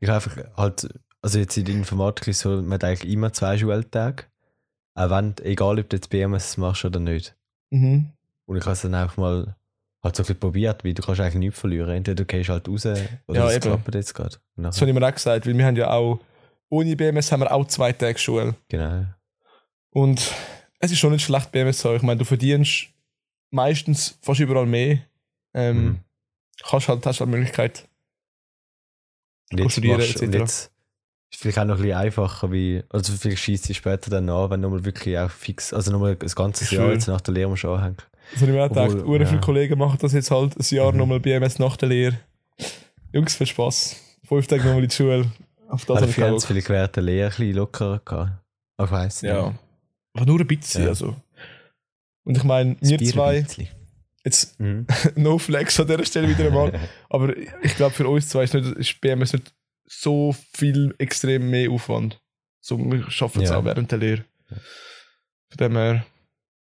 Ich 0.00 0.08
habe 0.08 0.16
einfach 0.24 0.36
halt, 0.56 0.88
also 1.22 1.38
jetzt 1.38 1.56
in 1.56 1.64
der 1.64 1.74
Informatik 1.74 2.28
ist 2.28 2.40
so, 2.40 2.50
man 2.62 2.74
hat 2.74 2.84
eigentlich 2.84 3.12
immer 3.12 3.32
zwei 3.32 3.58
Schultage. 3.58 4.24
Auch 4.94 5.10
wenn, 5.10 5.34
egal 5.42 5.78
ob 5.80 5.88
du 5.88 5.96
jetzt 5.96 6.08
BMS 6.08 6.56
machst 6.56 6.84
oder 6.84 7.00
nicht. 7.00 7.34
mhm. 7.70 8.12
Und 8.46 8.56
ich 8.58 8.62
habe 8.62 8.74
es 8.74 8.82
dann 8.82 8.94
einfach 8.94 9.16
mal 9.16 9.56
halt 10.06 10.16
so 10.16 10.22
bisschen 10.22 10.38
probiert, 10.40 10.84
weil 10.84 10.94
du 10.94 11.02
kannst 11.02 11.20
eigentlich 11.20 11.34
nichts 11.34 11.60
verlieren. 11.60 11.90
Entweder 11.90 12.14
du 12.16 12.24
gehst 12.24 12.48
halt 12.48 12.68
raus 12.68 12.86
oder 13.26 13.38
Ja, 13.38 13.50
es 13.50 13.60
klappt 13.60 13.94
jetzt 13.94 14.14
gerade. 14.14 14.36
Das 14.56 14.80
habe 14.80 14.90
ich 14.90 14.98
mir 14.98 15.06
auch 15.06 15.12
gesagt, 15.12 15.46
weil 15.46 15.56
wir 15.56 15.64
haben 15.66 15.76
ja 15.76 15.90
auch 15.90 16.20
ohne 16.68 16.96
BMS 16.96 17.30
haben 17.30 17.40
wir 17.40 17.52
auch 17.52 17.66
zwei 17.66 17.92
Tage 17.92 18.18
Schule. 18.18 18.54
Genau. 18.68 19.04
Und 19.90 20.32
es 20.80 20.90
ist 20.92 20.98
schon 20.98 21.12
nicht 21.12 21.24
schlecht, 21.24 21.52
BMS 21.52 21.78
zu 21.78 21.88
haben. 21.88 21.96
Ich 21.96 22.02
meine, 22.02 22.18
du 22.18 22.24
verdienst 22.24 22.88
meistens 23.50 24.18
fast 24.22 24.40
überall 24.40 24.66
mehr. 24.66 24.98
Ähm, 25.54 25.84
Mhm. 25.84 26.00
kannst 26.68 26.88
halt, 26.88 27.06
hast 27.06 27.20
halt 27.20 27.28
die 27.28 27.36
Möglichkeit. 27.36 27.88
Jetzt, 29.52 29.72
studieren 29.72 29.98
machst, 29.98 30.20
und 30.22 30.32
jetzt 30.34 30.72
vielleicht 31.38 31.58
auch 31.58 31.64
noch 31.64 31.76
ein 31.76 31.82
bisschen 31.82 31.96
einfacher, 31.98 32.52
wie, 32.52 32.82
also 32.90 33.12
vielleicht 33.12 33.42
schießt 33.42 33.68
du 33.68 33.74
später 33.74 34.10
dann 34.10 34.28
an, 34.28 34.50
wenn 34.50 34.62
du 34.62 34.68
nochmal 34.68 34.84
wirklich 34.84 35.18
auch 35.18 35.30
fix, 35.30 35.72
also 35.72 35.92
nochmal 35.92 36.16
ein 36.20 36.28
ganzes 36.34 36.70
Jahr 36.70 36.84
Schön. 36.86 36.94
jetzt 36.94 37.08
nach 37.08 37.20
der 37.20 37.34
Lehre 37.34 37.48
musst 37.50 37.64
anhängen. 37.64 37.96
Das 38.32 38.42
habe 38.42 38.50
ich 38.50 38.56
mir 38.56 38.64
auch 38.64 38.68
gedacht. 38.68 38.90
Obwohl, 38.92 39.06
Uhren 39.08 39.26
viele 39.26 39.40
ja. 39.40 39.44
Kollegen 39.44 39.78
machen 39.78 39.98
das 40.00 40.12
jetzt 40.12 40.30
halt 40.30 40.56
ein 40.58 40.74
Jahr 40.74 40.92
Mhm. 40.92 40.98
nochmal 40.98 41.20
BMS 41.20 41.58
nach 41.58 41.76
der 41.76 41.88
Lehre. 41.88 42.18
Jungs, 43.12 43.36
viel 43.36 43.46
Spaß. 43.46 43.96
Fünf 44.26 44.46
Tage 44.48 44.64
nochmal 44.64 44.82
in 44.82 44.88
die 44.88 44.94
Schule. 44.94 45.30
Auf 45.68 45.84
das 45.84 45.96
Also 45.96 46.00
habe 46.02 46.10
ich 46.10 46.16
Bock. 46.32 46.42
vielleicht 46.46 46.68
während 46.68 46.96
der 46.96 47.02
Lehre 47.02 47.26
ein 47.30 47.36
bisschen 47.36 47.54
lockerer 47.56 48.00
gehabt. 48.04 48.32
Ich 48.82 48.90
weiss 48.90 49.22
nicht. 49.22 49.32
Ja. 49.32 49.54
Aber 50.14 50.26
nur 50.26 50.40
ein 50.40 50.46
bisschen, 50.46 50.82
Ja. 50.82 50.88
also. 50.88 51.14
Und 52.24 52.36
ich 52.36 52.44
meine, 52.44 52.74
Das 52.80 52.90
wir 52.90 52.98
zwei, 52.98 53.46
jetzt 54.24 54.58
Mhm. 54.58 54.86
no 55.14 55.38
flex 55.38 55.78
an 55.78 55.86
dieser 55.86 56.04
Stelle 56.04 56.28
wieder 56.28 56.46
einmal, 56.46 56.72
aber 57.08 57.36
ich 57.36 57.76
glaube 57.76 57.94
für 57.94 58.08
uns 58.08 58.28
zwei 58.28 58.42
ist, 58.44 58.54
nicht, 58.54 58.66
ist 58.76 59.00
BMS 59.00 59.32
nicht 59.34 59.54
so 59.86 60.34
viel 60.54 60.94
extrem 60.98 61.50
mehr 61.50 61.70
Aufwand. 61.70 62.20
So, 62.60 62.78
wir 62.78 63.08
schaffen 63.10 63.42
es 63.42 63.50
Ja. 63.50 63.58
auch 63.58 63.64
während 63.64 63.90
der 63.90 63.98
Lehre. 63.98 64.24
Von 64.48 65.56
dem 65.58 65.76
her, 65.76 66.06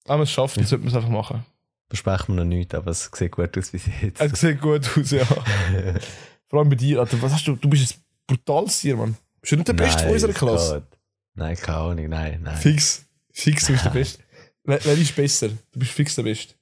wenn 0.05 0.15
man 0.15 0.21
es 0.21 0.31
schafft, 0.31 0.57
dann 0.57 0.65
sollte 0.65 0.85
man 0.85 0.89
es 0.93 0.95
einfach 0.95 1.09
machen. 1.09 1.45
Versprechen 1.89 2.35
wir 2.35 2.43
noch 2.43 2.49
nicht, 2.49 2.73
aber 2.75 2.91
es 2.91 3.09
sieht 3.13 3.31
gut 3.31 3.57
aus 3.57 3.71
bis 3.71 3.83
jetzt. 4.01 4.21
Es 4.21 4.39
sieht 4.39 4.61
gut 4.61 4.89
aus, 4.97 5.11
ja. 5.11 5.25
Vor 6.47 6.59
allem 6.59 6.69
bei 6.69 6.75
dir, 6.75 6.99
Alter. 6.99 7.21
Was 7.21 7.33
hast 7.33 7.47
du? 7.47 7.55
Du 7.55 7.69
bist 7.69 7.95
ein 7.95 8.01
brutales 8.27 8.79
Tier, 8.79 8.95
Mann. 8.95 9.17
Bist 9.41 9.51
du 9.51 9.55
nicht 9.57 9.67
der 9.67 9.73
Beste 9.73 10.03
von 10.03 10.11
unserer 10.13 10.33
Klasse? 10.33 10.81
geht. 10.89 10.99
Nein, 11.35 11.55
keine 11.55 11.77
Ahnung, 11.77 12.09
nein, 12.09 12.41
nein. 12.43 12.57
Fix. 12.57 13.05
Fix, 13.31 13.65
du 13.67 13.73
bist 13.73 13.85
der 13.85 13.89
Beste. 13.91 14.23
Wer, 14.63 14.79
wer 14.85 14.93
ist 14.97 15.15
besser? 15.15 15.49
Du 15.49 15.79
bist 15.79 15.91
fix 15.91 16.15
der 16.15 16.23
Beste. 16.23 16.53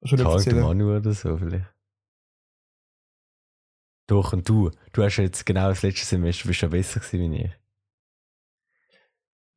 Erzählen? 0.00 0.60
Manu 0.60 0.96
oder 0.96 1.12
so 1.12 1.36
vielleicht. 1.36 1.64
Doch, 4.08 4.32
und 4.32 4.48
du, 4.48 4.70
du 4.92 5.02
hast 5.04 5.16
ja 5.18 5.24
jetzt 5.24 5.46
genau 5.46 5.68
das 5.68 5.82
letzte 5.82 6.04
Semester 6.06 6.48
bist 6.48 6.60
ja 6.62 6.68
besser 6.68 6.98
gewesen 6.98 7.30
wie 7.32 7.44
ich. 7.44 7.50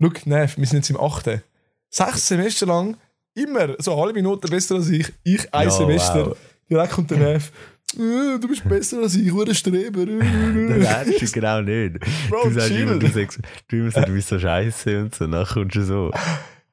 Schau, 0.01 0.11
Nev, 0.29 0.57
wir 0.57 0.65
sind 0.67 0.77
jetzt 0.79 0.89
im 0.89 0.99
8. 0.99 1.41
Sechs 1.89 2.27
Semester 2.27 2.65
lang, 2.65 2.97
immer 3.33 3.75
so 3.81 3.97
halbe 3.99 4.13
Minute 4.13 4.47
besser 4.47 4.75
als 4.75 4.89
ich. 4.89 5.11
Ich 5.23 5.53
ein 5.53 5.65
Ja, 5.65 5.71
Semester. 5.71 6.27
wow. 6.27 6.37
Direkt 6.69 6.91
kommt 6.93 7.11
der 7.11 7.17
Nev. 7.17 7.51
Äh, 7.97 8.39
Du 8.39 8.47
bist 8.47 8.67
besser 8.67 8.99
als 9.01 9.15
ich, 9.15 9.27
du 9.29 9.41
ein 9.41 9.53
Streber. 9.55 10.05
Nein, 10.05 10.79
das 10.79 11.21
ist 11.21 11.33
genau 11.33 11.61
nicht. 11.61 11.99
Bro, 12.29 12.43
du 12.45 12.51
sagst 12.53 12.67
chill. 12.69 12.81
immer, 12.81 12.97
du 12.99 13.07
sagst, 13.09 13.39
du 13.67 13.75
immer 13.75 13.91
sagst, 13.91 14.07
du 14.07 14.13
bist 14.13 14.27
so 14.29 14.39
scheiße 14.39 14.99
und 15.01 15.15
so, 15.15 15.27
nachher 15.27 15.53
kommst 15.55 15.75
du 15.75 15.83
so. 15.83 16.11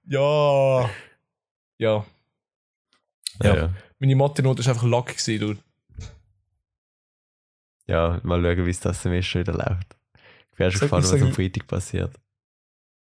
Ja. 0.07 0.83
Ja. 1.79 2.05
Ja. 3.43 3.55
Ja. 3.57 3.75
Meine 3.99 4.15
Mathe-Note 4.17 4.65
war 4.65 4.73
einfach 4.73 4.87
lucky, 4.87 5.15
gewesen, 5.15 5.41
du. 5.57 5.63
Ja, 7.89 8.21
mal 8.23 8.43
schauen, 8.43 8.67
wie 8.67 8.71
es 8.71 8.81
das 8.81 9.03
Semester 9.03 9.41
wieder 9.41 9.55
läuft. 9.55 9.97
Ich 10.53 10.65
auch 10.65 10.71
schon 10.71 10.81
gespannt, 10.81 11.05
was 11.05 11.23
am 11.23 11.33
Freitag 11.33 11.67
passiert. 11.67 12.15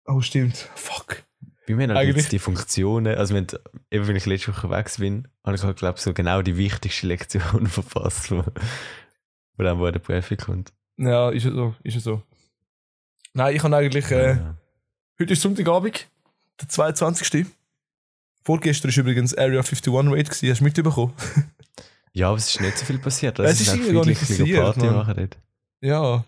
Oh, 0.06 0.22
stimmt. 0.22 0.58
Fuck. 0.76 1.24
Bei 1.67 1.76
mir 1.76 1.88
haben 1.94 2.08
jetzt 2.08 2.32
die 2.32 2.39
Funktionen, 2.39 3.15
also 3.15 3.36
wenn, 3.36 3.48
eben 3.91 4.08
wenn 4.08 4.15
ich 4.15 4.26
letzte 4.26 4.52
Woche 4.56 4.70
weg 4.72 4.91
bin, 4.98 5.28
habe 5.46 5.56
ich, 5.56 5.62
glaube 5.76 5.98
ich, 5.98 6.02
so 6.04 6.13
genau 6.13 6.41
die 6.41 6.58
wichtigste 6.58 7.08
Lektion 7.08 7.67
verpasst, 7.67 8.32
wo, 8.32 8.44
wo 9.58 9.63
dann 9.63 9.80
wo 9.80 9.89
der 9.89 10.00
Prüfung 10.00 10.38
kommt. 10.38 10.74
Ja, 10.98 11.30
ist 11.30 11.44
ja 11.46 11.52
so. 11.52 11.76
Ist 11.84 11.94
ja 11.96 12.00
so. 12.02 12.24
Nein, 13.34 13.56
ich 13.56 13.63
habe 13.63 13.76
eigentlich. 13.78 14.10
Äh, 14.12 14.36
Ja. 14.38 14.58
Heute 15.20 15.34
ist 15.34 15.41
Sonntagabend, 15.44 16.08
der 16.60 16.67
22. 16.67 17.46
Vorgestern 18.44 18.91
war 18.91 18.98
übrigens 18.98 19.36
Area 19.38 19.60
51 19.60 19.94
Raid. 19.94 20.30
gewesen. 20.30 20.50
Hast 20.50 20.60
du 20.60 20.63
mitbekommen? 20.63 21.13
Ja, 22.13 22.28
aber 22.30 22.38
es 22.38 22.50
ist 22.50 22.60
nicht 22.62 22.78
so 22.78 22.86
viel 22.86 23.00
passiert. 23.00 23.39
Es 23.39 23.45
Also 23.45 23.63
ist 23.63 23.69
auch 23.69 23.74
irgendwie 23.76 23.93
gar 23.93 24.06
nicht 24.06 24.19
passiert, 24.19 24.60
Party 24.62 24.80
Mann. 24.82 24.95
machen 24.95 25.13
dort. 25.17 25.38
ja. 25.82 26.26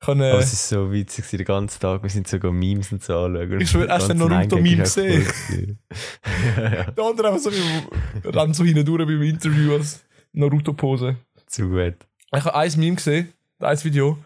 Ich 0.00 0.06
habe, 0.06 0.24
Aber 0.28 0.38
äh, 0.38 0.42
es 0.42 0.52
ist 0.52 0.68
so 0.68 0.92
witzig, 0.92 1.24
gewesen, 1.24 1.38
den 1.38 1.46
ganzen 1.46 1.80
Tag. 1.80 2.00
Wir 2.04 2.08
sind 2.10 2.28
sogar 2.28 2.52
Memes 2.52 2.92
und 2.92 3.02
so 3.02 3.18
anschauen. 3.18 3.60
Ich 3.60 3.68
schwöre, 3.68 3.88
hast 3.92 4.08
du 4.08 4.14
Naruto-Meme 4.14 4.68
Eingang 4.70 4.82
ist 4.84 4.94
gesehen? 4.94 5.78
ja, 6.56 6.72
ja, 6.72 6.90
der 6.92 7.04
andere 7.04 7.28
einfach 7.30 7.40
so, 7.40 7.50
wie- 7.50 8.28
rennt 8.28 8.54
so 8.54 8.62
hindurch 8.64 9.04
beim 9.06 9.22
Interview 9.22 9.72
als 9.74 10.04
Naruto-Pose. 10.32 11.16
zu 11.48 11.68
gut. 11.68 11.94
Ich 12.32 12.44
habe 12.44 12.54
ein 12.54 12.72
Meme 12.76 12.94
gesehen, 12.94 13.32
ein 13.58 13.84
Video. 13.84 14.18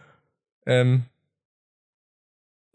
Ähm, 0.66 1.04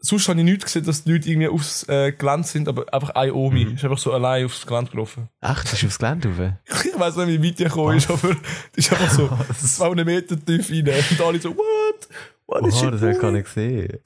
sonst 0.00 0.28
habe 0.28 0.38
ich 0.40 0.44
nicht 0.44 0.62
gesehen, 0.62 0.84
dass 0.84 1.04
die 1.04 1.12
Leute 1.12 1.28
irgendwie 1.28 1.48
aufs 1.48 1.88
äh, 1.88 2.12
Gelände 2.12 2.46
sind, 2.46 2.68
aber 2.68 2.92
einfach 2.92 3.10
ein 3.10 3.32
Omi 3.32 3.64
Mhm. 3.64 3.74
ist 3.74 3.84
einfach 3.84 3.98
so 3.98 4.12
allein 4.12 4.44
aufs 4.46 4.66
Gelände 4.66 4.90
gelaufen. 4.90 5.28
Ach, 5.40 5.62
das 5.62 5.72
ist 5.74 5.84
aufs 5.84 5.98
Gelände 5.98 6.28
rauf? 6.28 6.52
Ich 6.92 6.98
weiß 7.00 7.16
nicht, 7.16 7.28
wie 7.42 7.48
weit 7.48 7.58
die 7.58 7.64
gekommen 7.64 7.96
ist, 7.96 8.10
aber 8.10 8.34
die 8.74 8.78
ist 8.80 8.92
einfach 8.92 9.10
so 9.10 9.30
Was? 9.48 9.76
200 9.76 10.06
Meter 10.06 10.36
tief 10.44 10.70
rein. 10.70 10.88
Und 11.10 11.20
alle 11.20 11.40
so, 11.40 11.56
what? 11.56 12.08
What 12.46 12.66
is 12.66 12.74
Oha, 12.74 12.84
she 12.86 12.90
das 12.92 13.00
habe 13.02 13.12
ich 13.12 13.18
gar 13.20 13.30
nicht 13.32 13.44
gesehen. 13.44 13.98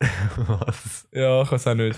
Was? 0.36 1.06
Ja, 1.12 1.42
ich 1.42 1.52
weiß 1.52 1.66
auch 1.68 1.74
nicht. 1.74 1.96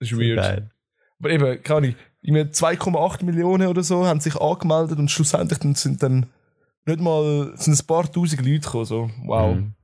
Das 0.00 0.10
ist 0.10 0.18
weird. 0.18 0.36
geil. 0.38 0.70
Aber 1.18 1.30
eben, 1.30 1.62
keine 1.62 1.76
Ahnung, 1.78 1.94
irgendwie 2.22 2.42
2,8 2.52 3.24
Millionen 3.24 3.68
oder 3.68 3.82
so 3.82 4.06
haben 4.06 4.20
sich 4.20 4.36
angemeldet 4.36 4.98
und 4.98 5.10
schlussendlich 5.10 5.58
sind 5.78 6.02
dann 6.02 6.26
nicht 6.86 7.00
mal 7.00 7.52
sind 7.56 7.78
ein 7.78 7.86
paar 7.86 8.10
tausend 8.10 8.40
Leute 8.44 8.60
gekommen. 8.60 8.84
So. 8.84 9.10
Wow. 9.24 9.56
Mhm. 9.56 9.74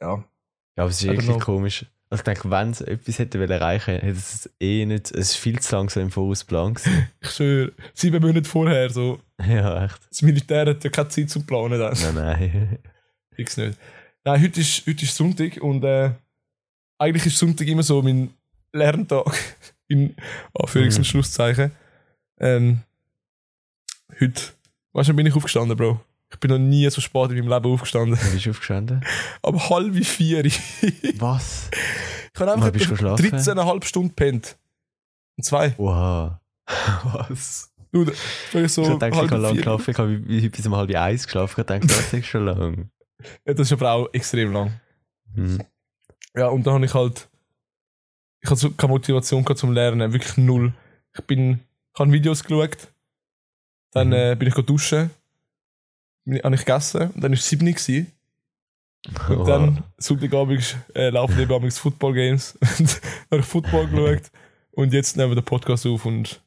Ja. 0.00 0.24
Ja, 0.78 0.84
aber 0.84 0.90
es 0.90 1.02
ist 1.02 1.22
know. 1.24 1.38
komisch. 1.38 1.84
Also 2.08 2.20
ich 2.20 2.24
denke, 2.24 2.50
wenn 2.52 2.70
es 2.70 2.80
etwas 2.80 3.18
hätte 3.18 3.40
wollen 3.40 3.50
erreichen, 3.50 3.94
hätte 3.94 4.10
es 4.10 4.48
eh 4.60 4.86
nicht, 4.86 5.10
es 5.10 5.30
ist 5.30 5.36
viel 5.36 5.58
zu 5.58 5.74
langsam 5.74 6.04
im 6.04 6.10
Vorausplan 6.12 6.74
gewesen. 6.74 7.08
Ich 7.20 7.30
schwöre, 7.30 7.72
sieben 7.94 8.22
Monate 8.22 8.48
vorher, 8.48 8.88
so. 8.88 9.18
ja, 9.44 9.84
echt. 9.84 9.98
Das 10.08 10.22
Militär 10.22 10.66
hat 10.66 10.84
ja 10.84 10.90
keine 10.90 11.08
Zeit 11.08 11.30
zum 11.30 11.44
Planen 11.44 11.80
dann. 11.80 11.96
Nein, 12.00 12.14
nein. 12.14 12.78
Fix 13.34 13.56
nicht. 13.56 13.76
Nein, 14.24 14.40
heute 14.40 14.60
ist, 14.60 14.86
heute 14.86 15.04
ist 15.04 15.16
Sonntag 15.16 15.56
und 15.60 15.82
äh, 15.82 16.12
eigentlich 16.98 17.26
ist 17.26 17.38
Sonntag 17.38 17.66
immer 17.66 17.82
so 17.82 18.00
mein 18.00 18.30
Lerntag. 18.72 19.36
In 19.88 20.14
Anführungs- 20.54 20.94
und 20.94 20.98
Mhm. 20.98 21.04
Schlusszeichen. 21.04 21.72
Ähm, 22.38 22.82
heute, 24.20 24.42
weißt 24.92 25.08
du, 25.08 25.14
bin 25.14 25.26
ich 25.26 25.34
aufgestanden, 25.34 25.76
Bro? 25.76 26.00
Ich 26.30 26.38
bin 26.40 26.50
noch 26.50 26.58
nie 26.58 26.88
so 26.90 27.00
spät 27.00 27.30
in 27.30 27.38
meinem 27.38 27.48
Leben 27.48 27.72
aufgestanden. 27.72 28.18
Wie 28.20 28.30
bist 28.32 28.46
du 28.46 28.50
aufgestanden? 28.50 29.04
Aber 29.42 29.70
halb 29.70 29.94
vier. 30.04 30.44
ich 30.44 30.60
Was? 31.18 31.70
habe 32.36 32.52
einfach 32.52 32.66
Wann 32.66 32.72
bist 32.72 32.90
du 32.90 32.94
etwa 32.94 33.14
geschlafen? 33.16 33.60
13,5 33.80 33.84
Stunden 33.84 34.14
pennt. 34.14 34.58
Und 35.36 35.44
zwei. 35.44 35.74
Oha. 35.78 36.40
Was? 37.28 37.72
Du, 37.90 38.02
ich 38.04 38.72
so 38.72 38.82
ich 38.82 38.88
denke, 38.98 39.16
ich 39.16 39.30
habe 39.30 39.36
lang 39.38 39.52
vier. 39.52 39.62
geschlafen, 39.62 39.90
ich 39.90 39.98
habe 39.98 40.50
bis 40.50 40.66
um 40.66 40.76
halb 40.76 40.94
eins 40.94 41.24
geschlafen. 41.24 41.60
Ich 41.60 41.66
denke, 41.66 41.86
das 41.86 42.12
ist 42.12 42.26
schon 42.26 42.44
lang. 42.44 42.90
Ja, 43.46 43.54
das 43.54 43.66
ist 43.68 43.72
aber 43.72 43.92
auch 43.92 44.08
extrem 44.12 44.52
lang. 44.52 44.78
Hm. 45.34 45.62
Ja, 46.36 46.48
und 46.48 46.66
dann 46.66 46.74
habe 46.74 46.84
ich 46.84 46.92
halt. 46.92 47.28
Ich 48.40 48.50
hatte 48.50 48.60
so 48.60 48.70
keine 48.72 48.92
Motivation 48.92 49.42
gehabt 49.44 49.58
zum 49.58 49.72
Lernen, 49.72 50.12
wirklich 50.12 50.36
null. 50.36 50.74
Ich 51.16 51.24
bin. 51.24 51.60
Ich 51.94 51.98
habe 52.00 52.12
Videos 52.12 52.44
geschaut, 52.44 52.76
dann 53.92 54.08
Mhm. 54.08 54.12
äh, 54.12 54.36
bin 54.36 54.48
ich 54.48 54.54
duschen, 54.54 55.10
habe 56.28 56.54
ich 56.54 56.64
gegessen, 56.64 57.10
und 57.10 57.22
dann 57.22 57.32
war 57.32 57.38
es 57.38 57.48
7 57.48 57.66
Uhr. 57.66 58.06
Und 59.28 59.48
dann, 59.48 59.84
Sonntagabend, 59.98 60.76
äh, 60.94 61.10
laufen 61.10 61.38
eben 61.38 61.52
abends 61.52 61.78
Football 61.78 62.14
Games. 62.14 62.58
Und 62.78 63.00
habe 63.30 63.40
ich 63.40 63.46
Football 63.46 63.86
geschaut. 63.86 64.30
Und 64.72 64.92
jetzt 64.92 65.16
nehmen 65.16 65.30
wir 65.30 65.36
den 65.36 65.44
Podcast 65.44 65.86
auf 65.86 66.04
und. 66.04 66.40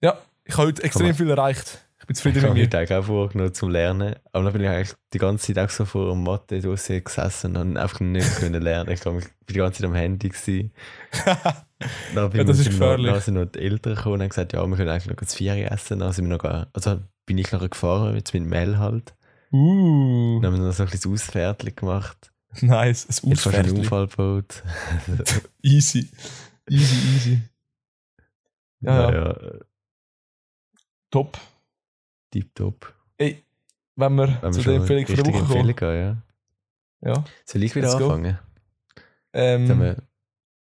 Ja, 0.00 0.18
ich 0.44 0.56
habe 0.56 0.68
heute 0.68 0.82
extrem 0.82 1.08
Komm. 1.08 1.16
viel 1.16 1.30
erreicht. 1.30 1.84
Ich 1.98 2.06
bin 2.06 2.14
Ich 2.14 2.18
zufrieden 2.18 2.42
habe 2.42 2.48
mit 2.54 2.70
mir 2.70 2.78
mir. 2.78 2.86
Tag 2.86 2.92
auch 2.92 3.04
vorgenommen 3.04 3.54
zum 3.54 3.70
Lernen. 3.70 4.14
Aber 4.32 4.44
dann 4.44 4.52
bin 4.52 4.62
ich 4.62 4.68
eigentlich 4.68 4.94
die 5.12 5.18
ganze 5.18 5.52
Zeit 5.54 5.64
auch 5.64 5.70
so 5.70 5.84
vor 5.86 6.10
dem 6.10 6.22
mathe 6.22 6.60
dossier 6.60 7.00
gesessen 7.00 7.56
und 7.56 7.76
einfach 7.78 8.00
nicht 8.00 8.36
können 8.36 8.62
lernen. 8.62 8.90
Ich 8.90 9.04
war 9.04 9.18
die 9.48 9.54
ganze 9.54 9.80
Zeit 9.80 9.88
am 9.88 9.94
Handy. 9.94 10.28
Gewesen. 10.28 10.72
Dann 12.14 12.30
bin 12.30 12.38
Ja, 12.38 12.44
das 12.44 12.58
ist 12.58 12.66
gefährlich. 12.70 13.12
Dann 13.12 13.20
sind 13.22 13.34
noch 13.34 13.46
die 13.46 13.58
Eltern 13.58 13.94
gekommen 13.94 14.14
und 14.14 14.22
haben 14.22 14.28
gesagt, 14.28 14.52
ja, 14.52 14.66
wir 14.66 14.76
können 14.76 14.88
eigentlich 14.90 15.06
noch 15.06 15.16
das 15.16 15.34
Vieri 15.34 15.62
essen. 15.62 15.98
Dann 15.98 16.12
sind 16.12 16.28
wir 16.28 16.36
noch, 16.36 16.66
also 16.72 17.00
bin 17.26 17.38
ich 17.38 17.50
nachher 17.52 17.68
gefahren, 17.68 18.14
jetzt 18.14 18.34
mit 18.34 18.44
Mel 18.44 18.78
halt. 18.78 19.14
Uh, 19.52 20.40
Dann 20.40 20.52
haben 20.52 20.58
wir 20.60 20.66
noch 20.66 20.72
so 20.72 20.82
ein 20.82 20.90
bisschen 20.90 21.12
Ausfertig 21.12 21.76
gemacht. 21.76 22.32
nice. 22.60 23.22
Ein 23.22 23.30
Jetzt 23.30 23.42
fast 23.42 23.54
einen 23.56 23.66
Ausfertig. 23.66 23.78
Unfall 23.78 24.06
gebaut. 24.08 24.62
Easy. 25.62 26.10
Easy, 26.68 27.14
easy. 27.16 27.40
Ja, 28.80 29.10
ja. 29.10 29.26
ja. 29.28 29.50
Top. 31.10 31.38
Tipptopp. 32.30 32.92
Ey, 33.18 33.44
wenn 33.96 34.14
wir 34.16 34.38
Wenn 34.42 34.52
zu 34.52 34.58
wir 34.60 34.64
der 34.64 34.74
Empfehlung 34.80 35.06
von 35.06 35.16
der 35.16 35.26
Woche 35.26 35.44
kommen. 35.44 35.76
Gehen, 35.76 36.22
ja. 37.02 37.10
Ja. 37.14 37.24
Soll 37.44 37.62
ich 37.62 37.74
wieder 37.74 37.88
Let's 37.88 38.02
anfangen? 38.02 38.38
Ähm, 39.32 39.80
wir- 39.80 39.96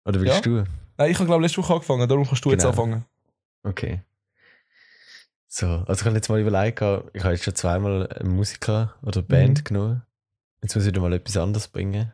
Oder 0.05 0.21
willst 0.21 0.35
ja. 0.37 0.41
du? 0.43 0.65
nein, 0.99 1.11
ich 1.11 1.17
habe 1.19 1.27
glaube 1.27 1.43
letzte 1.43 1.59
Woche 1.59 1.73
angefangen, 1.75 2.09
darum 2.09 2.25
kannst 2.27 2.45
du 2.45 2.51
jetzt 2.51 2.61
Genau. 2.63 2.71
anfangen. 2.71 3.05
Okay. 3.65 4.01
So, 5.49 5.67
also 5.87 6.01
ich 6.01 6.05
habe 6.07 6.17
jetzt 6.17 6.29
mal 6.29 6.41
überlegt, 6.41 6.81
ich 7.15 7.23
habe 7.25 7.35
jetzt 7.35 7.45
schon 7.45 7.55
zweimal 7.55 8.09
einen 8.09 8.35
Musiker 8.35 8.95
oder 9.03 9.19
eine 9.19 9.27
Band 9.27 9.59
Mhm. 9.61 9.65
genommen. 9.65 10.03
Jetzt 10.63 10.75
muss 10.75 10.85
ich 10.85 10.89
wieder 10.89 11.01
mal 11.01 11.13
etwas 11.13 11.37
anderes 11.37 11.69
bringen. 11.69 12.13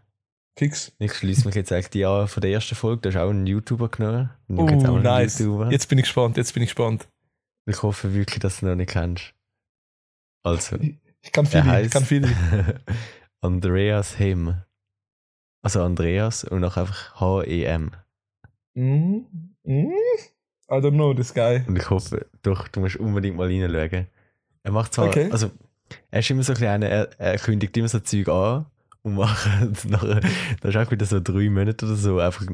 Fix. 0.59 0.93
Ich 0.99 1.15
schließe 1.15 1.47
mich 1.47 1.55
jetzt 1.55 1.73
eigentlich 1.73 2.07
an 2.07 2.29
von 2.29 2.41
der 2.43 2.51
ersten 2.53 2.75
Folge. 2.75 3.01
Da 3.03 3.09
hast 3.19 3.25
auch 3.25 3.31
einen 3.31 3.47
YouTuber 3.47 3.89
genommen. 3.89 4.31
Oh, 4.49 4.67
ich 4.67 4.73
jetzt 4.73 4.87
auch 4.87 4.95
einen 4.97 5.03
nice. 5.03 5.39
YouTuber. 5.39 5.71
Jetzt 5.71 5.89
bin 5.89 5.99
ich 5.99 6.05
gespannt, 6.05 6.37
jetzt 6.37 6.53
bin 6.53 6.63
ich 6.63 6.69
gespannt. 6.71 7.09
Ich 7.67 7.83
hoffe 7.83 8.13
wirklich, 8.13 8.41
dass 8.41 8.61
du 8.61 8.67
ihn 8.67 8.69
noch 8.71 8.77
nicht 8.77 8.91
kennst. 8.91 9.33
Also, 10.45 10.77
Ich 11.23 11.33
kann 11.33 11.47
viele, 11.47 11.63
ich 11.63 11.69
heißt 11.69 11.93
kann 11.93 12.05
viele. 12.05 12.29
Andreas 13.41 14.19
Hem. 14.19 14.61
Also 15.65 15.83
Andreas 15.83 16.45
und 16.45 16.65
auch 16.65 16.77
einfach 16.77 17.19
H-E-M. 17.21 17.93
Mm, 18.75 19.19
mm, 19.65 19.93
I 20.73 20.77
don't 20.81 20.93
know 20.93 21.13
this 21.15 21.35
guy. 21.35 21.63
Und 21.67 21.77
ich 21.77 21.91
hoffe, 21.91 22.27
doch, 22.43 22.67
du 22.69 22.81
musst 22.81 22.97
unbedingt 22.97 23.37
mal 23.37 23.47
reinschauen. 23.49 24.07
Er 24.63 24.73
macht 24.73 24.95
zwar, 24.95 25.09
Okay. 25.09 25.29
also, 25.31 25.51
er 26.11 26.21
ist 26.21 26.31
immer 26.31 26.43
so 26.43 26.53
ein 26.53 26.55
bisschen 26.55 26.69
einer, 26.71 26.89
er, 26.89 27.11
er 27.21 27.39
kündigt 27.39 27.77
immer 27.77 27.89
so 27.89 27.99
Zeug 28.01 28.29
an 28.29 28.67
und 29.03 29.15
macht 29.17 29.85
nachher, 29.89 30.21
da 30.61 30.69
ist 30.69 30.77
auch 30.77 30.91
wieder 30.91 31.05
so 31.07 31.21
drei 31.21 31.51
Monate 31.51 31.85
oder 31.85 31.97
so, 31.97 32.19
einfach, 32.21 32.47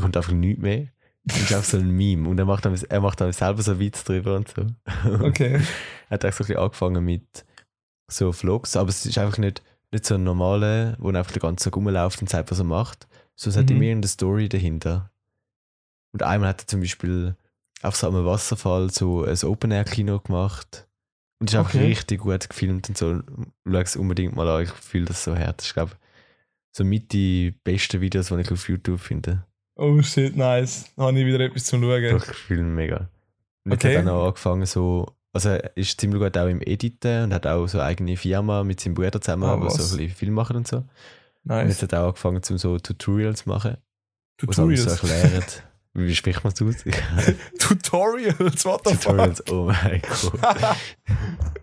kommt 0.00 0.16
einfach 0.16 0.32
nichts 0.32 0.62
mehr. 0.62 0.86
Das 1.24 1.38
ist 1.40 1.52
einfach 1.54 1.64
so 1.68 1.78
ein 1.78 1.90
Meme 1.90 2.28
und 2.28 2.38
er 2.38 2.44
macht 2.44 2.66
dann, 2.66 2.78
er 2.88 3.00
macht 3.00 3.20
dann 3.20 3.32
selber 3.32 3.62
so 3.62 3.78
Witz 3.80 4.04
drüber 4.04 4.36
und 4.36 4.48
so. 4.48 4.66
Okay. 5.24 5.60
Er 6.10 6.14
hat 6.14 6.24
auch 6.24 6.32
so 6.32 6.44
ein 6.44 6.46
bisschen 6.48 6.56
angefangen 6.58 7.04
mit 7.04 7.44
so 8.08 8.30
Vlogs, 8.32 8.76
aber 8.76 8.90
es 8.90 9.06
ist 9.06 9.16
einfach 9.18 9.38
nicht, 9.38 9.62
nicht 9.90 10.04
so 10.04 10.16
ein 10.16 10.22
normaler, 10.24 10.96
wo 10.98 11.08
er 11.10 11.16
einfach 11.18 11.32
den 11.32 11.40
ganzen 11.40 11.64
Tag 11.64 11.76
rumläuft 11.76 12.20
und 12.20 12.28
sagt, 12.28 12.50
was 12.50 12.58
er 12.58 12.64
macht, 12.64 13.08
sondern 13.36 13.58
es 13.58 13.62
hat 13.64 13.70
Mhm. 13.70 13.76
immer 13.76 13.84
irgendeine 13.86 14.08
Story 14.08 14.48
dahinter. 14.50 15.10
Und 16.12 16.22
einmal 16.22 16.50
hat 16.50 16.62
er 16.62 16.66
zum 16.66 16.80
Beispiel 16.80 17.34
auf 17.82 17.96
so 17.96 18.08
einem 18.08 18.24
Wasserfall 18.24 18.90
so 18.90 19.24
ein 19.24 19.36
Open-Air-Kino 19.42 20.20
gemacht. 20.20 20.86
Und 21.40 21.50
ist 21.50 21.56
einfach 21.56 21.74
Okay. 21.74 21.86
richtig 21.86 22.20
gut 22.20 22.48
gefilmt 22.48 22.88
und 22.88 22.96
so. 22.96 23.20
Schau 23.66 23.78
es 23.78 23.96
unbedingt 23.96 24.34
mal 24.36 24.48
an, 24.48 24.62
ich 24.62 24.70
fühle 24.70 25.04
das 25.06 25.24
so 25.24 25.36
hart. 25.36 25.62
Ich 25.62 25.74
glaube, 25.74 25.92
so 26.72 26.84
mit 26.84 27.12
die 27.12 27.50
besten 27.64 28.00
Videos, 28.00 28.28
die 28.28 28.40
ich 28.40 28.50
auf 28.52 28.68
YouTube 28.68 29.00
finde. 29.00 29.44
Oh 29.76 30.00
shit, 30.02 30.36
nice. 30.36 30.86
Dann 30.96 31.06
habe 31.06 31.18
ich 31.20 31.26
wieder 31.26 31.40
etwas 31.40 31.64
zum 31.64 31.82
Schauen. 31.82 32.10
Doch, 32.18 32.28
ich 32.28 32.36
fühle 32.36 32.62
mega. 32.62 33.08
Und 33.64 33.72
Okay. 33.74 33.98
hat 33.98 34.06
er 34.06 34.12
auch 34.14 34.26
angefangen 34.28 34.66
so, 34.66 35.12
also 35.32 35.48
er 35.50 35.76
ist 35.76 36.00
ziemlich 36.00 36.22
gut 36.22 36.36
auch 36.38 36.46
im 36.46 36.60
Editen 36.62 37.24
und 37.24 37.34
hat 37.34 37.46
auch 37.46 37.66
so 37.66 37.78
eine 37.78 37.88
eigene 37.88 38.16
Firma 38.16 38.62
mit 38.62 38.80
seinem 38.80 38.94
Bruder 38.94 39.20
zusammen, 39.20 39.44
Ah, 39.44 39.60
wo 39.60 39.68
so 39.68 39.82
ein 39.82 39.98
bisschen 39.98 40.14
Film 40.16 40.34
machen 40.34 40.56
und 40.56 40.68
so. 40.68 40.76
Und 40.78 40.86
Nice. 41.44 41.68
jetzt 41.70 41.82
hat 41.82 41.92
er 41.92 42.02
auch 42.04 42.08
angefangen, 42.08 42.42
zum 42.42 42.56
so 42.58 42.78
Tutorials 42.78 43.42
zu 43.42 43.48
machen. 43.48 43.76
Tutorials. 44.38 44.82
so 44.84 44.90
erklären. 44.90 45.44
Wie 45.96 46.14
spricht 46.14 46.42
man 46.42 46.52
es 46.52 46.60
aus? 46.60 46.84
Tutorials, 47.58 48.64
what 48.64 48.82
the 48.86 48.94
fuck? 48.94 49.02
Tutorials, 49.16 49.48
oh 49.50 49.64
mein 49.66 50.02
Gott. 50.02 50.76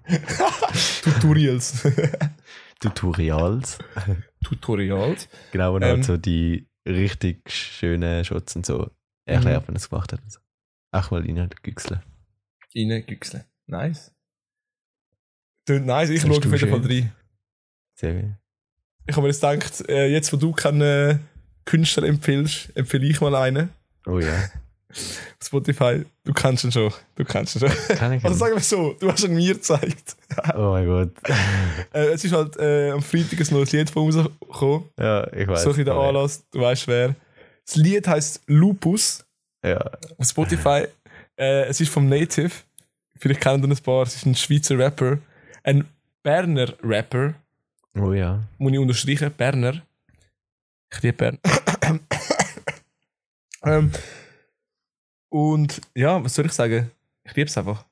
Tutorials. 1.03 1.84
Tutorials. 2.79 3.77
Tutorials. 4.43 5.27
Genau, 5.51 5.75
und 5.75 5.84
Ähm. 5.84 5.89
halt 5.89 6.05
so 6.05 6.17
die 6.17 6.67
richtig 6.88 7.51
schönen 7.51 8.23
Shots 8.25 8.55
und 8.55 8.65
so 8.65 8.89
erklärt, 9.25 9.67
wenn 9.67 9.75
er 9.75 9.79
es 9.79 9.89
gemacht 9.89 10.13
hat. 10.13 10.21
Und 10.23 10.32
so. 10.32 10.39
Auch 10.91 11.11
mal 11.11 11.21
rein 11.21 11.49
güchseln. 11.61 12.01
Reingüchseln. 12.75 13.43
Nice. 13.67 14.11
Tönt 15.65 15.86
nice, 15.86 16.09
ich 16.09 16.21
schaue 16.21 16.38
auf 16.38 16.43
jeden 16.43 16.57
Fall 16.57 16.82
rein. 16.82 17.11
Sehr 17.95 18.13
gut. 18.13 18.32
Ich 19.07 19.15
habe 19.15 19.23
mir 19.23 19.27
jetzt 19.32 19.41
gedacht, 19.41 19.89
äh, 19.89 20.07
jetzt 20.07 20.32
wo 20.32 20.38
du 20.38 20.53
keinen 20.53 20.82
äh, 20.82 21.19
Künstler 21.65 22.07
empfiehlst, 22.07 22.75
empfehle 22.75 23.05
ich 23.07 23.19
mal 23.21 23.36
einen. 23.36 23.69
Oh 24.05 24.19
ja. 24.19 24.49
Spotify, 25.41 26.03
du 26.25 26.33
kennst 26.33 26.63
ihn 26.65 26.71
schon. 26.71 26.91
Du 27.15 27.23
kennst 27.23 27.55
ihn 27.55 27.59
schon. 27.61 27.97
Kann 27.97 28.13
ich 28.13 28.23
Also 28.23 28.35
sagen 28.37 28.55
wir 28.55 28.61
so, 28.61 28.93
du 28.99 29.11
hast 29.11 29.23
ihn 29.23 29.33
mir 29.33 29.53
gezeigt. 29.53 30.15
Oh 30.55 30.71
mein 30.71 30.85
Gott. 30.85 31.11
Äh, 31.93 32.07
es 32.13 32.23
ist 32.23 32.31
halt 32.33 32.55
äh, 32.57 32.91
am 32.91 33.01
Freitag 33.01 33.39
ein 33.41 33.47
neues 33.53 33.71
Lied 33.73 33.89
von 33.89 34.05
uns 34.05 34.15
rausgekommen. 34.15 34.85
ja, 34.97 35.27
ich 35.33 35.47
weiß. 35.47 35.63
So 35.63 35.71
ein 35.73 35.83
der 35.85 35.93
Anlass, 35.93 36.43
du 36.51 36.61
weißt 36.61 36.87
wer. 36.87 37.15
Das 37.65 37.75
Lied 37.75 38.07
heißt 38.07 38.41
Lupus 38.47 39.25
Ja, 39.65 39.77
auf 40.17 40.25
Spotify. 40.27 40.85
äh, 41.37 41.63
es 41.65 41.81
ist 41.81 41.89
vom 41.91 42.07
Native. 42.07 42.51
Vielleicht 43.17 43.41
kennen 43.41 43.63
ihn 43.63 43.71
ein 43.71 43.77
paar. 43.77 44.03
Es 44.03 44.15
ist 44.15 44.25
ein 44.25 44.35
Schweizer 44.35 44.77
Rapper. 44.77 45.17
Ein 45.63 45.85
Berner 46.23 46.73
Rapper. 46.83 47.33
oh 47.97 48.13
ja. 48.13 48.41
Muss 48.57 48.71
ich 48.71 48.79
unterstreichen. 48.79 49.31
Berner. 49.35 49.81
Ich 50.93 51.01
liebe 51.01 51.17
Bern. 51.17 51.39
Ähm, 53.64 53.91
und 55.30 55.82
ja, 55.95 56.24
was 56.24 56.36
soll 56.36 56.45
ich 56.45 56.51
sagen? 56.51 56.91
Ich 57.24 57.36
liebe 57.36 57.49
es 57.49 57.57
einfach. 57.57 57.86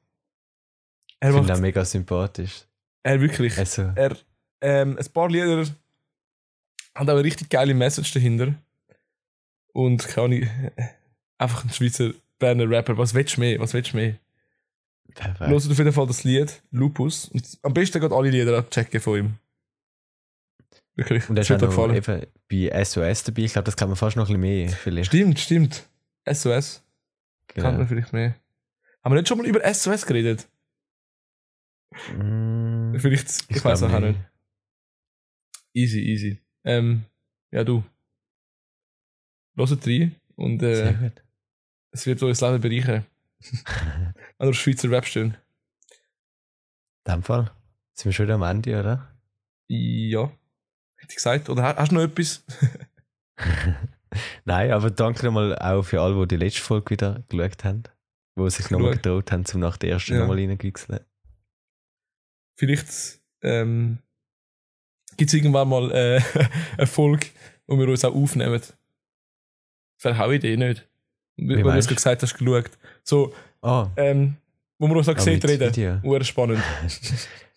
Er 1.20 1.30
Ich 1.30 1.36
finde 1.36 1.54
ihn 1.54 1.62
mega 1.62 1.86
sympathisch. 1.86 2.66
Er 3.04 3.22
wirklich. 3.22 3.58
Also, 3.58 3.92
Er, 3.96 4.16
ähm, 4.62 4.98
ein 4.98 5.12
paar 5.14 5.30
Lieder 5.30 5.66
haben 6.96 7.10
auch 7.10 7.14
eine 7.14 7.24
richtig 7.24 7.50
geile 7.50 7.74
Message 7.74 8.14
dahinter. 8.14 8.54
Und 9.74 10.18
Ahnung, 10.18 10.42
äh, 10.44 10.72
einfach 11.38 11.64
ein 11.64 11.70
Schweizer 11.70 12.12
Berner 12.40 12.70
Rapper. 12.70 12.98
Was 12.98 13.14
willst 13.14 13.38
du 13.38 13.42
mehr? 13.42 13.60
Was 13.60 13.74
willst 13.74 13.94
du 13.94 13.98
mehr? 13.98 14.16
perfekt. 15.14 15.50
Hört 15.50 15.72
auf 15.72 15.78
jeden 15.78 15.94
Fall 15.94 16.08
das 16.08 16.24
Lied, 16.24 16.62
Lupus. 16.72 17.30
Und 17.30 17.58
am 17.64 17.74
besten 17.74 18.00
geht 18.00 18.12
alle 18.12 18.30
Lieder 18.30 18.58
abchecken 18.58 19.00
von 19.00 19.18
ihm. 19.20 19.34
Wirklich. 21.00 21.30
Und 21.30 21.38
er 21.38 21.42
ist 21.44 21.52
auch 21.52 21.62
noch 21.62 21.94
eben 21.96 22.26
bei 22.50 22.84
SOS 22.84 23.24
dabei. 23.24 23.44
Ich 23.44 23.54
glaube, 23.54 23.64
das 23.68 23.78
kann 23.78 23.88
man 23.88 23.96
fast 23.96 24.18
noch 24.18 24.24
ein 24.30 24.40
bisschen 24.40 24.42
mehr. 24.42 24.70
Vielleicht. 24.70 25.08
Stimmt, 25.08 25.40
stimmt. 25.40 25.90
SOS. 26.30 26.84
Kann 27.48 27.64
man 27.64 27.74
Genau. 27.76 27.88
vielleicht 27.88 28.12
mehr. 28.12 28.36
Haben 29.02 29.14
wir 29.14 29.22
nicht 29.22 29.30
schon 29.30 29.38
mal 29.38 29.48
über 29.48 29.62
SOS 29.74 30.06
geredet? 30.06 30.50
Mm, 32.18 32.96
Vielleicht, 32.98 33.30
ich, 33.48 33.64
weiß 33.64 33.80
glaub 33.80 33.94
auch 33.94 34.00
nicht. 34.02 34.20
Easy, 35.74 36.00
easy. 36.02 36.42
Ähm, 36.66 37.06
ja, 37.52 37.64
du. 37.64 37.82
Hört 39.56 39.88
rein 39.88 40.16
und 40.36 40.62
äh, 40.62 41.12
es 41.92 42.06
wird 42.06 42.22
euer 42.24 42.34
Leben 42.34 42.62
bereichern. 42.62 43.06
An 44.38 44.48
der 44.48 44.54
Schweizer 44.54 44.92
Rap 44.92 45.06
stehen. 45.06 45.38
In 47.06 47.14
dem 47.14 47.24
Fall 47.24 47.52
sind 47.94 48.06
wir 48.06 48.12
schon 48.12 48.26
wieder 48.26 48.36
am 48.36 48.44
Ende, 48.44 48.78
oder? 48.78 49.18
Ja. 49.70 50.30
Hätte 51.00 51.10
ich 51.12 51.16
gesagt. 51.16 51.50
Oder 51.50 51.64
ha- 51.64 51.76
hast 51.78 51.92
du 51.92 51.96
noch 51.96 52.04
etwas? 52.04 52.44
Nein, 54.46 54.72
aber 54.72 54.90
danke 54.92 55.26
nochmal 55.26 55.58
auch 55.60 55.84
für 55.84 56.02
alle, 56.02 56.20
die 56.22 56.36
die 56.38 56.44
letzte 56.44 56.62
Folge 56.62 56.92
wieder 56.92 57.24
geschaut 57.30 57.64
haben. 57.64 57.84
Die 58.38 58.50
sich 58.50 58.70
nochmal 58.70 58.94
getraut 58.94 59.32
haben, 59.32 59.46
zum 59.46 59.62
nach 59.62 59.78
der 59.78 59.92
ersten 59.92 60.14
Ja. 60.14 60.20
nochmal 60.20 60.38
reingewechseln. 60.38 61.02
Vielleicht 62.58 63.20
ähm, 63.42 64.00
gibt 65.18 65.30
es 65.30 65.34
irgendwann 65.34 65.70
mal 65.70 65.92
äh, 65.92 66.22
eine 66.78 66.88
Folge, 66.88 67.28
wo 67.68 67.78
wir 67.78 67.88
uns 67.88 68.04
auch 68.06 68.14
aufnehmen. 68.16 68.62
Auch 70.04 70.06
eine 70.20 70.34
Idee, 70.36 70.58
nicht? 70.58 70.88
Wie, 71.36 71.64
wo 71.64 71.70
du 71.72 71.78
es 71.78 71.88
gesagt 71.88 72.22
hast, 72.24 72.38
geschaut. 72.38 72.72
So, 73.04 73.34
Ah, 73.62 73.90
ähm, 73.98 74.38
wo 74.78 74.88
wir 74.88 74.96
uns 74.96 75.08
auch 75.10 75.14
Ah, 75.14 75.16
gesehen 75.16 75.42
reden. 75.42 75.70
Video. 75.76 76.00
Uhr 76.04 76.24
spannend. 76.24 76.64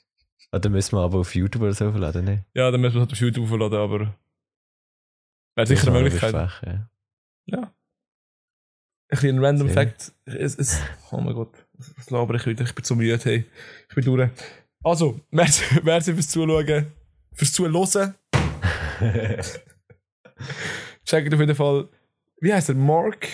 ah, 0.53 0.59
dann 0.59 0.73
müssen 0.73 0.97
wir 0.97 1.03
aber 1.03 1.19
auf 1.19 1.35
YouTube 1.35 1.63
oder 1.63 1.73
so 1.73 1.91
verladen, 1.91 2.25
ne? 2.25 2.45
Ja, 2.55 2.71
dann 2.71 2.81
müssen 2.81 2.95
wir 2.95 3.03
es 3.03 3.09
halt 3.09 3.13
auf 3.13 3.21
YouTube 3.21 3.49
verladen, 3.49 3.79
aber 3.79 4.15
wäre 5.57 5.67
sicher 5.67 5.89
eine 5.89 6.03
Möglichkeit. 6.03 6.33
besprechen, 6.33 6.89
ja. 7.47 7.57
Ja. 7.59 7.63
Ein 7.63 7.73
bisschen 9.11 9.37
ein 9.37 9.45
random 9.45 9.69
Sehr. 9.69 9.75
Fact. 9.75 10.13
Es, 10.25 10.57
es, 10.57 10.81
oh 11.11 11.21
mein 11.21 11.35
Gott, 11.35 11.53
was 11.97 12.11
laber 12.11 12.35
ich 12.35 12.47
wieder? 12.47 12.65
Ich 12.65 12.75
bin 12.75 12.85
zu 12.85 12.97
müde, 12.97 13.19
hey. 13.25 13.45
Ich 13.89 13.95
bin 13.95 14.05
durch. 14.05 14.31
Also, 14.85 15.21
merci, 15.31 15.81
merci 15.83 16.15
fürs 16.15 16.29
Zuschauen, 16.29 16.93
fürs 17.33 17.53
Zuhören. 17.53 18.15
Checkt 21.05 21.35
auf 21.35 21.41
jeden 21.41 21.55
Fall. 21.55 21.89
Wie 22.41 22.53
heißt 22.53 22.71
er? 22.71 22.75
Mark? 22.75 23.29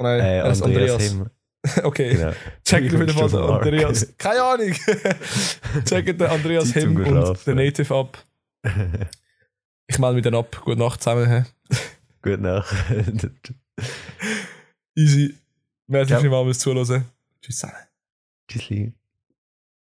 Nein, 0.00 0.20
äh, 0.20 0.50
ist 0.50 0.62
Andreas, 0.62 0.92
Andreas. 0.92 1.30
Okay. 1.82 2.14
genau. 2.14 2.32
Checkt 2.64 2.90
Fall 2.92 3.08
Stimmt, 3.08 3.32
den. 3.32 3.50
Andreas. 3.50 4.06
Keine 4.18 4.42
Ahnung. 4.42 4.72
Checkt 5.84 6.20
den 6.20 6.26
Andreas 6.28 6.74
Hem 6.74 6.96
und 6.96 7.46
den 7.46 7.56
Native 7.56 7.94
ab. 7.94 8.24
Ich 9.86 9.98
melde 9.98 10.14
mich 10.14 10.24
dann 10.24 10.34
ab. 10.34 10.62
Gute 10.64 10.78
Nacht 10.78 11.02
zusammen. 11.02 11.28
hä? 11.28 11.44
Gut 12.22 12.40
nach. 12.40 12.72
Easy. 14.96 15.34
Merci 15.86 16.16
vielmals 16.16 16.44
fürs 16.46 16.58
Zuhören. 16.60 17.04
Tschüss 17.42 17.58
zusammen. 17.58 17.76
Tschüssli. 18.48 18.94